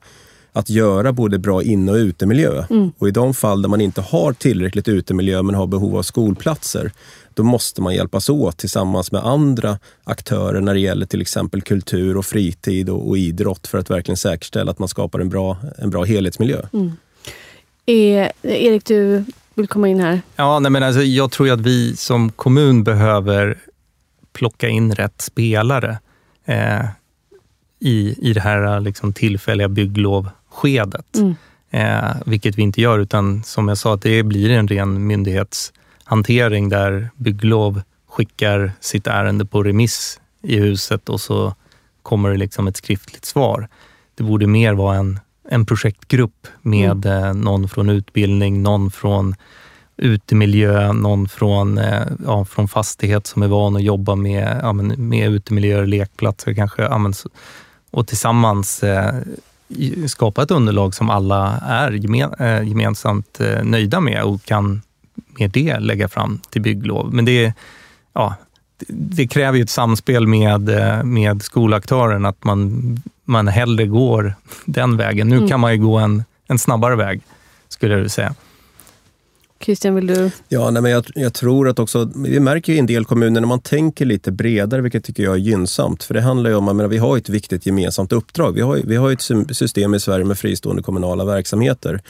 att 0.57 0.69
göra 0.69 1.13
både 1.13 1.39
bra 1.39 1.63
inne 1.63 1.91
och 1.91 1.95
utemiljö. 1.95 2.65
Mm. 2.69 2.91
Och 2.97 3.07
i 3.07 3.11
de 3.11 3.33
fall 3.33 3.61
där 3.61 3.69
man 3.69 3.81
inte 3.81 4.01
har 4.01 4.33
tillräckligt 4.33 4.87
utemiljö 4.87 5.41
men 5.41 5.55
har 5.55 5.67
behov 5.67 5.97
av 5.97 6.03
skolplatser, 6.03 6.91
då 7.33 7.43
måste 7.43 7.81
man 7.81 7.95
hjälpas 7.95 8.29
åt 8.29 8.57
tillsammans 8.57 9.11
med 9.11 9.25
andra 9.25 9.79
aktörer 10.03 10.61
när 10.61 10.73
det 10.73 10.79
gäller 10.79 11.05
till 11.05 11.21
exempel 11.21 11.61
kultur 11.61 12.17
och 12.17 12.25
fritid 12.25 12.89
och, 12.89 13.07
och 13.07 13.17
idrott 13.17 13.67
för 13.67 13.77
att 13.77 13.89
verkligen 13.89 14.17
säkerställa 14.17 14.71
att 14.71 14.79
man 14.79 14.87
skapar 14.87 15.19
en 15.19 15.29
bra, 15.29 15.57
en 15.77 15.89
bra 15.89 16.03
helhetsmiljö. 16.03 16.61
Mm. 16.73 16.91
E 17.85 18.31
Erik, 18.41 18.85
du 18.85 19.25
vill 19.55 19.67
komma 19.67 19.87
in 19.87 19.99
här. 19.99 20.21
Ja, 20.35 20.59
nej 20.59 20.71
men 20.71 20.83
alltså, 20.83 21.01
jag 21.01 21.31
tror 21.31 21.51
att 21.51 21.61
vi 21.61 21.95
som 21.95 22.31
kommun 22.31 22.83
behöver 22.83 23.57
plocka 24.33 24.67
in 24.67 24.95
rätt 24.95 25.21
spelare 25.21 25.97
eh, 26.45 26.85
i, 27.79 28.29
i 28.29 28.33
det 28.33 28.41
här 28.41 28.79
liksom, 28.79 29.13
tillfälliga 29.13 29.67
bygglovskedet. 30.61 31.15
Mm. 31.15 31.35
Eh, 31.71 32.15
vilket 32.25 32.57
vi 32.57 32.61
inte 32.61 32.81
gör, 32.81 32.99
utan 32.99 33.43
som 33.43 33.67
jag 33.67 33.77
sa, 33.77 33.93
att 33.93 34.01
det 34.01 34.23
blir 34.23 34.49
en 34.49 34.67
ren 34.67 35.07
myndighets 35.07 35.73
hantering 36.03 36.69
där 36.69 37.09
bygglov 37.15 37.81
skickar 38.09 38.71
sitt 38.79 39.07
ärende 39.07 39.45
på 39.45 39.63
remiss 39.63 40.19
i 40.41 40.59
huset 40.59 41.09
och 41.09 41.21
så 41.21 41.55
kommer 42.03 42.29
det 42.29 42.37
liksom 42.37 42.67
ett 42.67 42.77
skriftligt 42.77 43.25
svar. 43.25 43.67
Det 44.15 44.23
borde 44.23 44.47
mer 44.47 44.73
vara 44.73 44.95
en, 44.97 45.19
en 45.49 45.65
projektgrupp 45.65 46.47
med 46.61 47.05
mm. 47.05 47.23
Eh, 47.23 47.33
någon 47.33 47.69
från 47.69 47.89
utbildning, 47.89 48.63
någon 48.63 48.91
från 48.91 49.35
utemiljö, 49.97 50.93
någon 50.93 51.29
från, 51.29 51.77
eh, 51.77 52.07
ja, 52.25 52.45
från 52.45 52.67
fastighet 52.67 53.27
som 53.27 53.43
är 53.43 53.47
van 53.47 53.75
att 53.75 53.83
jobba 53.83 54.15
med, 54.15 54.59
ja, 54.61 54.73
med 54.73 55.31
utemiljöer, 55.31 55.85
lekplatser 55.85 56.53
kanske. 56.53 56.81
Ja, 56.81 57.11
och 57.91 58.07
tillsammans 58.07 58.83
eh, 58.83 59.15
skapa 60.07 60.43
ett 60.43 60.51
underlag 60.51 60.95
som 60.95 61.09
alla 61.09 61.57
är 61.57 61.91
gemen, 61.91 62.33
eh, 62.39 62.67
gemensamt 62.67 63.39
eh, 63.39 63.63
nöjda 63.63 63.99
med 63.99 64.23
och 64.23 64.43
kan 64.43 64.81
med 65.39 65.51
det 65.51 65.79
lägga 65.79 66.07
fram 66.07 66.39
till 66.49 66.61
bygglov. 66.61 67.13
Men 67.13 67.25
det, 67.25 67.53
ja, 68.13 68.35
det 68.87 69.27
kräver 69.27 69.57
ju 69.57 69.63
ett 69.63 69.69
samspel 69.69 70.27
med, 70.27 70.69
med 71.05 71.41
skolaktören, 71.41 72.25
att 72.25 72.43
man, 72.43 73.01
man 73.25 73.47
hellre 73.47 73.85
går 73.85 74.33
den 74.65 74.97
vägen. 74.97 75.27
Nu 75.27 75.37
mm. 75.37 75.49
kan 75.49 75.59
man 75.59 75.73
ju 75.73 75.81
gå 75.81 75.97
en, 75.97 76.23
en 76.47 76.59
snabbare 76.59 76.95
väg, 76.95 77.21
skulle 77.69 77.97
jag 77.97 78.11
säga. 78.11 78.35
Christian, 79.59 79.95
vill 79.95 80.07
du? 80.07 80.31
Ja, 80.49 80.69
nej, 80.69 80.81
men 80.81 80.91
jag, 80.91 81.05
jag, 81.15 81.33
tror 81.33 81.69
att 81.69 81.79
också, 81.79 82.11
vi 82.15 82.39
märker 82.39 82.73
i 82.73 82.79
en 82.79 82.85
del 82.85 83.05
kommuner 83.05 83.41
när 83.41 83.47
man 83.47 83.59
tänker 83.59 84.05
lite 84.05 84.31
bredare, 84.31 84.81
vilket 84.81 85.03
tycker 85.03 85.23
jag 85.23 85.33
är 85.33 85.39
gynnsamt. 85.39 86.03
För 86.03 86.13
det 86.13 86.21
handlar 86.21 86.49
ju 86.49 86.55
om, 86.55 86.67
att 86.67 86.91
vi 86.91 86.97
har 86.97 87.17
ett 87.17 87.29
viktigt 87.29 87.65
gemensamt 87.65 88.11
uppdrag. 88.11 88.51
Vi 88.51 88.61
har, 88.61 88.81
vi 88.83 88.95
har 88.95 89.11
ett 89.11 89.55
system 89.57 89.93
i 89.93 89.99
Sverige 89.99 90.25
med 90.25 90.39
fristående 90.39 90.83
kommunala 90.83 91.25
verksamheter. 91.25 92.01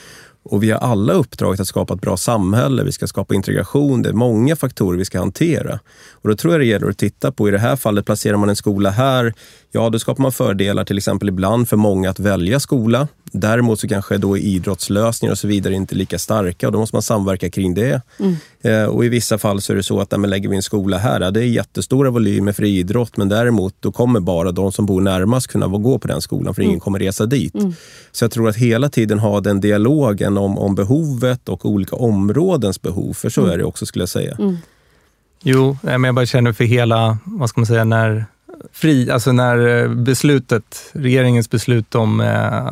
Och 0.50 0.62
vi 0.62 0.70
har 0.70 0.78
alla 0.78 1.12
uppdraget 1.12 1.60
att 1.60 1.68
skapa 1.68 1.94
ett 1.94 2.00
bra 2.00 2.16
samhälle, 2.16 2.84
vi 2.84 2.92
ska 2.92 3.06
skapa 3.06 3.34
integration, 3.34 4.02
det 4.02 4.08
är 4.08 4.12
många 4.12 4.56
faktorer 4.56 4.98
vi 4.98 5.04
ska 5.04 5.18
hantera. 5.18 5.78
Och 6.12 6.28
då 6.28 6.36
tror 6.36 6.54
jag 6.54 6.60
det 6.60 6.66
gäller 6.66 6.88
att 6.88 6.98
titta 6.98 7.32
på, 7.32 7.48
i 7.48 7.50
det 7.50 7.58
här 7.58 7.76
fallet 7.76 8.06
placerar 8.06 8.36
man 8.36 8.48
en 8.48 8.56
skola 8.56 8.90
här, 8.90 9.34
ja 9.72 9.90
då 9.90 9.98
skapar 9.98 10.22
man 10.22 10.32
fördelar 10.32 10.84
till 10.84 10.98
exempel 10.98 11.28
ibland 11.28 11.68
för 11.68 11.76
många 11.76 12.10
att 12.10 12.20
välja 12.20 12.60
skola. 12.60 13.08
Däremot 13.32 13.80
så 13.80 13.88
kanske 13.88 14.18
då 14.18 14.38
idrottslösningar 14.38 15.32
och 15.32 15.38
så 15.38 15.48
vidare 15.48 15.74
inte 15.74 15.94
är 15.94 15.96
lika 15.96 16.18
starka 16.18 16.66
och 16.66 16.72
då 16.72 16.78
måste 16.78 16.96
man 16.96 17.02
samverka 17.02 17.50
kring 17.50 17.74
det. 17.74 18.02
Mm. 18.18 18.36
Eh, 18.62 18.84
och 18.84 19.04
i 19.04 19.08
vissa 19.08 19.38
fall 19.38 19.60
så 19.60 19.72
är 19.72 19.76
det 19.76 19.82
så 19.82 20.00
att, 20.00 20.10
men 20.10 20.30
lägger 20.30 20.48
vi 20.48 20.56
en 20.56 20.62
skola 20.62 20.98
här, 20.98 21.30
det 21.30 21.40
är 21.40 21.44
jättestora 21.44 22.10
volymer 22.10 22.52
för 22.52 22.64
idrott 22.64 23.16
men 23.16 23.28
däremot 23.28 23.74
då 23.80 23.92
kommer 23.92 24.20
bara 24.20 24.52
de 24.52 24.72
som 24.72 24.86
bor 24.86 25.00
närmast 25.00 25.46
kunna 25.46 25.66
gå 25.66 25.98
på 25.98 26.08
den 26.08 26.20
skolan 26.20 26.54
för 26.54 26.62
mm. 26.62 26.70
ingen 26.70 26.80
kommer 26.80 26.98
resa 26.98 27.26
dit. 27.26 27.54
Mm. 27.54 27.72
Så 28.12 28.24
jag 28.24 28.30
tror 28.30 28.48
att 28.48 28.56
hela 28.56 28.88
tiden 28.88 29.18
ha 29.18 29.40
den 29.40 29.60
dialogen 29.60 30.38
om, 30.38 30.58
om 30.58 30.74
behovet 30.74 31.48
och 31.48 31.66
olika 31.66 31.96
områdens 31.96 32.82
behov, 32.82 33.12
för 33.12 33.28
så 33.28 33.40
mm. 33.40 33.52
är 33.52 33.58
det 33.58 33.64
också 33.64 33.86
skulle 33.86 34.02
jag 34.02 34.08
säga. 34.08 34.36
Mm. 34.38 34.56
Jo, 35.42 35.76
men 35.82 36.04
jag 36.04 36.14
bara 36.14 36.26
känner 36.26 36.52
för 36.52 36.64
hela, 36.64 37.18
vad 37.24 37.48
ska 37.48 37.60
man 37.60 37.66
säga, 37.66 37.84
när 37.84 38.24
fri, 38.72 39.10
alltså 39.10 39.32
när 39.32 39.82
eh, 39.82 39.88
beslutet, 39.88 40.90
regeringens 40.92 41.50
beslut 41.50 41.94
om 41.94 42.20
eh, 42.20 42.66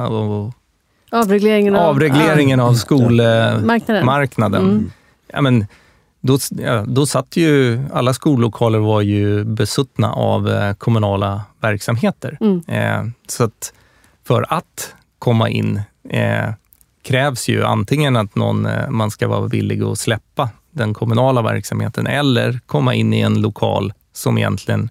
avregleringen 1.11 1.75
av, 1.75 1.83
avregleringen 1.83 2.61
av 2.61 2.75
skolmarknaden. 2.75 4.91
Ja, 5.33 5.41
men, 5.41 5.67
då, 6.21 6.39
ja, 6.51 6.85
då 6.87 7.07
satt 7.07 7.37
ju 7.37 7.81
alla 7.93 8.15
skollokaler 8.15 8.79
var 8.79 9.01
ju 9.01 9.45
besuttna 9.45 10.13
av 10.13 10.49
eh, 10.49 10.75
kommunala 10.75 11.43
verksamheter. 11.61 12.39
Mm. 12.41 12.63
Eh, 12.69 13.13
så 13.27 13.45
att 13.45 13.73
för 14.27 14.47
att 14.49 14.95
komma 15.19 15.49
in 15.49 15.81
eh, 16.09 16.51
krävs 17.03 17.49
ju 17.49 17.65
antingen 17.65 18.17
att 18.17 18.35
någon, 18.35 18.67
eh, 18.67 18.91
man 18.91 19.11
ska 19.11 19.29
vara 19.29 19.47
villig 19.47 19.83
att 19.83 19.99
släppa 19.99 20.51
den 20.71 20.95
kommunala 20.95 21.43
verksamheten 21.43 22.07
eller 22.07 22.61
komma 22.67 22.95
in 22.95 23.13
i 23.13 23.21
en 23.21 23.41
lokal 23.41 23.93
som 24.13 24.39
egentligen 24.39 24.91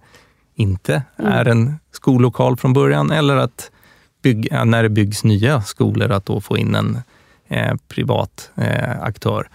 inte 0.56 1.04
mm. 1.19 1.32
är 1.32 1.45
en 1.45 1.80
skollokal 1.91 2.58
från 2.58 2.74
början 2.74 3.12
eller 3.12 3.36
att 3.36 3.71
bygga, 4.21 4.63
när 4.63 4.84
det 4.84 4.89
byggs 4.89 5.24
nya 5.24 5.62
skolor, 5.62 6.12
att 6.12 6.26
då 6.26 6.41
få 6.41 6.58
in 6.58 6.76
en 6.76 6.98
eh, 7.48 7.76
privat 7.88 8.52
eh, 8.56 9.02
aktör. 9.02 9.50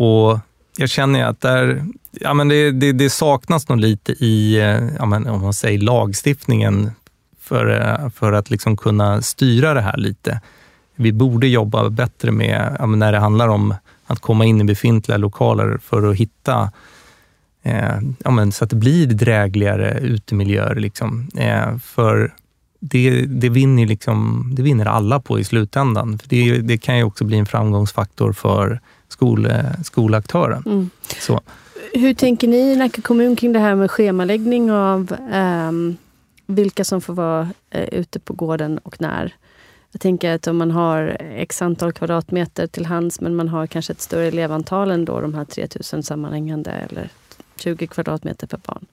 Och 0.00 0.38
jag 0.76 0.90
känner 0.90 1.24
att 1.24 1.40
där, 1.40 1.84
ja, 2.12 2.34
men 2.34 2.48
det, 2.48 2.70
det, 2.70 2.92
det 2.92 3.10
saknas 3.10 3.68
nog 3.68 3.80
lite 3.80 4.12
i 4.12 4.56
eh, 4.56 4.96
ja, 4.98 5.06
men 5.06 5.26
om 5.26 5.42
man 5.42 5.52
säger 5.52 5.78
lagstiftningen 5.78 6.90
för, 7.40 7.80
eh, 7.80 8.08
för 8.08 8.32
att 8.32 8.50
liksom 8.50 8.76
kunna 8.76 9.22
styra 9.22 9.74
det 9.74 9.80
här 9.80 9.96
lite. 9.96 10.40
Vi 10.96 11.12
borde 11.12 11.46
jobba 11.46 11.90
bättre 11.90 12.30
med, 12.30 12.76
ja, 12.78 12.86
när 12.86 13.12
det 13.12 13.18
handlar 13.18 13.48
om 13.48 13.74
att 14.06 14.20
komma 14.20 14.44
in 14.44 14.60
i 14.60 14.64
befintliga 14.64 15.18
lokaler 15.18 15.78
för 15.78 16.10
att 16.10 16.16
hitta 16.16 16.72
eh, 17.62 18.00
ja, 18.24 18.30
men, 18.30 18.52
så 18.52 18.64
att 18.64 18.70
det 18.70 18.76
blir 18.76 19.06
drägligare 19.06 19.98
utemiljöer. 19.98 20.74
Liksom. 20.74 21.28
Eh, 21.36 21.78
för 21.78 22.34
det, 22.80 23.26
det, 23.26 23.48
vinner 23.48 23.86
liksom, 23.86 24.50
det 24.56 24.62
vinner 24.62 24.86
alla 24.86 25.20
på 25.20 25.38
i 25.38 25.44
slutändan. 25.44 26.18
För 26.18 26.28
det, 26.28 26.58
det 26.58 26.78
kan 26.78 26.96
ju 26.96 27.04
också 27.04 27.24
bli 27.24 27.38
en 27.38 27.46
framgångsfaktor 27.46 28.32
för 28.32 28.80
skol, 29.12 29.46
eh, 29.46 29.80
skolaktören. 29.84 30.62
Mm. 30.66 30.90
Så. 31.18 31.40
Hur 31.92 32.14
tänker 32.14 32.48
ni 32.48 32.56
i 32.56 32.76
Nacka 32.76 33.02
kommun 33.02 33.36
kring 33.36 33.52
det 33.52 33.58
här 33.58 33.74
med 33.74 33.90
schemaläggning 33.90 34.72
av 34.72 35.16
eh, 35.32 35.72
vilka 36.46 36.84
som 36.84 37.00
får 37.00 37.14
vara 37.14 37.50
eh, 37.70 37.84
ute 37.84 38.20
på 38.20 38.32
gården 38.32 38.78
och 38.78 39.00
när? 39.00 39.34
Jag 39.92 40.00
tänker 40.00 40.34
att 40.34 40.46
om 40.46 40.56
man 40.56 40.70
har 40.70 41.16
x 41.20 41.62
antal 41.62 41.92
kvadratmeter 41.92 42.66
till 42.66 42.86
hands 42.86 43.20
men 43.20 43.36
man 43.36 43.48
har 43.48 43.66
kanske 43.66 43.92
ett 43.92 44.00
större 44.00 44.26
elevantal 44.26 44.90
än 44.90 45.04
då 45.04 45.20
de 45.20 45.34
här 45.34 45.44
3000 45.44 46.02
sammanhängande 46.02 46.70
eller 46.70 47.08
20 47.56 47.86
kvadratmeter 47.86 48.46
per 48.46 48.60
barn. 48.66 48.86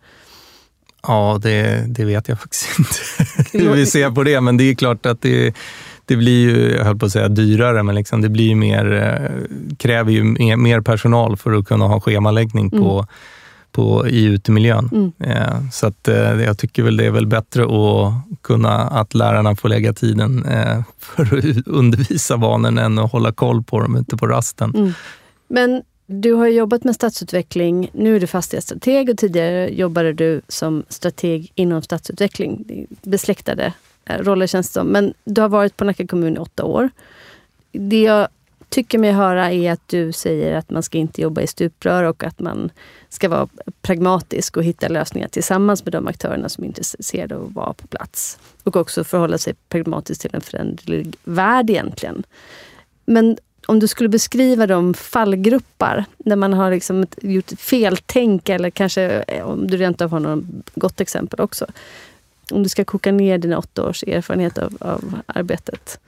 Ja, 1.08 1.39
det, 1.43 1.86
det 1.88 2.06
vet 2.06 2.27
jag 2.27 2.39
faktiskt 2.39 2.80
inte 2.80 3.58
hur 3.58 3.73
vi 3.73 3.86
ser 3.86 4.12
på 4.12 4.23
det, 4.23 4.41
men 4.41 4.58
det 4.58 4.63
är 4.63 4.75
klart 4.75 5.06
att 5.06 5.21
det, 5.21 5.56
det 6.08 6.15
blir 6.15 6.50
ju, 6.50 6.76
jag 6.76 6.86
höll 6.86 6.98
på 6.98 7.06
att 7.06 7.12
säga 7.12 7.28
dyrare, 7.28 7.84
men 7.84 7.96
liksom 7.96 8.22
det 8.22 8.30
blir 8.30 8.56
mer, 8.56 8.93
eh, 8.93 9.76
kräver 9.78 10.12
ju 10.12 10.24
mer, 10.24 10.56
mer 10.56 10.82
personal 10.82 11.38
för 11.38 11.54
att 11.54 11.67
kunna 11.67 11.86
ha 11.86 12.02
schemaläggning 12.02 12.70
på, 12.70 12.93
mm. 12.93 13.06
på, 13.72 14.08
i 14.08 14.24
utemiljön. 14.24 14.89
Mm. 14.93 15.38
Eh, 15.38 15.70
så 15.72 15.88
att, 15.88 16.08
eh, 16.08 16.41
jag 16.41 16.58
tycker 16.58 16.84
väl 16.84 16.98
det 16.98 17.06
är 17.06 17.12
väl 17.12 17.28
bättre 17.28 17.63
att 17.63 18.13
kunna, 18.41 18.76
att 18.76 19.13
lärarna 19.13 19.56
får 19.56 19.70
lägga 19.70 19.93
tiden 19.93 20.46
för 21.00 21.24
att 21.24 21.67
undervisa 21.67 22.38
barnen 22.38 22.78
än 22.78 23.00
att 23.00 23.12
hålla 23.12 23.32
koll 23.32 23.63
på 23.63 23.80
dem 23.80 23.96
ute 23.96 24.17
på 24.17 24.28
rasten. 24.28 24.74
Mm. 24.76 24.93
Men 25.48 25.82
du 26.06 26.34
har 26.34 26.48
jobbat 26.48 26.84
med 26.84 26.96
stadsutveckling. 26.96 27.89
Nu 27.93 28.15
är 28.15 28.20
du 28.20 28.28
fastighetsstrateg 28.28 29.10
och 29.10 29.17
tidigare 29.17 29.70
jobbade 29.70 30.13
du 30.13 30.41
som 30.48 30.84
strateg 30.89 31.52
inom 31.56 31.82
stadsutveckling. 31.82 32.65
Besläktade 33.02 33.65
eh, 33.65 33.72
Eh, 34.10 34.17
roller 34.17 34.48
känns 34.48 34.67
det 34.70 34.74
som. 34.74 34.88
Men 34.88 35.13
du 35.24 35.41
har 35.41 35.50
varit 35.50 35.78
på 35.78 35.86
Nacka 35.86 36.08
kommun 36.08 36.36
i 36.36 36.39
åtta 36.39 36.63
år. 36.63 36.89
Det 37.72 38.02
jag 38.02 38.28
tycker 38.70 39.00
mig 39.00 39.12
höra 39.12 39.52
är 39.52 39.72
att 39.72 39.88
du 39.88 40.12
säger 40.12 40.56
att 40.56 40.70
man 40.70 40.84
ska 40.84 40.98
inte 40.98 41.22
jobba 41.22 41.41
i 41.41 41.48
stuprör 41.48 42.04
och 42.04 42.24
att 42.24 42.39
man 42.39 42.70
ska 43.10 43.30
vara 43.30 43.48
pragmatisk 43.82 44.58
och 44.58 44.63
hitta 44.63 44.88
lösningar 44.88 45.28
tillsammans 45.28 45.86
med 45.86 45.93
de 45.93 46.08
aktörerna 46.08 46.50
som 46.50 46.63
är 46.63 46.67
intresserade 46.67 47.36
av 47.36 47.46
att 47.46 47.56
vara 47.56 47.74
på 47.74 47.88
plats. 47.88 48.39
Och 48.63 48.76
också 48.76 49.04
förhålla 49.04 49.38
sig 49.38 49.54
pragmatiskt 49.70 50.22
till 50.22 50.36
en 50.36 50.41
föränderlig 50.41 51.15
värld 51.24 51.70
egentligen. 51.70 52.24
Men 53.06 53.38
om 53.65 53.80
du 53.80 53.88
skulle 53.88 54.10
beskriva 54.10 54.67
de 54.67 54.93
fallgruppar 54.93 56.06
där 56.17 56.36
man 56.36 56.54
har 56.54 56.72
liksom 56.72 57.06
gjort 57.22 57.52
feltänk 57.58 58.50
eller 58.50 58.70
kanske 58.70 59.04
eh, 59.28 59.46
om 59.46 59.67
du 59.67 59.78
rent 59.78 60.02
av 60.02 60.12
har 60.12 60.20
något 60.20 60.43
gott 60.76 61.02
exempel 61.02 61.41
också. 61.41 61.65
Om 62.51 62.63
du 62.63 62.69
ska 62.69 62.86
koka 62.86 63.12
ner 63.12 63.38
dina 63.38 63.57
åtta 63.57 63.83
års 63.83 64.03
erfarenhet 64.03 64.57
av, 64.57 64.77
av 64.79 65.19
arbetet. 65.25 65.99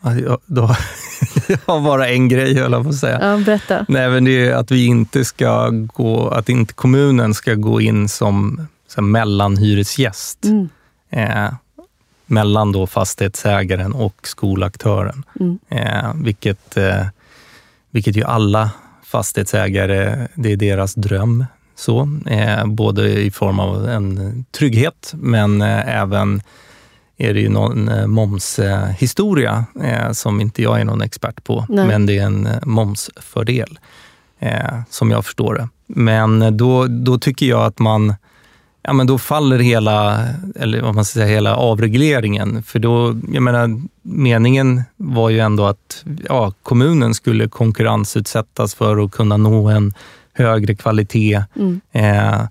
Ja, 0.00 0.38
då, 0.46 0.62
jag 1.48 1.58
har 1.66 1.80
bara 1.80 2.08
en 2.08 2.28
grej, 2.28 2.54
höll 2.54 2.72
jag 2.72 2.82
på 2.82 2.88
att 2.88 2.96
säga. 2.96 3.18
Ja, 3.22 3.36
berätta. 3.36 3.86
Nej, 3.88 4.10
men 4.10 4.24
det 4.24 4.46
är 4.46 4.54
att 4.54 4.70
vi 4.70 4.86
inte 4.86 5.24
ska 5.24 5.68
gå, 5.70 6.28
att 6.28 6.48
inte 6.48 6.74
kommunen 6.74 7.34
ska 7.34 7.54
gå 7.54 7.80
in 7.80 8.08
som, 8.08 8.66
som 8.88 9.10
mellanhyresgäst. 9.10 10.44
Mm. 10.44 10.68
Eh, 11.10 11.52
mellan 12.26 12.72
då 12.72 12.86
fastighetsägaren 12.86 13.92
och 13.92 14.16
skolaktören. 14.22 15.24
Mm. 15.40 15.58
Eh, 15.68 16.14
vilket, 16.14 16.76
eh, 16.76 17.06
vilket 17.90 18.16
ju 18.16 18.24
alla 18.24 18.70
fastighetsägare, 19.04 20.28
det 20.34 20.52
är 20.52 20.56
deras 20.56 20.94
dröm. 20.94 21.44
Så, 21.78 22.08
eh, 22.26 22.66
både 22.66 23.20
i 23.20 23.30
form 23.30 23.60
av 23.60 23.88
en 23.88 24.44
trygghet, 24.58 25.12
men 25.14 25.62
eh, 25.62 25.98
även 26.00 26.42
är 27.16 27.34
det 27.34 27.40
ju 27.40 27.48
någon 27.48 27.88
eh, 27.88 28.06
momshistoria 28.06 29.64
eh, 29.82 30.12
som 30.12 30.40
inte 30.40 30.62
jag 30.62 30.80
är 30.80 30.84
någon 30.84 31.02
expert 31.02 31.44
på, 31.44 31.66
Nej. 31.68 31.86
men 31.86 32.06
det 32.06 32.18
är 32.18 32.22
en 32.22 32.48
momsfördel 32.62 33.78
som 34.90 35.10
jag 35.10 35.24
förstår 35.24 35.54
det. 35.54 35.68
Men 35.86 36.56
då, 36.56 36.86
då 36.86 37.18
tycker 37.18 37.46
jag 37.46 37.64
att 37.64 37.78
man 37.78 38.14
ja, 38.82 38.92
men 38.92 39.06
då 39.06 39.18
faller 39.18 39.58
hela, 39.58 40.28
eller 40.56 40.82
vad 40.82 40.94
man 40.94 41.04
ska 41.04 41.12
säga, 41.12 41.26
hela 41.26 41.56
avregleringen. 41.56 42.62
För 42.62 42.78
då, 42.78 43.16
jag 43.32 43.42
menar, 43.42 43.80
meningen 44.02 44.82
var 44.96 45.30
ju 45.30 45.38
ändå 45.38 45.66
att 45.66 46.04
ja, 46.28 46.52
kommunen 46.62 47.14
skulle 47.14 47.48
konkurrensutsättas 47.48 48.74
för 48.74 49.04
att 49.04 49.10
kunna 49.10 49.36
nå 49.36 49.68
en 49.68 49.92
högre 50.38 50.74
kvalitet. 50.74 51.44
Mm. 51.56 51.80
Eh, 51.92 52.46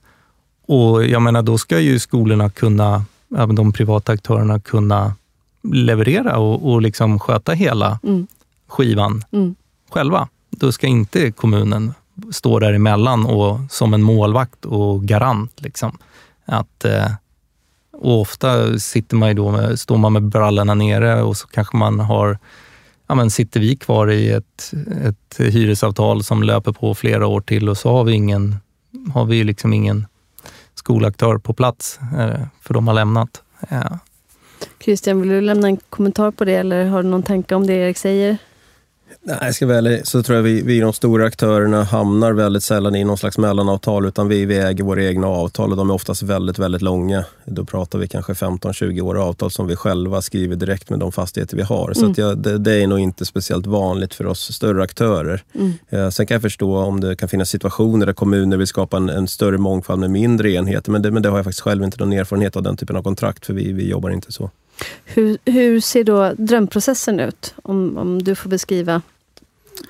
och 0.67 1.05
jag 1.05 1.21
menar, 1.21 1.41
då 1.41 1.57
ska 1.57 1.79
ju 1.79 1.99
skolorna 1.99 2.49
kunna, 2.49 3.05
ja, 3.27 3.45
de 3.45 3.73
privata 3.73 4.11
aktörerna 4.11 4.59
kunna 4.59 5.13
leverera 5.63 6.37
och, 6.37 6.71
och 6.71 6.81
liksom 6.81 7.19
sköta 7.19 7.51
hela 7.51 7.99
mm. 8.03 8.27
skivan 8.67 9.23
mm. 9.31 9.55
själva. 9.89 10.27
Då 10.49 10.71
ska 10.71 10.87
inte 10.87 11.31
kommunen 11.31 11.93
stå 12.31 12.59
däremellan 12.59 13.25
och 13.25 13.59
som 13.69 13.93
en 13.93 14.03
målvakt 14.03 14.65
och 14.65 15.03
garant. 15.03 15.61
Liksom. 15.61 15.97
Att, 16.45 16.85
eh, 16.85 17.11
och 17.91 18.21
ofta 18.21 18.79
sitter 18.79 19.15
man 19.15 19.35
då 19.35 19.51
med, 19.51 19.79
står 19.79 19.97
man 19.97 20.13
med 20.13 20.23
brallorna 20.23 20.73
nere 20.73 21.21
och 21.21 21.37
så 21.37 21.47
kanske 21.47 21.77
man 21.77 21.99
har 21.99 22.37
ja, 23.07 23.15
men 23.15 23.31
sitter 23.31 23.59
vi 23.59 23.75
kvar 23.75 24.11
i 24.11 24.31
ett, 24.31 24.73
ett 25.03 25.39
hyresavtal 25.39 26.23
som 26.23 26.43
löper 26.43 26.71
på 26.71 26.95
flera 26.95 27.27
år 27.27 27.41
till 27.41 27.69
och 27.69 27.77
så 27.77 27.91
har 27.91 28.03
vi 28.03 28.13
ingen, 28.13 28.55
har 29.13 29.25
vi 29.25 29.43
liksom 29.43 29.73
ingen 29.73 30.05
skolaktör 30.75 31.37
på 31.37 31.53
plats, 31.53 31.99
eh, 32.17 32.41
för 32.61 32.73
de 32.73 32.87
har 32.87 32.95
lämnat. 32.95 33.43
Ja. 33.69 33.99
Christian, 34.79 35.21
vill 35.21 35.29
du 35.29 35.41
lämna 35.41 35.67
en 35.67 35.77
kommentar 35.77 36.31
på 36.31 36.45
det 36.45 36.55
eller 36.55 36.85
har 36.85 37.03
du 37.03 37.09
någon 37.09 37.23
tanke 37.23 37.55
om 37.55 37.67
det 37.67 37.73
Erik 37.73 37.97
säger? 37.97 38.37
Nej, 39.27 39.37
jag 39.41 39.55
ska 39.55 39.65
väl, 39.65 39.99
så 40.03 40.23
tror 40.23 40.35
jag 40.35 40.43
vi, 40.43 40.61
vi 40.61 40.79
de 40.79 40.93
stora 40.93 41.25
aktörerna 41.25 41.83
hamnar 41.83 42.33
väldigt 42.33 42.63
sällan 42.63 42.95
i 42.95 43.03
någon 43.03 43.17
slags 43.17 43.37
mellanavtal 43.37 44.05
utan 44.05 44.27
vi, 44.27 44.45
vi 44.45 44.57
äger 44.57 44.83
våra 44.83 45.03
egna 45.03 45.27
avtal 45.27 45.71
och 45.71 45.77
de 45.77 45.89
är 45.89 45.93
oftast 45.93 46.23
väldigt, 46.23 46.59
väldigt 46.59 46.81
långa. 46.81 47.25
Då 47.45 47.65
pratar 47.65 47.99
vi 47.99 48.07
kanske 48.07 48.33
15-20 48.33 49.01
år 49.01 49.17
avtal 49.17 49.51
som 49.51 49.67
vi 49.67 49.75
själva 49.75 50.21
skriver 50.21 50.55
direkt 50.55 50.89
med 50.89 50.99
de 50.99 51.11
fastigheter 51.11 51.57
vi 51.57 51.63
har. 51.63 51.93
Så 51.93 52.05
mm. 52.05 52.13
jag, 52.17 52.37
det, 52.37 52.57
det, 52.57 52.83
är 52.83 52.87
nog 52.87 52.99
inte 52.99 53.25
speciellt 53.25 53.65
vanligt 53.65 54.13
för 54.13 54.25
oss 54.25 54.53
större 54.53 54.83
aktörer. 54.83 55.43
Mm. 55.55 55.73
Eh, 55.89 56.09
sen 56.09 56.27
kan 56.27 56.35
jag 56.35 56.41
förstå 56.41 56.77
om 56.77 56.99
det 56.99 57.15
kan 57.15 57.29
finnas 57.29 57.49
situationer 57.49 58.05
där 58.05 58.13
kommuner 58.13 58.57
vill 58.57 58.67
skapa 58.67 58.97
en, 58.97 59.09
en 59.09 59.27
större 59.27 59.57
mångfald 59.57 59.99
med 59.99 60.11
mindre 60.11 60.51
enheter 60.51 60.91
men 60.91 61.01
det, 61.01 61.11
men 61.11 61.23
det 61.23 61.29
har 61.29 61.37
jag 61.37 61.45
faktiskt 61.45 61.63
själv 61.63 61.83
inte 61.83 61.97
någon 61.99 62.13
erfarenhet 62.13 62.55
av 62.55 62.63
den 62.63 62.77
typen 62.77 62.95
av 62.95 63.03
kontrakt 63.03 63.45
för 63.45 63.53
vi, 63.53 63.71
vi 63.71 63.89
jobbar 63.89 64.09
inte 64.09 64.31
så. 64.31 64.51
Hur, 65.05 65.37
hur 65.45 65.79
ser 65.79 66.03
då 66.03 66.33
drömprocessen 66.37 67.19
ut? 67.19 67.53
Om, 67.63 67.97
om 67.97 68.23
du 68.23 68.35
får 68.35 68.49
beskriva 68.49 69.01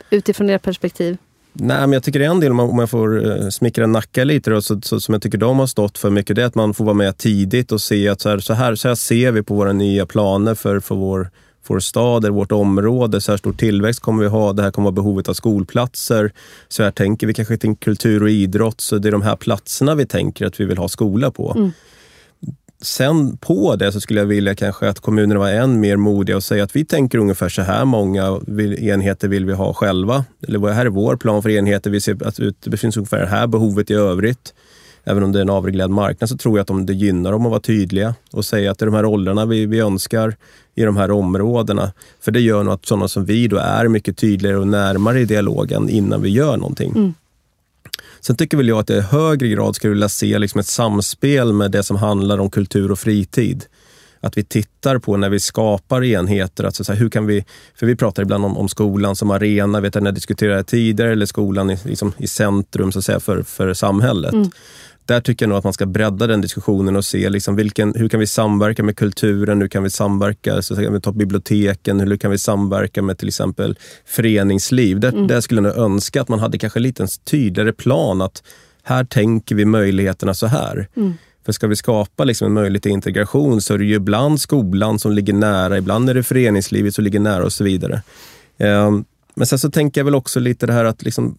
utifrån 0.10 0.50
ert 0.50 0.63
perspektiv? 0.63 1.17
Nej, 1.60 1.80
men 1.80 1.91
jag 1.91 2.04
tycker 2.04 2.19
en 2.19 2.39
del, 2.39 2.52
om 2.52 2.80
jag 2.80 2.89
får 2.89 3.32
eh, 3.32 3.50
smickra 3.50 3.88
Nacka 3.88 4.23
lite, 4.23 4.50
då, 4.50 4.62
så, 4.62 4.82
så, 4.82 5.00
som 5.00 5.13
jag 5.13 5.21
tycker 5.21 5.38
de 5.38 5.60
har 5.60 5.67
stått 5.67 5.97
för 5.97 6.10
mycket, 6.10 6.36
det 6.36 6.41
är 6.41 6.45
att 6.45 6.56
man 6.56 6.73
får 6.73 6.86
vara 6.86 6.93
med 6.93 7.17
tidigt 7.17 7.71
och 7.71 7.82
se 7.82 8.10
att 8.10 8.21
så 8.21 8.30
här, 8.30 8.39
så 8.39 8.54
här, 8.54 8.76
så 8.76 8.88
här 8.88 8.95
ser 8.95 9.32
vi 9.32 9.43
på 9.43 9.56
våra 9.56 9.73
nya 9.73 10.06
planer 10.06 10.56
för, 10.56 10.80
för 10.80 10.95
vår, 10.95 11.30
vår 11.67 11.80
stad 11.80 12.26
eller 12.26 12.34
vårt 12.34 12.52
område. 12.52 13.21
Så 13.21 13.32
här 13.32 13.38
stor 13.38 13.54
tillväxt 13.54 14.00
kommer 14.00 14.23
vi 14.23 14.30
ha. 14.30 14.54
Det 14.54 14.63
här 14.63 14.71
kommer 14.71 14.86
vara 14.86 14.95
behovet 14.95 15.30
av 15.30 15.34
skolplatser. 15.34 16.32
Så 16.67 16.84
här 16.84 16.91
tänker 16.91 17.28
vi 17.28 17.34
kanske 17.34 17.58
till 17.58 17.76
kultur 17.76 18.23
och 18.23 18.30
idrott. 18.30 18.82
Så 18.82 18.97
det 18.97 19.10
är 19.10 19.12
de 19.12 19.21
här 19.21 19.36
platserna 19.36 19.95
vi 19.95 20.06
tänker 20.06 20.45
att 20.45 20.60
vi 20.60 20.65
vill 20.65 20.78
ha 20.78 20.88
skola 20.88 21.32
på. 21.32 21.54
Mm. 21.58 21.71
Sen 22.81 23.37
på 23.37 23.75
det 23.75 23.91
så 23.91 24.01
skulle 24.01 24.19
jag 24.19 24.27
vilja 24.27 24.55
kanske 24.55 24.89
att 24.89 24.99
kommunerna 24.99 25.39
var 25.39 25.49
än 25.49 25.79
mer 25.79 25.97
modiga 25.97 26.35
och 26.35 26.43
säga 26.43 26.63
att 26.63 26.75
vi 26.75 26.85
tänker 26.85 27.17
ungefär 27.17 27.49
så 27.49 27.61
här 27.61 27.85
många 27.85 28.39
enheter 28.79 29.27
vill 29.27 29.45
vi 29.45 29.53
ha 29.53 29.73
själva. 29.73 30.25
Eller 30.47 30.59
vad 30.59 30.71
här 30.71 30.85
är 30.85 30.89
vår 30.89 31.15
plan 31.15 31.43
för 31.43 31.49
enheter. 31.49 31.89
Vi 31.89 32.01
ser 32.01 32.27
att 32.27 32.39
det 32.59 32.77
finns 32.77 32.97
ungefär 32.97 33.19
det 33.19 33.27
här 33.27 33.47
behovet 33.47 33.91
i 33.91 33.93
övrigt. 33.93 34.53
Även 35.03 35.23
om 35.23 35.31
det 35.31 35.39
är 35.39 35.41
en 35.41 35.49
avreglerad 35.49 35.91
marknad 35.91 36.29
så 36.29 36.37
tror 36.37 36.57
jag 36.57 36.61
att 36.61 36.67
de, 36.67 36.85
det 36.85 36.93
gynnar 36.93 37.31
dem 37.31 37.45
att 37.45 37.49
vara 37.49 37.61
tydliga 37.61 38.15
och 38.31 38.45
säga 38.45 38.71
att 38.71 38.79
det 38.79 38.83
är 38.83 38.87
de 38.87 38.95
här 38.95 39.03
rollerna 39.03 39.45
vi, 39.45 39.65
vi 39.65 39.79
önskar 39.79 40.35
i 40.75 40.83
de 40.83 40.97
här 40.97 41.11
områdena. 41.11 41.91
För 42.19 42.31
det 42.31 42.39
gör 42.39 42.63
nog 42.63 42.73
att 42.73 42.85
sådana 42.85 43.07
som 43.07 43.25
vi 43.25 43.47
då 43.47 43.57
är 43.57 43.87
mycket 43.87 44.17
tydligare 44.17 44.57
och 44.57 44.67
närmare 44.67 45.19
i 45.19 45.25
dialogen 45.25 45.89
innan 45.89 46.21
vi 46.21 46.29
gör 46.29 46.57
någonting. 46.57 46.91
Mm. 46.95 47.13
Sen 48.27 48.37
tycker 48.37 48.57
väl 48.57 48.67
jag 48.67 48.79
att 48.79 48.89
jag 48.89 48.97
i 48.97 49.01
högre 49.01 49.47
grad 49.47 49.75
skulle 49.75 49.93
vilja 49.93 50.09
se 50.09 50.39
liksom 50.39 50.59
ett 50.59 50.67
samspel 50.67 51.53
med 51.53 51.71
det 51.71 51.83
som 51.83 51.97
handlar 51.97 52.37
om 52.37 52.49
kultur 52.49 52.91
och 52.91 52.99
fritid. 52.99 53.65
Att 54.21 54.37
vi 54.37 54.43
tittar 54.43 54.99
på 54.99 55.17
när 55.17 55.29
vi 55.29 55.39
skapar 55.39 56.03
enheter, 56.03 56.63
alltså 56.63 56.83
så 56.83 56.93
här, 56.93 56.99
hur 56.99 57.09
kan 57.09 57.25
vi, 57.25 57.45
för 57.75 57.85
vi 57.85 57.95
pratar 57.95 58.23
ibland 58.23 58.45
om, 58.45 58.57
om 58.57 58.69
skolan 58.69 59.15
som 59.15 59.31
arena, 59.31 59.79
vet 59.79 59.95
jag, 59.95 60.03
när 60.03 60.07
jag 60.07 60.15
diskuterade 60.15 60.63
tidigare, 60.63 61.11
eller 61.11 61.25
skolan 61.25 61.69
i, 61.69 61.77
liksom, 61.83 62.13
i 62.17 62.27
centrum 62.27 62.91
så 62.91 62.99
att 62.99 63.05
säga, 63.05 63.19
för, 63.19 63.43
för 63.43 63.73
samhället. 63.73 64.33
Mm 64.33 64.49
där 65.07 65.21
tycker 65.21 65.45
jag 65.45 65.49
nog 65.49 65.57
att 65.57 65.63
man 65.63 65.73
ska 65.73 65.85
bredda 65.85 66.27
den 66.27 66.41
diskussionen 66.41 66.95
och 66.95 67.05
se 67.05 67.29
liksom 67.29 67.55
vilken, 67.55 67.93
hur 67.95 68.09
kan 68.09 68.19
vi 68.19 68.27
samverka 68.27 68.83
med 68.83 68.97
kulturen, 68.97 69.61
hur 69.61 69.67
kan 69.67 69.83
vi 69.83 69.89
samverka, 69.89 70.61
så 70.61 70.75
kan 70.75 70.93
vi 70.93 71.01
ta 71.01 71.11
biblioteken, 71.11 71.99
hur 71.99 72.17
kan 72.17 72.31
vi 72.31 72.37
samverka 72.37 73.01
med 73.01 73.17
till 73.17 73.27
exempel 73.27 73.77
föreningsliv. 74.05 74.99
Där, 74.99 75.09
mm. 75.09 75.27
där 75.27 75.41
skulle 75.41 75.61
jag 75.61 75.77
önska 75.77 76.21
att 76.21 76.29
man 76.29 76.39
hade 76.39 76.57
kanske 76.57 76.79
lite 76.79 77.03
en 77.03 77.09
tydligare 77.23 77.73
plan 77.73 78.21
att 78.21 78.43
här 78.83 79.03
tänker 79.03 79.55
vi 79.55 79.65
möjligheterna 79.65 80.33
så 80.33 80.47
här. 80.47 80.87
Mm. 80.95 81.13
För 81.45 81.51
ska 81.51 81.67
vi 81.67 81.75
skapa 81.75 82.23
liksom 82.23 82.47
en 82.47 82.53
möjlighet 82.53 82.83
till 82.83 82.91
integration 82.91 83.61
så 83.61 83.73
är 83.73 83.77
det 83.77 83.85
ju 83.85 83.95
ibland 83.95 84.41
skolan 84.41 84.99
som 84.99 85.11
ligger 85.11 85.33
nära, 85.33 85.77
ibland 85.77 86.09
är 86.09 86.13
det 86.13 86.23
föreningslivet 86.23 86.95
som 86.95 87.03
ligger 87.03 87.19
nära 87.19 87.43
och 87.45 87.53
så 87.53 87.63
vidare. 87.63 88.01
Um, 88.59 89.05
men 89.38 89.47
sen 89.47 89.60
så 89.60 89.71
tänker 89.71 90.02
jag 90.02 90.06
väl 90.06 90.15
också 90.15 90.39
lite 90.39 90.65
det 90.65 90.73
här 90.73 90.86
att, 90.86 91.04
liksom, 91.04 91.38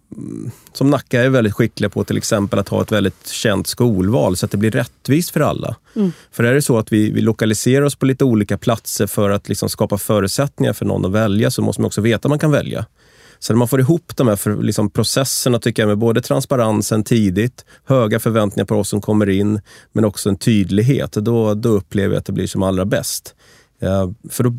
som 0.73 0.91
Nacka 0.91 1.23
är 1.23 1.29
väldigt 1.29 1.55
skickliga 1.55 1.91
på 1.91 2.05
till 2.05 2.17
exempel 2.17 2.59
att 2.59 2.69
ha 2.69 2.83
ett 2.83 2.93
väldigt 2.93 3.29
känt 3.29 3.67
skolval 3.67 4.37
så 4.37 4.47
att 4.47 4.53
det 4.53 4.59
blir 4.59 4.71
rättvist 4.71 5.31
för 5.31 5.41
alla. 5.41 5.77
Mm. 5.97 6.13
För 6.33 6.45
är 6.45 6.55
det 6.55 6.63
så 6.63 6.79
att 6.79 6.93
vi, 6.93 7.11
vi 7.11 7.21
lokaliserar 7.21 7.85
oss 7.85 7.95
på 7.95 8.07
lite 8.07 8.25
olika 8.25 8.59
platser 8.59 9.07
för 9.07 9.31
att 9.31 9.49
liksom 9.49 9.69
skapa 9.69 9.99
förutsättningar 9.99 10.73
för 10.73 10.85
någon 10.85 11.05
att 11.05 11.13
välja 11.13 11.51
så 11.51 11.63
måste 11.63 11.81
man 11.83 11.87
också 11.87 12.01
veta 12.01 12.27
att 12.27 12.31
man 12.31 12.39
kan 12.39 12.51
välja. 12.51 12.87
Så 13.39 13.53
när 13.53 13.59
man 13.59 13.69
får 13.69 13.81
ihop 13.81 14.17
de 14.17 14.29
här 14.29 14.37
för, 14.37 14.63
liksom, 14.63 14.91
processerna 14.91 15.59
tycker 15.59 15.83
jag 15.83 15.89
med 15.89 15.99
både 15.99 16.21
transparensen 16.21 17.05
tidigt, 17.05 17.65
höga 17.85 18.21
förväntningar 18.21 18.67
på 18.67 18.77
oss 18.77 18.89
som 18.89 19.01
kommer 19.01 19.29
in, 19.29 19.61
men 19.93 20.05
också 20.05 20.29
en 20.29 20.37
tydlighet, 20.37 21.13
då, 21.13 21.55
då 21.55 21.69
upplever 21.69 22.15
jag 22.15 22.21
att 22.21 22.27
det 22.27 22.33
blir 22.33 22.47
som 22.47 22.63
allra 22.63 22.85
bäst. 22.85 23.35
Eh, 23.81 24.11
för 24.31 24.45
då 24.45 24.51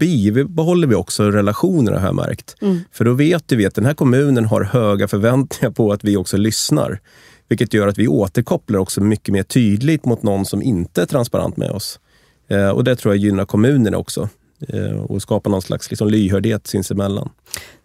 behåller 0.49 0.87
vi 0.87 0.95
också 0.95 1.31
relationerna 1.31 1.99
har 1.99 2.07
jag 2.07 2.15
märkt. 2.15 2.55
Mm. 2.61 2.79
För 2.91 3.05
då 3.05 3.13
vet 3.13 3.51
vi 3.51 3.65
att 3.65 3.75
den 3.75 3.85
här 3.85 3.93
kommunen 3.93 4.45
har 4.45 4.61
höga 4.61 5.07
förväntningar 5.07 5.71
på 5.71 5.91
att 5.91 6.03
vi 6.03 6.17
också 6.17 6.37
lyssnar. 6.37 6.99
Vilket 7.47 7.73
gör 7.73 7.87
att 7.87 7.97
vi 7.97 8.07
återkopplar 8.07 8.79
också 8.79 9.01
mycket 9.01 9.33
mer 9.33 9.43
tydligt 9.43 10.05
mot 10.05 10.23
någon 10.23 10.45
som 10.45 10.61
inte 10.61 11.01
är 11.01 11.05
transparent 11.05 11.57
med 11.57 11.71
oss. 11.71 11.99
Eh, 12.47 12.69
och 12.69 12.83
det 12.83 12.95
tror 12.95 13.13
jag 13.13 13.23
gynnar 13.23 13.45
kommunerna 13.45 13.97
också 13.97 14.29
eh, 14.67 14.91
och 14.91 15.21
skapar 15.21 15.51
någon 15.51 15.61
slags 15.61 15.89
liksom 15.89 16.07
lyhördhet 16.07 16.67
sinsemellan. 16.67 17.29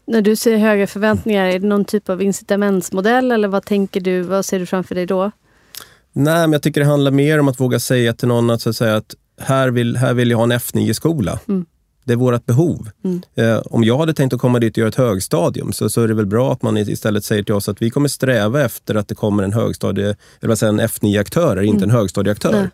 När 0.06 0.22
du 0.22 0.36
säger 0.36 0.58
höga 0.58 0.86
förväntningar, 0.86 1.46
är 1.46 1.58
det 1.58 1.66
någon 1.66 1.84
typ 1.84 2.08
av 2.08 2.22
incitamentsmodell 2.22 3.32
eller 3.32 3.48
vad 3.48 3.64
tänker 3.64 4.00
du? 4.00 4.20
Vad 4.20 4.44
ser 4.44 4.58
du 4.58 4.66
framför 4.66 4.94
dig 4.94 5.06
då? 5.06 5.30
Nej, 6.12 6.40
men 6.40 6.52
jag 6.52 6.62
tycker 6.62 6.80
det 6.80 6.86
handlar 6.86 7.10
mer 7.10 7.40
om 7.40 7.48
att 7.48 7.60
våga 7.60 7.80
säga 7.80 8.12
till 8.12 8.28
någon 8.28 8.50
att, 8.50 8.62
så 8.62 8.70
att, 8.70 8.76
säga, 8.76 8.96
att 8.96 9.14
här, 9.40 9.70
vill, 9.70 9.96
här 9.96 10.14
vill 10.14 10.30
jag 10.30 10.38
ha 10.38 10.44
en 10.44 10.52
F9-skola. 10.52 11.40
Mm. 11.48 11.66
Det 12.04 12.12
är 12.12 12.16
vårt 12.16 12.46
behov. 12.46 12.90
Mm. 13.04 13.22
Eh, 13.34 13.62
om 13.64 13.84
jag 13.84 13.98
hade 13.98 14.14
tänkt 14.14 14.32
att 14.32 14.40
komma 14.40 14.58
dit 14.58 14.72
och 14.74 14.78
göra 14.78 14.88
ett 14.88 14.94
högstadium 14.94 15.72
så, 15.72 15.90
så 15.90 16.02
är 16.02 16.08
det 16.08 16.14
väl 16.14 16.26
bra 16.26 16.52
att 16.52 16.62
man 16.62 16.76
istället 16.76 17.24
säger 17.24 17.42
till 17.42 17.54
oss 17.54 17.68
att 17.68 17.82
vi 17.82 17.90
kommer 17.90 18.08
sträva 18.08 18.64
efter 18.64 18.94
att 18.94 19.08
det 19.08 19.14
kommer 19.14 19.42
en 19.42 19.52
högstadie, 19.52 20.16
eller 20.40 20.64
en 20.64 20.80
F9-aktör, 20.80 21.62
inte 21.62 21.84
en 21.84 21.90
Mm. 21.90 21.96
högstadieaktör. 21.96 22.70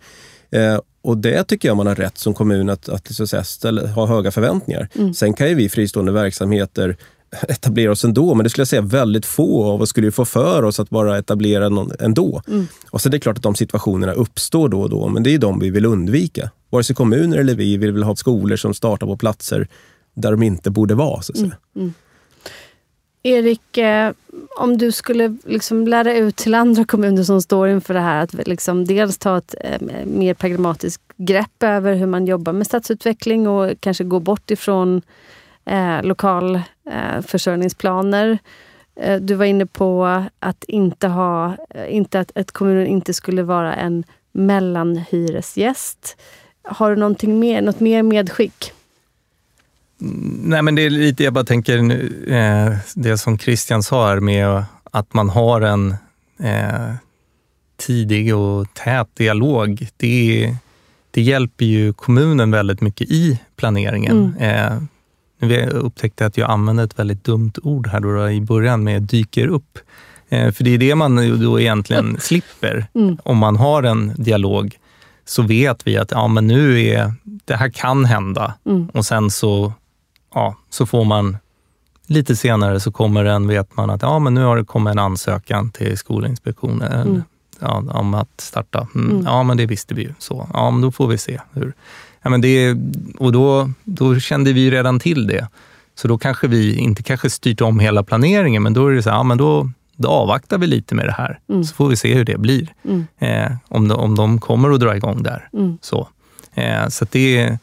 Eh, 0.50 0.80
och 1.02 1.16
det 1.18 1.44
tycker 1.44 1.68
jag 1.68 1.76
man 1.76 1.86
har 1.86 1.94
rätt 1.94 2.18
som 2.18 2.34
kommun 2.34 2.68
att, 2.68 2.88
att 2.88 3.20
att 3.20 3.28
säga, 3.28 3.44
ställa, 3.44 3.86
ha 3.86 4.06
höga 4.06 4.30
förväntningar. 4.30 4.88
Mm. 4.94 5.14
Sen 5.14 5.34
kan 5.34 5.48
ju 5.48 5.54
vi 5.54 5.68
fristående 5.68 6.12
verksamheter 6.12 6.96
etablera 7.48 7.92
oss 7.92 8.04
ändå, 8.04 8.34
men 8.34 8.44
det 8.44 8.50
skulle 8.50 8.60
jag 8.60 8.68
säga 8.68 8.82
väldigt 8.82 9.26
få 9.26 9.64
av 9.64 9.82
oss 9.82 9.88
skulle 9.88 10.06
ju 10.06 10.10
få 10.10 10.24
för 10.24 10.62
oss 10.62 10.80
att 10.80 10.90
bara 10.90 11.18
etablera 11.18 11.68
någon 11.68 11.92
ändå. 12.00 12.42
Mm. 12.48 12.66
Och 12.90 13.00
så 13.00 13.08
är 13.08 13.10
det 13.10 13.20
klart 13.20 13.36
att 13.36 13.42
de 13.42 13.54
situationerna 13.54 14.12
uppstår 14.12 14.68
då 14.68 14.80
och 14.80 14.90
då, 14.90 15.08
men 15.08 15.22
det 15.22 15.34
är 15.34 15.38
de 15.38 15.58
vi 15.58 15.70
vill 15.70 15.86
undvika. 15.86 16.50
Vare 16.70 16.84
sig 16.84 16.96
kommuner 16.96 17.38
eller 17.38 17.54
vi 17.54 17.76
vill 17.76 17.92
väl 17.92 18.02
ha 18.02 18.16
skolor 18.16 18.56
som 18.56 18.74
startar 18.74 19.06
på 19.06 19.16
platser 19.16 19.68
där 20.14 20.30
de 20.30 20.42
inte 20.42 20.70
borde 20.70 20.94
vara. 20.94 21.22
Så 21.22 21.32
att 21.32 21.38
säga. 21.38 21.56
Erik, 23.22 23.78
eh, 23.78 24.12
om 24.58 24.78
du 24.78 24.92
skulle 24.92 25.36
liksom 25.44 25.88
lära 25.88 26.14
ut 26.14 26.36
till 26.36 26.54
andra 26.54 26.84
kommuner 26.84 27.22
som 27.22 27.42
står 27.42 27.68
inför 27.68 27.94
det 27.94 28.00
här 28.00 28.22
att 28.22 28.48
liksom 28.48 28.84
dels 28.84 29.18
ta 29.18 29.38
ett 29.38 29.54
eh, 29.60 29.80
mer 30.06 30.34
pragmatiskt 30.34 31.02
grepp 31.16 31.62
över 31.62 31.94
hur 31.94 32.06
man 32.06 32.26
jobbar 32.26 32.52
med 32.52 32.66
stadsutveckling 32.66 33.48
och 33.48 33.72
kanske 33.80 34.04
gå 34.04 34.20
bort 34.20 34.50
ifrån 34.50 35.02
eh, 35.70 36.02
lokal 36.02 36.56
eh, 36.90 37.22
försörjningsplaner. 37.26 38.38
Eh, 39.00 39.20
du 39.20 39.34
var 39.34 39.44
inne 39.44 39.66
på 39.66 40.24
att 40.38 40.64
inte 40.64 41.08
ha, 41.08 41.56
eh, 41.70 41.94
inte 41.94 42.20
att, 42.20 42.36
att 42.36 42.52
kommunen 42.52 42.86
inte 42.86 43.14
skulle 43.14 43.42
vara 43.42 43.74
en 43.74 44.04
mellanhyresgäst. 44.32 46.16
Har 46.62 46.90
du 46.90 46.96
någonting 46.96 47.38
mer, 47.38 47.62
något 47.62 47.80
mer 47.80 48.02
medskick? 48.02 48.72
Nej, 50.42 50.62
men 50.62 50.74
det 50.74 50.82
är 50.82 50.90
lite, 50.90 51.24
jag 51.24 51.32
bara 51.32 51.44
tänker 51.44 51.78
nu, 51.82 52.24
eh, 52.28 52.78
det 52.94 53.18
som 53.18 53.38
Christian 53.38 53.82
sa 53.82 54.08
här 54.08 54.20
med 54.20 54.64
att 54.90 55.14
man 55.14 55.28
har 55.28 55.60
en 55.60 55.94
eh, 56.40 56.94
tidig 57.76 58.36
och 58.36 58.74
tät 58.74 59.16
dialog. 59.16 59.88
Det, 59.96 60.56
det 61.10 61.22
hjälper 61.22 61.64
ju 61.64 61.92
kommunen 61.92 62.50
väldigt 62.50 62.80
mycket 62.80 63.10
i 63.10 63.40
planeringen. 63.56 64.36
Eh, 64.38 64.82
nu 65.40 65.66
upptäckte 65.70 66.24
jag 66.24 66.28
att 66.28 66.36
jag 66.36 66.50
använde 66.50 66.82
ett 66.82 66.98
väldigt 66.98 67.24
dumt 67.24 67.52
ord 67.62 67.86
här 67.86 68.00
då 68.00 68.30
i 68.30 68.40
början 68.40 68.84
med 68.84 69.02
dyker 69.02 69.46
upp. 69.48 69.78
Eh, 70.28 70.52
för 70.52 70.64
det 70.64 70.70
är 70.74 70.78
det 70.78 70.94
man 70.94 71.40
då 71.40 71.60
egentligen 71.60 72.16
slipper. 72.20 72.86
Mm. 72.94 73.16
Om 73.24 73.36
man 73.38 73.56
har 73.56 73.82
en 73.82 74.12
dialog 74.16 74.76
så 75.24 75.42
vet 75.42 75.86
vi 75.86 75.96
att 75.96 76.10
ja, 76.10 76.28
men 76.28 76.46
nu 76.46 76.82
är, 76.84 77.12
det 77.22 77.54
här 77.56 77.70
kan 77.70 78.04
hända 78.04 78.54
Mm. 78.66 78.88
och 78.94 79.06
sen 79.06 79.30
så, 79.30 79.72
ja, 80.34 80.56
så 80.70 80.86
får 80.86 81.04
man 81.04 81.36
lite 82.06 82.36
senare 82.36 82.80
så 82.80 82.92
kommer 82.92 83.24
den, 83.24 83.46
vet 83.48 83.76
man 83.76 83.90
att 83.90 84.02
ja, 84.02 84.18
men 84.18 84.34
nu 84.34 84.42
har 84.44 84.56
det 84.56 84.64
kommit 84.64 84.90
en 84.90 84.98
ansökan 84.98 85.70
till 85.70 85.98
Skolinspektionen 85.98 86.92
Mm. 87.08 87.22
ja, 87.60 87.84
om 87.90 88.14
att 88.14 88.40
starta. 88.40 88.88
Mm, 88.94 89.10
Mm. 89.10 89.22
Ja, 89.26 89.42
men 89.42 89.56
det 89.56 89.66
visste 89.66 89.94
vi 89.94 90.02
ju. 90.02 90.14
Så, 90.18 90.48
ja, 90.52 90.70
men 90.70 90.80
då 90.80 90.90
får 90.92 91.06
vi 91.08 91.18
se. 91.18 91.40
hur. 91.52 91.72
Ja, 92.22 92.30
men 92.30 92.40
det, 92.40 92.76
och 93.18 93.32
då, 93.32 93.70
då 93.84 94.20
kände 94.20 94.52
vi 94.52 94.70
redan 94.70 95.00
till 95.00 95.26
det. 95.26 95.48
Så 95.94 96.08
då 96.08 96.18
kanske 96.18 96.48
vi 96.48 96.76
inte 96.76 97.02
kanske 97.02 97.30
styrt 97.30 97.60
om 97.60 97.78
hela 97.78 98.02
planeringen, 98.02 98.62
men 98.62 98.72
då 98.72 98.86
är 98.86 98.92
det 98.92 99.02
så 99.02 99.10
här, 99.10 99.16
ja, 99.16 99.22
men 99.22 99.38
då, 99.38 99.70
då 99.96 100.08
avvaktar 100.08 100.58
vi 100.58 100.66
lite 100.66 100.94
med 100.94 101.06
det 101.06 101.12
här. 101.12 101.38
Mm. 101.48 101.64
Så 101.64 101.74
får 101.74 101.88
vi 101.88 101.96
se 101.96 102.14
hur 102.14 102.24
det 102.24 102.38
blir. 102.38 102.72
Mm. 102.84 103.06
Eh, 103.18 103.52
om, 103.68 103.88
de, 103.88 103.94
om 103.94 104.14
de 104.14 104.40
kommer 104.40 104.70
att 104.70 104.80
dra 104.80 104.96
igång 104.96 105.22
där. 105.22 105.48
Mm. 105.52 105.78
Så, 105.80 106.08
eh, 106.54 106.88
så 106.88 107.06
det, 107.10 107.58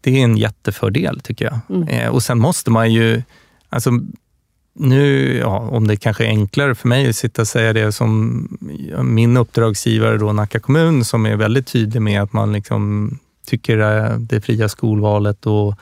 det 0.00 0.20
är 0.20 0.24
en 0.24 0.36
jättefördel 0.36 1.20
tycker 1.20 1.44
jag. 1.44 1.58
Mm. 1.76 1.88
Eh, 1.88 2.08
och 2.08 2.22
sen 2.22 2.38
måste 2.38 2.70
man 2.70 2.92
ju, 2.92 3.22
alltså, 3.68 3.90
nu, 4.74 5.36
ja, 5.38 5.58
om 5.58 5.86
det 5.86 5.96
kanske 5.96 6.24
är 6.24 6.28
enklare 6.28 6.74
för 6.74 6.88
mig 6.88 7.08
att 7.08 7.16
sitta 7.16 7.42
och 7.42 7.48
säga 7.48 7.72
det 7.72 7.92
som 7.92 8.48
min 9.02 9.36
uppdragsgivare 9.36 10.18
då, 10.18 10.32
Nacka 10.32 10.60
kommun, 10.60 11.04
som 11.04 11.26
är 11.26 11.36
väldigt 11.36 11.66
tydlig 11.66 12.02
med 12.02 12.22
att 12.22 12.32
man 12.32 12.52
liksom 12.52 13.18
tycker 13.50 13.78
eh, 13.78 14.18
det 14.18 14.40
fria 14.40 14.68
skolvalet 14.68 15.46
och 15.46 15.74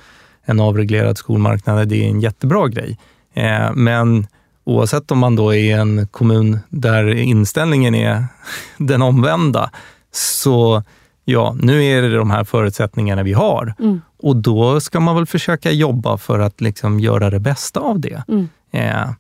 en 0.45 0.61
avreglerad 0.61 1.19
skolmarknad, 1.19 1.89
det 1.89 2.05
är 2.05 2.09
en 2.09 2.21
jättebra 2.21 2.69
grej. 2.69 2.99
Eh, 3.35 3.73
men 3.75 4.27
oavsett 4.65 5.11
om 5.11 5.19
man 5.19 5.37
då 5.37 5.55
är 5.55 5.59
i 5.59 5.71
en 5.71 6.07
kommun 6.07 6.59
där 6.69 7.15
inställningen 7.15 7.95
är 7.95 8.25
den 8.77 9.03
omvända, 9.03 9.71
så 10.13 10.83
ja, 11.25 11.57
nu 11.61 11.85
är 11.85 12.03
det 12.03 12.17
de 12.17 12.31
här 12.31 12.45
förutsättningarna 12.45 13.23
vi 13.23 13.33
har. 13.33 13.75
Mm. 13.79 14.01
Och 14.19 14.37
då 14.37 14.81
ska 14.81 15.01
man 15.01 15.17
väl 15.17 15.27
försöka 15.27 15.71
jobba 15.71 16.19
för 16.19 16.39
att 16.39 16.61
liksom 16.61 17.01
göra 17.01 17.31
det 17.31 17.41
bästa 17.41 17.81
av 17.81 18.01
det. 18.01 18.23
Mm. 18.29 18.49
Eh, 18.71 19.11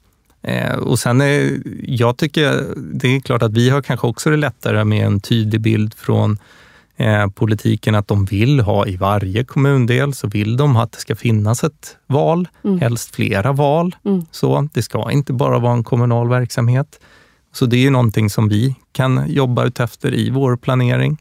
eh, 0.42 0.76
och 0.76 0.98
sen 0.98 1.20
är, 1.20 1.61
jag 1.82 2.16
tycker, 2.16 2.66
det 2.76 3.16
är 3.16 3.20
klart 3.20 3.42
att 3.42 3.52
vi 3.52 3.70
har 3.70 3.82
kanske 3.82 4.06
också 4.06 4.30
det 4.30 4.37
lättare 4.37 4.84
med 4.84 5.06
en 5.06 5.20
tydlig 5.20 5.61
bild 5.61 5.94
från 5.94 6.38
eh, 6.98 7.26
politiken 7.26 7.94
att 7.94 8.08
de 8.08 8.24
vill 8.24 8.61
ha 8.61 8.87
i 8.87 8.96
varje 8.96 9.44
kommundel 9.44 10.14
så 10.14 10.28
vill 10.28 10.56
de 10.56 10.76
att 10.76 10.92
det 10.92 10.98
ska 10.98 11.16
finnas 11.16 11.64
ett 11.64 11.96
val, 12.06 12.48
Mm. 12.64 12.80
helst 12.80 13.14
flera 13.14 13.52
val. 13.52 13.96
Mm. 14.04 14.22
Så 14.30 14.68
Det 14.74 14.82
ska 14.82 15.11
inte 15.11 15.32
bara 15.32 15.58
vara 15.58 15.72
en 15.72 15.84
kommunal 15.84 16.28
verksamhet. 16.28 17.00
Så 17.52 17.66
det 17.66 17.87
är 17.87 17.90
någonting 17.90 18.30
som 18.30 18.48
vi 18.48 18.74
kan 18.92 19.24
jobba 19.28 19.64
utefter 19.64 20.14
i 20.14 20.30
vår 20.30 20.56
planering. 20.56 21.18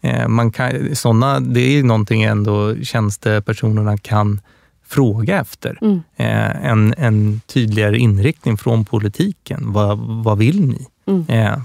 Eh, 0.00 0.28
man 0.28 0.52
kan, 0.52 0.96
såna, 0.96 1.40
det 1.40 1.60
är 1.60 1.70
ju 1.70 1.82
någonting 1.82 2.22
ändå 2.22 2.74
tjänstepersonerna 2.82 3.98
kan 3.98 4.40
fråga 4.86 5.40
efter. 5.40 5.78
Mm. 5.82 6.02
Eh, 6.16 6.66
en, 6.70 6.94
en 6.98 7.40
tydligare 7.46 7.98
inriktning 7.98 8.56
från 8.56 8.84
politiken. 8.84 9.72
Vad, 9.72 9.98
vad 9.98 10.38
vill 10.38 10.60
ni? 10.68 10.86
Mm. 11.06 11.24
Eh, 11.28 11.58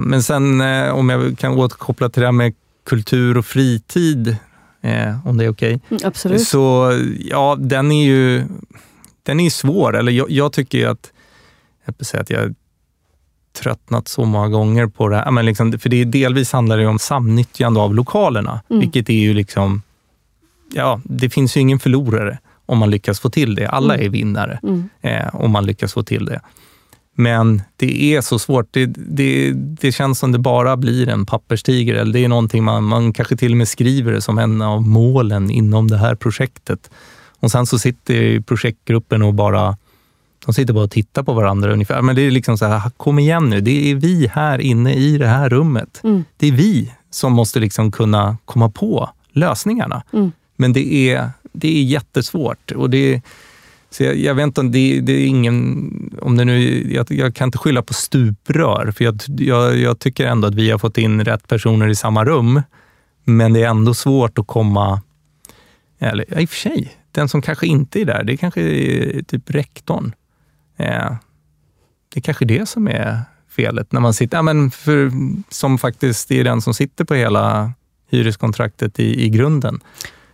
men 0.00 0.22
sen 0.22 0.60
eh, 0.60 0.90
om 0.94 1.08
jag 1.08 1.38
kan 1.38 1.52
återkoppla 1.52 2.08
till 2.08 2.20
det 2.20 2.26
här 2.26 2.32
med 2.32 2.54
kultur 2.86 3.36
och 3.38 3.46
fritid, 3.46 4.36
eh, 4.82 5.26
om 5.28 5.36
det 5.36 5.44
är 5.44 5.48
okej. 5.52 5.80
Mm, 5.90 6.02
absolut. 6.04 6.42
Så 6.48 6.92
ja, 7.18 7.56
den 7.60 7.92
är 7.92 8.04
ju 8.06 8.44
den 9.22 9.40
är 9.40 9.50
svår. 9.50 9.96
Eller 9.96 10.12
jag, 10.12 10.30
jag 10.30 10.52
tycker 10.52 10.88
att, 10.88 11.12
jag 11.84 11.96
får 11.96 12.04
säga 12.04 12.20
att 12.20 12.30
jag 12.30 12.54
tröttnat 13.62 14.08
så 14.08 14.24
många 14.24 14.48
gånger 14.48 14.86
på 14.86 15.08
det 15.08 15.16
här. 15.16 15.30
Men 15.30 15.46
liksom, 15.46 15.78
för 15.78 15.88
det 15.88 16.00
är 16.00 16.04
delvis 16.04 16.52
handlar 16.52 16.78
det 16.78 16.86
om 16.86 16.98
samnyttjande 16.98 17.80
av 17.80 17.94
lokalerna, 17.94 18.60
Mm. 18.70 18.80
vilket 18.80 19.08
är 19.08 19.14
ju 19.14 19.34
liksom, 19.34 19.82
ja, 20.74 21.00
det 21.04 21.30
finns 21.30 21.56
ju 21.56 21.60
ingen 21.60 21.78
förlorare 21.78 22.38
om 22.66 22.78
man 22.78 22.90
lyckas 22.90 23.20
få 23.20 23.30
till 23.30 23.54
det. 23.54 23.66
Alla 23.68 23.94
Mm. 23.94 24.06
är 24.06 24.10
vinnare 24.10 24.60
Mm. 24.62 24.88
eh, 25.00 25.34
om 25.34 25.50
man 25.50 25.66
lyckas 25.66 25.92
få 25.92 26.02
till 26.02 26.24
det. 26.24 26.40
Men 27.20 27.62
det 27.76 28.14
är 28.14 28.20
så 28.20 28.38
svårt. 28.38 28.66
Det, 28.70 28.86
det, 28.86 29.52
det 29.52 29.92
känns 29.92 30.18
som 30.18 30.32
det 30.32 30.38
bara 30.38 30.76
blir 30.76 31.08
en 31.08 31.26
papperstiger. 31.26 31.94
Eller 31.94 32.12
det 32.12 32.24
är 32.24 32.28
någonting 32.28 32.64
man, 32.64 32.84
man 32.84 33.12
kanske 33.12 33.36
till 33.36 33.52
och 33.52 33.56
med 33.56 33.68
skriver 33.68 34.12
det 34.12 34.20
som 34.20 34.38
en 34.38 34.62
av 34.62 34.82
målen 34.82 35.50
inom 35.50 35.88
det 35.88 35.96
här 35.96 36.14
projektet. 36.14 36.90
Och 37.40 37.50
sen 37.50 37.66
så 37.66 37.78
sitter 37.78 38.40
projektgruppen 38.40 39.22
och 39.22 39.34
bara 39.34 39.76
de 40.46 40.54
sitter 40.54 40.74
bara 40.74 40.84
och 40.84 40.90
tittar 40.90 41.22
på 41.22 41.32
varandra 41.32 41.72
ungefär. 41.72 42.02
Men 42.02 42.16
det 42.16 42.22
är 42.22 42.30
liksom 42.30 42.58
så 42.58 42.64
här, 42.64 42.90
kom 42.96 43.18
igen 43.18 43.50
nu. 43.50 43.60
Det 43.60 43.90
är 43.90 43.94
vi 43.94 44.26
här 44.32 44.58
inne 44.58 44.94
i 44.94 45.18
det 45.18 45.26
här 45.26 45.48
rummet. 45.48 46.00
Mm. 46.04 46.24
Det 46.36 46.46
är 46.46 46.52
vi 46.52 46.92
som 47.10 47.32
måste 47.32 47.60
liksom 47.60 47.92
kunna 47.92 48.36
komma 48.44 48.70
på 48.70 49.10
lösningarna. 49.32 50.02
Mm. 50.12 50.32
Men 50.56 50.72
det 50.72 51.10
är, 51.10 51.30
det 51.52 51.78
är 51.78 51.82
jättesvårt. 51.82 52.72
Och 52.72 52.90
det, 52.90 53.22
så 53.90 54.04
jag, 54.04 54.16
jag 54.16 54.34
vet 54.34 54.42
inte 54.42 54.60
om 54.60 54.72
det, 54.72 55.00
det 55.00 55.12
är 55.12 55.26
ingen... 55.26 56.18
Om 56.22 56.36
det 56.36 56.44
nu, 56.44 56.86
jag, 56.92 57.06
jag 57.10 57.34
kan 57.34 57.48
inte 57.48 57.58
skylla 57.58 57.82
på 57.82 57.94
stuprör, 57.94 58.92
för 58.96 59.04
jag, 59.04 59.20
jag, 59.26 59.78
jag 59.78 59.98
tycker 59.98 60.26
ändå 60.26 60.48
att 60.48 60.54
vi 60.54 60.70
har 60.70 60.78
fått 60.78 60.98
in 60.98 61.24
rätt 61.24 61.48
personer 61.48 61.88
i 61.88 61.94
samma 61.94 62.24
rum. 62.24 62.62
Men 63.24 63.52
det 63.52 63.62
är 63.62 63.68
ändå 63.68 63.94
svårt 63.94 64.38
att 64.38 64.46
komma... 64.46 65.02
Eller 65.98 66.40
i 66.40 66.44
och 66.44 66.50
för 66.50 66.56
sig, 66.56 66.96
den 67.12 67.28
som 67.28 67.42
kanske 67.42 67.66
inte 67.66 68.00
är 68.00 68.04
där, 68.04 68.24
det 68.24 68.36
kanske 68.36 68.60
är 68.60 69.22
typ 69.22 69.50
rektorn. 69.50 70.12
Eh, 70.76 71.12
det 72.14 72.18
är 72.18 72.20
kanske 72.20 72.44
det 72.44 72.68
som 72.68 72.88
är 72.88 73.20
felet. 73.50 73.92
När 73.92 74.00
man 74.00 74.14
sitter, 74.14 74.38
ja, 74.38 74.42
men 74.42 74.70
för, 74.70 75.10
som 75.48 75.78
faktiskt 75.78 76.30
är 76.30 76.44
den 76.44 76.60
som 76.60 76.74
sitter 76.74 77.04
på 77.04 77.14
hela 77.14 77.72
hyreskontraktet 78.10 79.00
i, 79.00 79.24
i 79.24 79.28
grunden. 79.28 79.80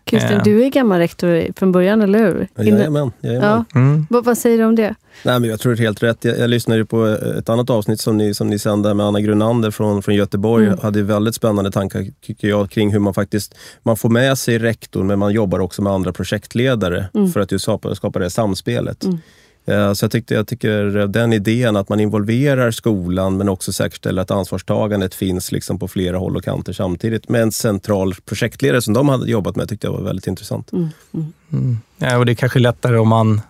Christian, 0.06 0.40
du 0.44 0.64
är 0.64 0.70
gammal 0.70 0.98
rektor 0.98 1.52
från 1.56 1.72
början, 1.72 2.02
eller 2.02 2.18
hur? 2.18 2.48
Jajamän. 2.56 3.12
jajamän. 3.20 3.64
Ja. 3.72 3.80
Mm. 3.80 4.06
Vad, 4.10 4.24
vad, 4.24 4.38
säger 4.38 4.58
du 4.58 4.64
om 4.64 4.74
det? 4.74 4.94
Nej, 5.22 5.40
men 5.40 5.50
jag 5.50 5.60
tror 5.60 5.74
det 5.74 5.82
är 5.82 5.84
helt 5.84 6.02
rätt. 6.02 6.24
Jag, 6.24 6.38
jag 6.38 6.50
lyssnade 6.50 6.84
på 6.84 7.06
ett 7.38 7.48
annat 7.48 7.70
avsnitt 7.70 8.00
som 8.00 8.16
ni, 8.16 8.34
som 8.34 8.48
ni 8.48 8.58
sände 8.58 8.94
med 8.94 9.06
Anna 9.06 9.20
Grunander 9.20 9.70
från, 9.70 10.02
från 10.02 10.14
Göteborg. 10.14 10.66
Mm. 10.66 10.78
hade 10.82 11.02
väldigt 11.02 11.34
spännande 11.34 11.70
tankar 11.70 12.06
tycker 12.20 12.48
jag, 12.48 12.70
kring 12.70 12.92
hur 12.92 12.98
man 12.98 13.14
faktiskt 13.14 13.54
man 13.82 13.96
får 13.96 14.08
med 14.08 14.38
sig 14.38 14.58
rektorn, 14.58 15.06
men 15.06 15.18
man 15.18 15.32
jobbar 15.32 15.58
också 15.58 15.82
med 15.82 15.92
andra 15.92 16.12
projektledare 16.12 17.06
mm. 17.14 17.30
för 17.30 17.40
att 17.40 17.52
just 17.52 17.62
skapa, 17.62 17.94
skapa 17.94 18.18
det 18.18 18.30
samspelet. 18.30 19.04
Mm. 19.04 19.18
Eh, 19.66 19.92
så 19.92 20.05
jag, 20.05 20.11
tyckte, 20.11 20.35
jag 20.35 20.48
tycker 20.48 21.07
den 21.07 21.33
idén 21.33 21.77
att 21.77 21.88
man 21.88 22.00
involverar 22.00 22.70
skolan 22.70 23.37
men 23.37 23.48
också 23.48 23.72
säkerställer 23.72 24.22
att 24.22 24.31
ansvarstagandet 24.31 25.14
finns 25.14 25.53
liksom 25.53 25.79
på 25.79 25.88
flera 25.88 26.18
håll 26.18 26.37
och 26.37 26.44
kanter 26.44 26.72
samtidigt 26.72 27.29
med 27.29 27.42
en 27.42 27.53
central 27.53 28.14
projektledare 28.14 28.83
som 28.83 28.94
de 28.94 29.09
hade 29.09 29.31
jobbat 29.31 29.57
med 29.57 29.68
tyckte 29.68 29.87
jag 29.87 29.92
var 29.92 30.03
väldigt 30.03 30.27
intressant. 30.27 30.72
Mm. 30.72 30.88
Mm. 31.14 31.33
Mm. 31.53 31.79
Ja, 31.98 32.18
och 32.18 32.27
det 32.27 32.33
är 32.33 32.37
kanske 32.37 32.59
lättare 32.59 32.96
om 32.96 33.09
man 33.09 33.40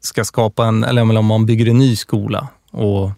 ska 0.00 0.24
skapa 0.24 0.66
en, 0.66 0.84
eller 0.84 1.18
om 1.18 1.26
man 1.26 1.46
bygger 1.46 1.68
en 1.68 1.78
ny 1.78 1.96
skola 1.96 2.48
och 2.70 3.10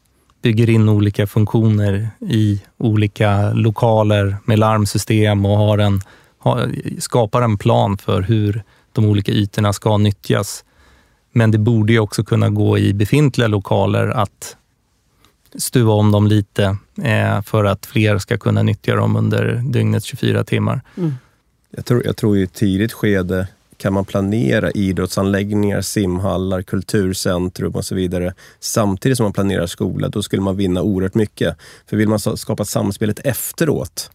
bygger 0.42 0.70
in 0.70 0.88
olika 0.88 1.26
funktioner 1.26 2.08
i 2.20 2.62
olika 2.78 3.52
lokaler 3.52 4.36
med 4.44 4.58
larmsystem 4.58 5.46
och 5.46 5.56
har 5.58 5.78
en, 5.78 6.00
har, 6.38 6.70
skapar 6.98 7.42
en 7.42 7.58
plan 7.58 7.98
för 7.98 8.22
hur 8.22 8.62
de 8.92 9.04
olika 9.04 9.32
ytorna 9.32 9.72
ska 9.72 9.96
nyttjas 9.96 10.64
men 11.32 11.50
det 11.50 11.58
borde 11.58 11.92
ju 11.92 11.98
också 11.98 12.24
kunna 12.24 12.50
gå 12.50 12.78
i 12.78 12.94
befintliga 12.94 13.48
lokaler 13.48 14.08
att 14.08 14.56
stuva 15.54 15.92
om 15.92 16.12
dem 16.12 16.26
lite 16.26 16.76
eh, 17.02 17.42
för 17.42 17.64
att 17.64 17.86
fler 17.86 18.18
ska 18.18 18.38
kunna 18.38 18.62
nyttja 18.62 18.96
dem 18.96 19.16
under 19.16 19.62
dygnets 19.64 20.06
24 20.06 20.44
timmar. 20.44 20.80
Mm. 20.96 21.14
Jag, 21.70 21.84
tror, 21.84 22.06
jag 22.06 22.16
tror 22.16 22.38
i 22.38 22.42
ett 22.42 22.54
tidigt 22.54 22.92
skede 22.92 23.46
kan 23.76 23.92
man 23.92 24.04
planera 24.04 24.70
idrottsanläggningar, 24.70 25.80
simhallar, 25.80 26.62
kulturcentrum 26.62 27.72
och 27.72 27.84
så 27.84 27.94
vidare 27.94 28.34
samtidigt 28.60 29.16
som 29.16 29.24
man 29.24 29.32
planerar 29.32 29.66
skola, 29.66 30.08
då 30.08 30.22
skulle 30.22 30.42
man 30.42 30.56
vinna 30.56 30.82
oerhört 30.82 31.14
mycket. 31.14 31.56
För 31.86 31.96
vill 31.96 32.08
man 32.08 32.20
skapa 32.20 32.64
samspelet 32.64 33.20
efteråt, 33.24 34.10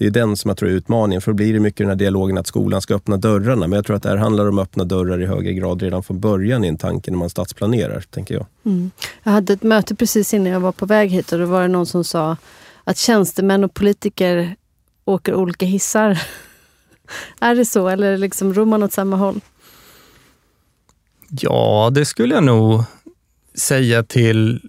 det 0.00 0.06
är 0.06 0.10
den 0.10 0.36
som 0.36 0.48
jag 0.48 0.58
tror 0.58 0.70
är 0.70 0.72
utmaningen. 0.72 1.20
För 1.20 1.32
då 1.32 1.36
blir 1.36 1.52
det 1.52 1.60
mycket 1.60 1.78
den 1.78 1.88
här 1.88 1.96
dialogen 1.96 2.38
att 2.38 2.46
skolan 2.46 2.82
ska 2.82 2.94
öppna 2.94 3.16
dörrarna. 3.16 3.66
Men 3.66 3.76
jag 3.76 3.86
tror 3.86 3.96
att 3.96 4.02
det 4.02 4.08
här 4.08 4.16
handlar 4.16 4.48
om 4.48 4.58
att 4.58 4.62
öppna 4.62 4.84
dörrar 4.84 5.22
i 5.22 5.26
högre 5.26 5.52
grad 5.52 5.82
redan 5.82 6.02
från 6.02 6.20
början 6.20 6.64
i 6.64 6.68
en 6.68 6.78
tanke 6.78 7.10
när 7.10 7.18
man 7.18 7.30
stadsplanerar, 7.30 8.00
tänker 8.00 8.34
jag. 8.34 8.46
Mm. 8.64 8.90
Jag 9.22 9.32
hade 9.32 9.52
ett 9.52 9.62
möte 9.62 9.94
precis 9.94 10.34
innan 10.34 10.52
jag 10.52 10.60
var 10.60 10.72
på 10.72 10.86
väg 10.86 11.10
hit 11.10 11.32
och 11.32 11.38
då 11.38 11.46
var 11.46 11.62
det 11.62 11.68
någon 11.68 11.86
som 11.86 12.04
sa 12.04 12.36
att 12.84 12.96
tjänstemän 12.96 13.64
och 13.64 13.74
politiker 13.74 14.56
åker 15.04 15.34
olika 15.34 15.66
hissar. 15.66 16.22
är 17.40 17.54
det 17.54 17.64
så 17.64 17.88
eller 17.88 18.16
liksom 18.16 18.54
ror 18.54 18.66
man 18.66 18.82
åt 18.82 18.92
samma 18.92 19.16
håll? 19.16 19.40
Ja, 21.28 21.90
det 21.94 22.04
skulle 22.04 22.34
jag 22.34 22.44
nog 22.44 22.84
säga 23.54 24.02
till, 24.02 24.68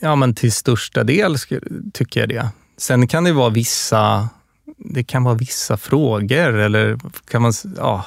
ja, 0.00 0.16
men 0.16 0.34
till 0.34 0.52
största 0.52 1.04
del, 1.04 1.36
tycker 1.92 2.20
jag 2.20 2.28
det. 2.28 2.48
Sen 2.76 3.08
kan 3.08 3.24
det 3.24 3.32
vara 3.32 3.50
vissa 3.50 4.28
det 4.78 5.04
kan 5.04 5.24
vara 5.24 5.34
vissa 5.34 5.76
frågor 5.76 6.54
eller 6.54 6.98
kan 7.30 7.42
man, 7.42 7.52
ja, 7.76 8.04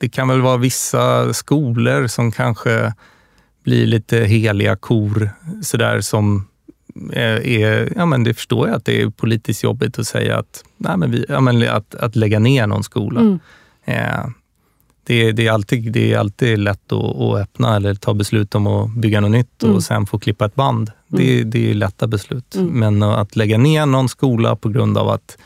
det 0.00 0.08
kan 0.08 0.28
väl 0.28 0.40
vara 0.40 0.56
vissa 0.56 1.34
skolor 1.34 2.06
som 2.06 2.32
kanske 2.32 2.94
blir 3.64 3.86
lite 3.86 4.18
heliga 4.18 4.76
kor 4.76 5.30
sådär 5.62 6.00
som 6.00 6.46
är, 7.12 7.92
ja 7.96 8.06
men 8.06 8.24
det 8.24 8.34
förstår 8.34 8.68
jag 8.68 8.76
att 8.76 8.84
det 8.84 9.02
är 9.02 9.10
politiskt 9.10 9.62
jobbigt 9.62 9.98
att 9.98 10.06
säga 10.06 10.38
att, 10.38 10.64
nej 10.76 10.96
men 10.96 11.10
vi, 11.10 11.24
ja 11.28 11.40
men 11.40 11.68
att, 11.68 11.94
att 11.94 12.16
lägga 12.16 12.38
ner 12.38 12.66
någon 12.66 12.84
skola. 12.84 13.20
Mm. 13.20 13.38
Eh, 13.84 14.26
det, 15.04 15.32
det, 15.32 15.46
är 15.46 15.52
alltid, 15.52 15.92
det 15.92 16.12
är 16.12 16.18
alltid 16.18 16.58
lätt 16.58 16.92
att, 16.92 17.16
att, 17.16 17.36
öppna 17.36 17.76
eller 17.76 17.94
ta 17.94 18.14
beslut 18.14 18.54
om 18.54 18.66
att 18.66 18.90
bygga 18.90 19.20
något 19.20 19.30
nytt 19.30 19.62
mm. 19.62 19.76
och 19.76 19.82
sen 19.82 20.06
få 20.06 20.18
klippa 20.18 20.46
ett 20.46 20.54
band. 20.54 20.90
Mm. 21.12 21.26
Det, 21.26 21.44
det 21.44 21.70
är 21.70 21.74
lätta 21.74 22.06
beslut. 22.06 22.54
Mm. 22.54 22.68
Men 22.68 23.02
att 23.02 23.36
lägga 23.36 23.58
ner 23.58 23.86
någon 23.86 24.08
skola 24.08 24.56
på 24.56 24.68
grund 24.68 24.98
av 24.98 25.08
att 25.08 25.38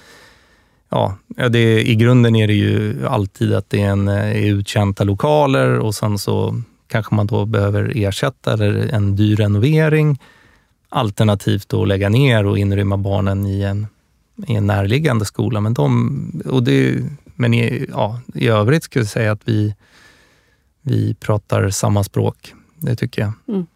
Ja, 0.91 1.17
det, 1.51 1.83
i 1.83 1.95
grunden 1.95 2.37
är 2.37 2.47
det 2.47 2.55
ju 2.55 3.07
alltid 3.07 3.55
att 3.55 3.71
det 3.71 3.83
är, 3.83 3.91
en, 3.91 4.09
eh, 4.09 4.45
är 4.45 4.53
uttjänta 4.53 5.05
lokaler 5.05 5.79
och 5.79 5.95
sen 5.95 6.19
så 6.19 6.63
kanske 6.89 7.15
man 7.15 7.27
då 7.27 7.45
behöver 7.45 7.93
ersätta 7.97 8.53
eller 8.53 8.95
en 8.95 9.17
dyr 9.17 9.37
renovering. 9.37 10.21
Alternativt 10.89 11.69
då 11.69 11.85
lägga 11.85 12.09
ner 12.09 12.47
och 12.47 12.59
inrymma 12.59 12.97
barnen 12.97 13.47
i 13.47 13.63
en, 13.63 13.87
i 14.47 14.55
en 14.55 14.67
närliggande 14.67 15.25
skola. 15.25 15.61
Men, 15.61 15.75
de, 15.75 16.43
och 16.47 16.63
det, 16.63 17.03
men 17.25 17.55
i, 17.55 17.87
ja, 17.91 18.21
i 18.35 18.49
övrigt 18.49 18.85
skulle 18.85 19.03
jag 19.03 19.11
säga 19.11 19.33
att 19.33 19.43
vi, 19.45 19.75
vi 20.83 21.15
pratar 21.15 21.71
samma 21.71 22.05
språk. 22.05 22.55
Det 22.77 22.97
tycker 22.97 23.23
jag. 23.23 23.33
Mm. 23.49 23.67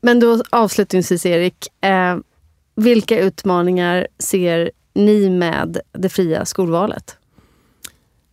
Men 0.00 0.20
då 0.20 0.42
avslutningsvis 0.50 1.26
Erik, 1.26 1.84
eh, 1.84 2.16
vilka 2.76 3.18
utmaningar 3.18 4.06
ser 4.18 4.70
ni 4.96 5.30
med 5.30 5.80
det 5.92 6.08
fria 6.08 6.44
skolvalet? 6.44 7.16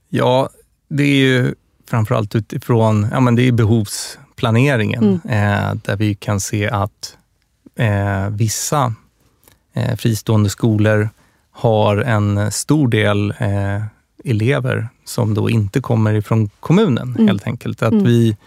Ja, 0.09 0.49
det 0.89 1.03
är 1.03 1.15
ju 1.15 1.55
framförallt 1.89 2.35
utifrån 2.35 3.07
ja, 3.11 3.19
men 3.19 3.35
det 3.35 3.47
är 3.47 3.51
behovsplaneringen 3.51 5.21
mm. 5.25 5.69
eh, 5.69 5.75
där 5.83 5.95
vi 5.95 6.15
kan 6.15 6.39
se 6.39 6.69
att 6.69 7.17
eh, 7.75 8.29
vissa 8.29 8.93
eh, 9.73 9.95
fristående 9.95 10.49
skolor 10.49 11.09
har 11.51 11.97
en 11.97 12.51
stor 12.51 12.87
del 12.87 13.33
eh, 13.39 13.83
elever 14.23 14.89
som 15.05 15.33
då 15.33 15.49
inte 15.49 15.81
kommer 15.81 16.13
ifrån 16.13 16.49
kommunen 16.59 17.15
mm. 17.15 17.27
helt 17.27 17.47
enkelt. 17.47 17.81
Att 17.81 17.93
mm. 17.93 18.05
vi 18.05 18.37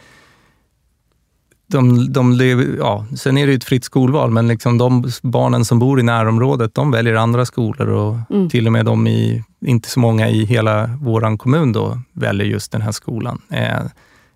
de, 1.66 2.12
de 2.12 2.40
ja, 2.78 3.06
sen 3.16 3.38
är 3.38 3.46
det 3.46 3.52
ett 3.52 3.64
fritt 3.64 3.84
skolval, 3.84 4.30
men 4.30 4.48
liksom 4.48 4.78
de 4.78 5.10
barnen 5.22 5.64
som 5.64 5.78
bor 5.78 6.00
i 6.00 6.02
närområdet, 6.02 6.74
de 6.74 6.90
väljer 6.90 7.14
andra 7.14 7.46
skolor 7.46 7.88
och 7.88 8.16
mm. 8.30 8.50
till 8.50 8.66
och 8.66 8.72
med 8.72 8.84
de 8.84 9.06
i, 9.06 9.44
inte 9.60 9.88
så 9.90 10.00
många 10.00 10.28
i 10.28 10.44
hela 10.44 10.90
vår 11.02 11.36
kommun 11.36 11.72
då, 11.72 12.00
väljer 12.12 12.46
just 12.46 12.72
den 12.72 12.82
här 12.82 12.92
skolan. 12.92 13.42
Eh, 13.50 13.80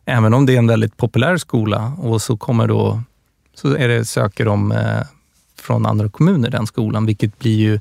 även 0.04 0.34
om 0.34 0.46
det 0.46 0.54
är 0.54 0.58
en 0.58 0.66
väldigt 0.66 0.96
populär 0.96 1.36
skola 1.36 1.92
och 1.98 2.22
så 2.22 2.36
kommer 2.36 2.66
då, 2.66 3.02
så 3.54 3.76
är 3.76 3.88
det, 3.88 4.04
söker 4.04 4.44
de 4.44 4.72
eh, 4.72 5.02
från 5.58 5.86
andra 5.86 6.08
kommuner 6.08 6.50
den 6.50 6.66
skolan, 6.66 7.06
vilket 7.06 7.38
blir 7.38 7.56
ju, 7.56 7.80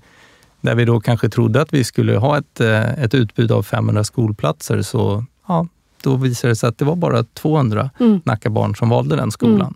där 0.62 0.76
vi 0.76 0.86
då 0.86 1.00
kanske 1.00 1.30
trodde 1.30 1.62
att 1.62 1.74
vi 1.74 1.84
skulle 1.84 2.18
ha 2.18 2.38
ett, 2.38 2.60
eh, 2.60 3.04
ett 3.04 3.14
utbud 3.14 3.52
av 3.52 3.64
500 3.64 4.04
skolplatser, 4.04 4.82
så 4.82 5.26
ja, 5.48 5.68
då 6.04 6.16
visade 6.16 6.52
det 6.52 6.56
sig 6.56 6.70
att 6.70 6.78
det 6.78 6.86
var 6.86 6.96
bara 6.96 7.24
200 7.24 7.90
mm. 8.00 8.22
Nackabarn 8.24 8.76
som 8.76 8.90
valde 8.90 9.16
den 9.16 9.32
skolan. 9.32 9.74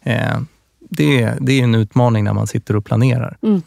Mm. 0.00 0.34
Eh, 0.34 0.40
det, 0.78 1.34
det 1.40 1.60
är 1.60 1.64
en 1.64 1.74
utmaning 1.74 2.24
när 2.24 2.32
man 2.32 2.46
sitter 2.46 2.76
och 2.76 2.84
planerar. 2.84 3.36
Mm. 3.42 3.62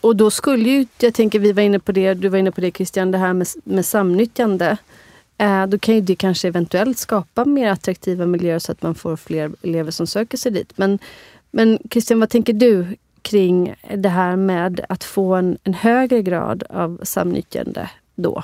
Och 0.00 0.16
då 0.16 0.30
skulle 0.30 0.70
ju, 0.70 0.86
jag 0.98 1.14
tänker 1.14 1.38
vi 1.38 1.52
var 1.52 1.62
inne 1.62 1.78
på 1.78 1.92
det, 1.92 2.14
du 2.14 2.28
var 2.28 2.38
inne 2.38 2.52
på 2.52 2.60
det 2.60 2.76
Christian, 2.76 3.10
det 3.10 3.18
här 3.18 3.32
med, 3.32 3.46
med 3.64 3.86
samnyttjande. 3.86 4.76
Eh, 5.38 5.66
då 5.66 5.78
kan 5.78 5.94
ju 5.94 6.00
det 6.00 6.16
kanske 6.16 6.48
eventuellt 6.48 6.98
skapa 6.98 7.44
mer 7.44 7.70
attraktiva 7.70 8.26
miljöer 8.26 8.58
så 8.58 8.72
att 8.72 8.82
man 8.82 8.94
får 8.94 9.16
fler 9.16 9.50
elever 9.62 9.90
som 9.90 10.06
söker 10.06 10.38
sig 10.38 10.52
dit. 10.52 10.72
Men, 10.76 10.98
men 11.50 11.78
Christian, 11.90 12.20
vad 12.20 12.30
tänker 12.30 12.52
du 12.52 12.96
kring 13.22 13.74
det 13.94 14.08
här 14.08 14.36
med 14.36 14.84
att 14.88 15.04
få 15.04 15.34
en, 15.34 15.58
en 15.64 15.74
högre 15.74 16.22
grad 16.22 16.62
av 16.70 17.00
samnyttjande 17.02 17.90
då? 18.14 18.42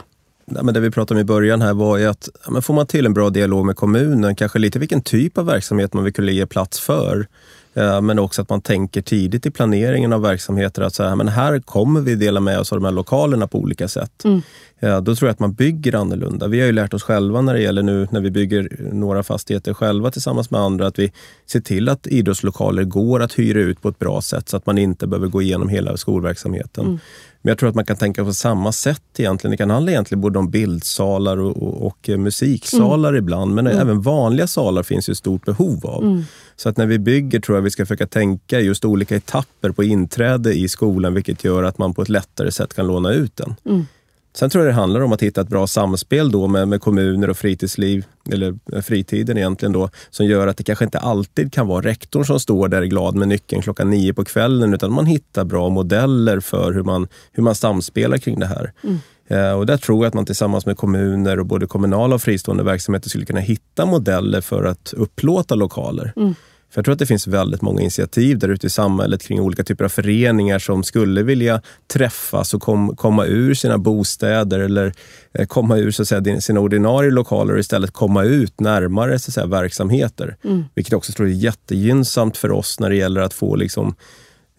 Ja, 0.55 0.63
men 0.63 0.75
det 0.75 0.81
vi 0.81 0.91
pratade 0.91 1.19
om 1.19 1.21
i 1.21 1.25
början 1.25 1.63
här 1.63 1.75
var 1.75 1.99
ju 1.99 2.07
att 2.07 2.29
ja, 2.47 2.61
får 2.61 2.75
man 2.75 2.87
till 2.87 3.07
en 3.07 3.15
bra 3.15 3.31
dialog 3.31 3.67
med 3.67 3.77
kommunen, 3.77 4.37
kanske 4.37 4.59
lite 4.59 4.79
vilken 4.79 5.03
typ 5.03 5.39
av 5.39 5.47
verksamhet 5.47 5.95
man 5.95 6.05
vill 6.05 6.13
kunna 6.13 6.31
ge 6.31 6.47
plats 6.47 6.81
för. 6.81 7.27
Ja, 7.73 8.01
men 8.01 8.19
också 8.19 8.43
att 8.43 8.49
man 8.49 8.61
tänker 8.61 9.03
tidigt 9.03 9.47
i 9.47 9.51
planeringen 9.51 10.13
av 10.13 10.23
verksamheter 10.23 10.83
att 10.83 10.95
så 10.95 11.03
här, 11.03 11.17
men 11.17 11.29
här 11.29 11.61
kommer 11.61 12.01
vi 12.01 12.15
dela 12.15 12.41
med 12.41 12.59
oss 12.59 12.73
av 12.73 12.81
de 12.81 12.85
här 12.85 12.93
lokalerna 12.93 13.47
på 13.47 13.59
olika 13.59 13.89
sätt. 13.89 14.25
Mm. 14.25 14.43
Ja, 14.81 15.01
då 15.01 15.15
tror 15.15 15.29
jag 15.29 15.33
att 15.33 15.41
man 15.41 15.53
bygger 15.53 15.95
annorlunda. 15.95 16.49
Vi 16.49 16.61
har 16.61 16.67
ju 16.67 16.73
lärt 16.73 16.95
oss 16.95 17.03
själva 17.03 17.41
när 17.41 17.55
det 17.55 17.61
gäller 17.61 17.83
nu 17.83 18.09
när 18.11 18.21
vi 18.21 18.31
bygger 18.31 18.69
några 18.93 19.23
fastigheter 19.23 19.75
själva 19.75 20.11
tillsammans 20.11 20.51
med 20.51 20.61
andra 20.61 20.87
att 20.87 20.99
vi 20.99 21.13
ser 21.47 21.61
till 21.61 21.89
att 21.89 22.07
idrottslokaler 22.07 22.85
går 22.85 23.23
att 23.23 23.39
hyra 23.39 23.61
ut 23.61 23.83
på 23.83 23.89
ett 23.89 23.99
bra 23.99 24.21
sätt 24.21 24.49
så 24.49 24.57
att 24.57 24.67
man 24.67 24.79
inte 24.79 25.07
behöver 25.07 25.29
gå 25.29 25.43
igenom 25.43 25.69
hela 25.69 25.97
skolverksamheten. 25.97 26.85
Mm. 26.85 26.99
Men 27.43 27.51
jag 27.51 27.59
tror 27.59 27.69
att 27.69 27.75
man 27.75 27.85
kan 27.85 27.97
tänka 27.97 28.25
på 28.25 28.33
samma 28.33 28.73
sätt 28.73 29.03
egentligen. 29.19 29.51
Det 29.51 29.57
kan 29.57 29.71
handla 29.71 29.91
egentligen 29.91 30.21
både 30.21 30.39
om 30.39 30.51
bildsalar 30.51 31.37
och, 31.37 31.63
och, 31.63 31.87
och 31.87 32.09
musiksalar 32.19 33.09
mm. 33.09 33.19
ibland. 33.19 33.55
Men 33.55 33.67
mm. 33.67 33.79
även 33.79 34.03
vanliga 34.03 34.47
salar 34.47 34.83
finns 34.83 35.09
ju 35.09 35.15
stort 35.15 35.45
behov 35.45 35.87
av. 35.87 36.25
Så 36.61 36.69
att 36.69 36.77
när 36.77 36.87
vi 36.87 36.99
bygger 36.99 37.41
tror 37.41 37.59
jag 37.59 37.63
vi 37.63 37.71
ska 37.71 37.87
försöka 37.87 38.07
tänka 38.07 38.61
just 38.61 38.85
olika 38.85 39.17
etapper 39.17 39.71
på 39.71 39.85
inträde 39.85 40.55
i 40.55 40.69
skolan, 40.69 41.15
vilket 41.15 41.45
gör 41.45 41.63
att 41.63 41.79
man 41.79 41.95
på 41.95 42.03
ett 42.03 42.09
lättare 42.09 42.51
sätt 42.51 42.75
kan 42.75 42.87
låna 42.87 43.13
ut 43.13 43.37
den. 43.37 43.55
Mm. 43.65 43.87
Sen 44.35 44.51
tror 44.51 44.65
jag 44.65 44.75
det 44.75 44.81
handlar 44.81 45.01
om 45.01 45.13
att 45.13 45.23
hitta 45.23 45.41
ett 45.41 45.49
bra 45.49 45.67
samspel 45.67 46.31
då 46.31 46.47
med, 46.47 46.69
med 46.69 46.81
kommuner 46.81 47.31
och 47.31 47.37
fritidsliv, 47.37 48.05
eller 48.31 48.81
fritiden 48.83 49.39
egentligen 49.39 49.73
då, 49.73 49.91
som 50.11 50.27
gör 50.27 50.47
att 50.47 50.57
det 50.57 50.65
kanske 50.65 50.85
inte 50.85 50.99
alltid 50.99 51.53
kan 51.53 51.67
vara 51.67 51.83
rektorn 51.87 52.25
som 52.25 52.41
står 52.41 52.69
där 52.69 52.83
glad 52.83 53.15
med 53.15 53.29
nyckeln 53.29 53.63
klockan 53.63 53.91
nio 53.91 54.15
på 54.15 54.25
kvällen, 54.25 54.75
utan 54.75 54.93
man 54.93 55.07
hittar 55.07 55.45
bra 55.45 55.69
modeller 55.69 56.41
för 56.41 56.73
hur 56.73 56.83
man, 56.83 57.09
hur 57.33 57.43
man 57.43 57.55
samspelar 57.55 58.19
kring 58.19 58.41
det 58.41 58.47
här. 58.47 58.73
Mm. 58.85 58.99
Eh, 59.27 59.53
och 59.53 59.67
där 59.67 59.77
tror 59.77 60.05
jag 60.05 60.09
att 60.09 60.15
man 60.15 60.27
tillsammans 60.27 60.67
med 60.67 60.77
kommuner 60.77 61.39
och 61.39 61.47
både 61.47 61.67
kommunala 61.67 62.15
och 62.15 62.23
fristående 62.23 62.65
verksamheter 62.65 63.09
skulle 63.09 63.25
kunna 63.25 63.41
hitta 63.41 63.87
modeller 63.87 64.41
för 64.41 64.65
att 64.65 64.95
upplåta 64.97 65.55
lokaler. 65.55 66.13
Mm. 66.17 66.35
För 66.71 66.79
jag 66.79 66.85
tror 66.85 66.93
att 66.93 66.99
det 66.99 67.07
finns 67.07 67.27
väldigt 67.27 67.63
många 67.63 67.81
initiativ 67.81 68.39
där 68.39 68.49
ute 68.49 68.67
i 68.67 68.71
samhället 68.71 69.23
kring 69.23 69.41
olika 69.41 69.65
typer 69.65 69.85
av 69.85 69.89
föreningar 69.89 70.59
som 70.59 70.85
skulle 70.85 71.23
vilja 71.23 71.63
träffas 71.93 72.55
och 72.55 72.63
kom, 72.63 72.97
komma 72.97 73.27
ur 73.27 73.55
sina 73.55 73.79
bostäder 73.79 74.61
eller 74.61 74.93
eh, 75.33 75.47
komma 75.47 75.77
ur 75.77 75.91
så 75.91 76.03
att 76.03 76.09
säga, 76.09 76.41
sina 76.41 76.61
ordinarie 76.61 77.11
lokaler 77.11 77.53
och 77.53 77.61
istället 77.61 77.91
komma 77.91 78.25
ut 78.25 78.61
närmare 78.61 79.19
så 79.19 79.31
att 79.31 79.35
säga, 79.35 79.47
verksamheter. 79.47 80.37
Mm. 80.45 80.65
Vilket 80.75 80.93
jag 80.93 80.99
också 80.99 81.13
tror 81.13 81.27
är 81.27 81.33
jättegynnsamt 81.33 82.37
för 82.37 82.53
oss 82.53 82.81
när 82.81 82.91
det 82.91 82.97
gäller 82.97 83.21
att 83.21 83.35
få 83.35 83.57
liksom, 83.57 83.95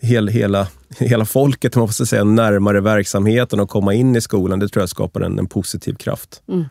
hel, 0.02 0.28
hela, 0.28 0.68
hela 0.98 1.26
folket 1.26 1.76
man 1.76 1.82
måste 1.82 2.06
säga, 2.06 2.24
närmare 2.24 2.82
verksamheten 2.82 3.60
och 3.60 3.70
komma 3.70 3.94
in 3.94 4.16
i 4.16 4.22
skolan. 4.22 4.60
Det 4.60 4.70
tror 4.70 4.82
jag 4.82 4.90
skapar 4.90 5.22
en, 5.22 5.40
en 5.40 5.48
positiv 5.48 5.96
kraft. 5.96 6.42
Mm. 6.48 6.66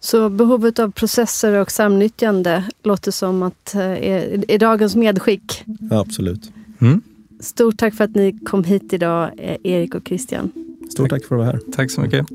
Så 0.00 0.28
behovet 0.28 0.78
av 0.78 0.90
processer 0.90 1.60
och 1.60 1.70
samnyttjande 1.70 2.64
låter 2.82 3.10
som 3.10 3.42
att 3.42 3.74
eh, 3.74 3.80
är, 3.80 4.50
är 4.50 4.58
dagens 4.58 4.96
medskick. 4.96 5.64
Ja, 5.90 6.00
absolut. 6.00 6.52
Mm. 6.80 7.02
Stort 7.40 7.78
tack 7.78 7.94
för 7.94 8.04
att 8.04 8.14
ni 8.14 8.38
kom 8.38 8.64
hit 8.64 8.92
idag, 8.92 9.30
eh, 9.38 9.56
Erik 9.62 9.94
och 9.94 10.08
Christian. 10.08 10.50
Stort 10.90 11.10
tack 11.10 11.24
för 11.24 11.34
att 11.34 11.38
vara 11.38 11.50
här. 11.50 11.60
Tack 11.72 11.90
så 11.90 12.00
mycket. 12.00 12.26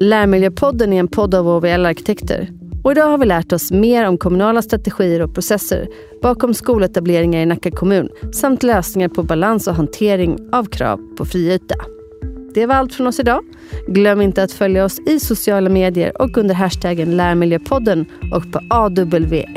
Lärmiljöpodden 0.00 0.92
är 0.92 1.00
en 1.00 1.08
podd 1.08 1.34
av 1.34 1.48
OVL 1.48 1.86
Arkitekter. 1.86 2.48
Och 2.84 2.92
idag 2.92 3.08
har 3.08 3.18
vi 3.18 3.26
lärt 3.26 3.52
oss 3.52 3.70
mer 3.70 4.08
om 4.08 4.18
kommunala 4.18 4.62
strategier 4.62 5.22
och 5.22 5.34
processer 5.34 5.88
bakom 6.22 6.54
skoletableringar 6.54 7.40
i 7.40 7.46
Nacka 7.46 7.70
kommun 7.70 8.08
samt 8.32 8.62
lösningar 8.62 9.08
på 9.08 9.22
balans 9.22 9.66
och 9.66 9.74
hantering 9.74 10.38
av 10.52 10.64
krav 10.64 11.00
på 11.16 11.24
friyta. 11.24 11.74
Det 12.54 12.66
var 12.66 12.74
allt 12.74 12.94
från 12.94 13.06
oss 13.06 13.20
idag. 13.20 13.42
Glöm 13.88 14.20
inte 14.20 14.42
att 14.42 14.52
följa 14.52 14.84
oss 14.84 14.98
i 14.98 15.20
sociala 15.20 15.70
medier 15.70 16.22
och 16.22 16.36
under 16.36 16.54
hashtaggen 16.54 17.16
Lärmiljöpodden 17.16 18.06
och 18.32 18.52
på 18.52 18.60
awlark.se. 18.70 19.52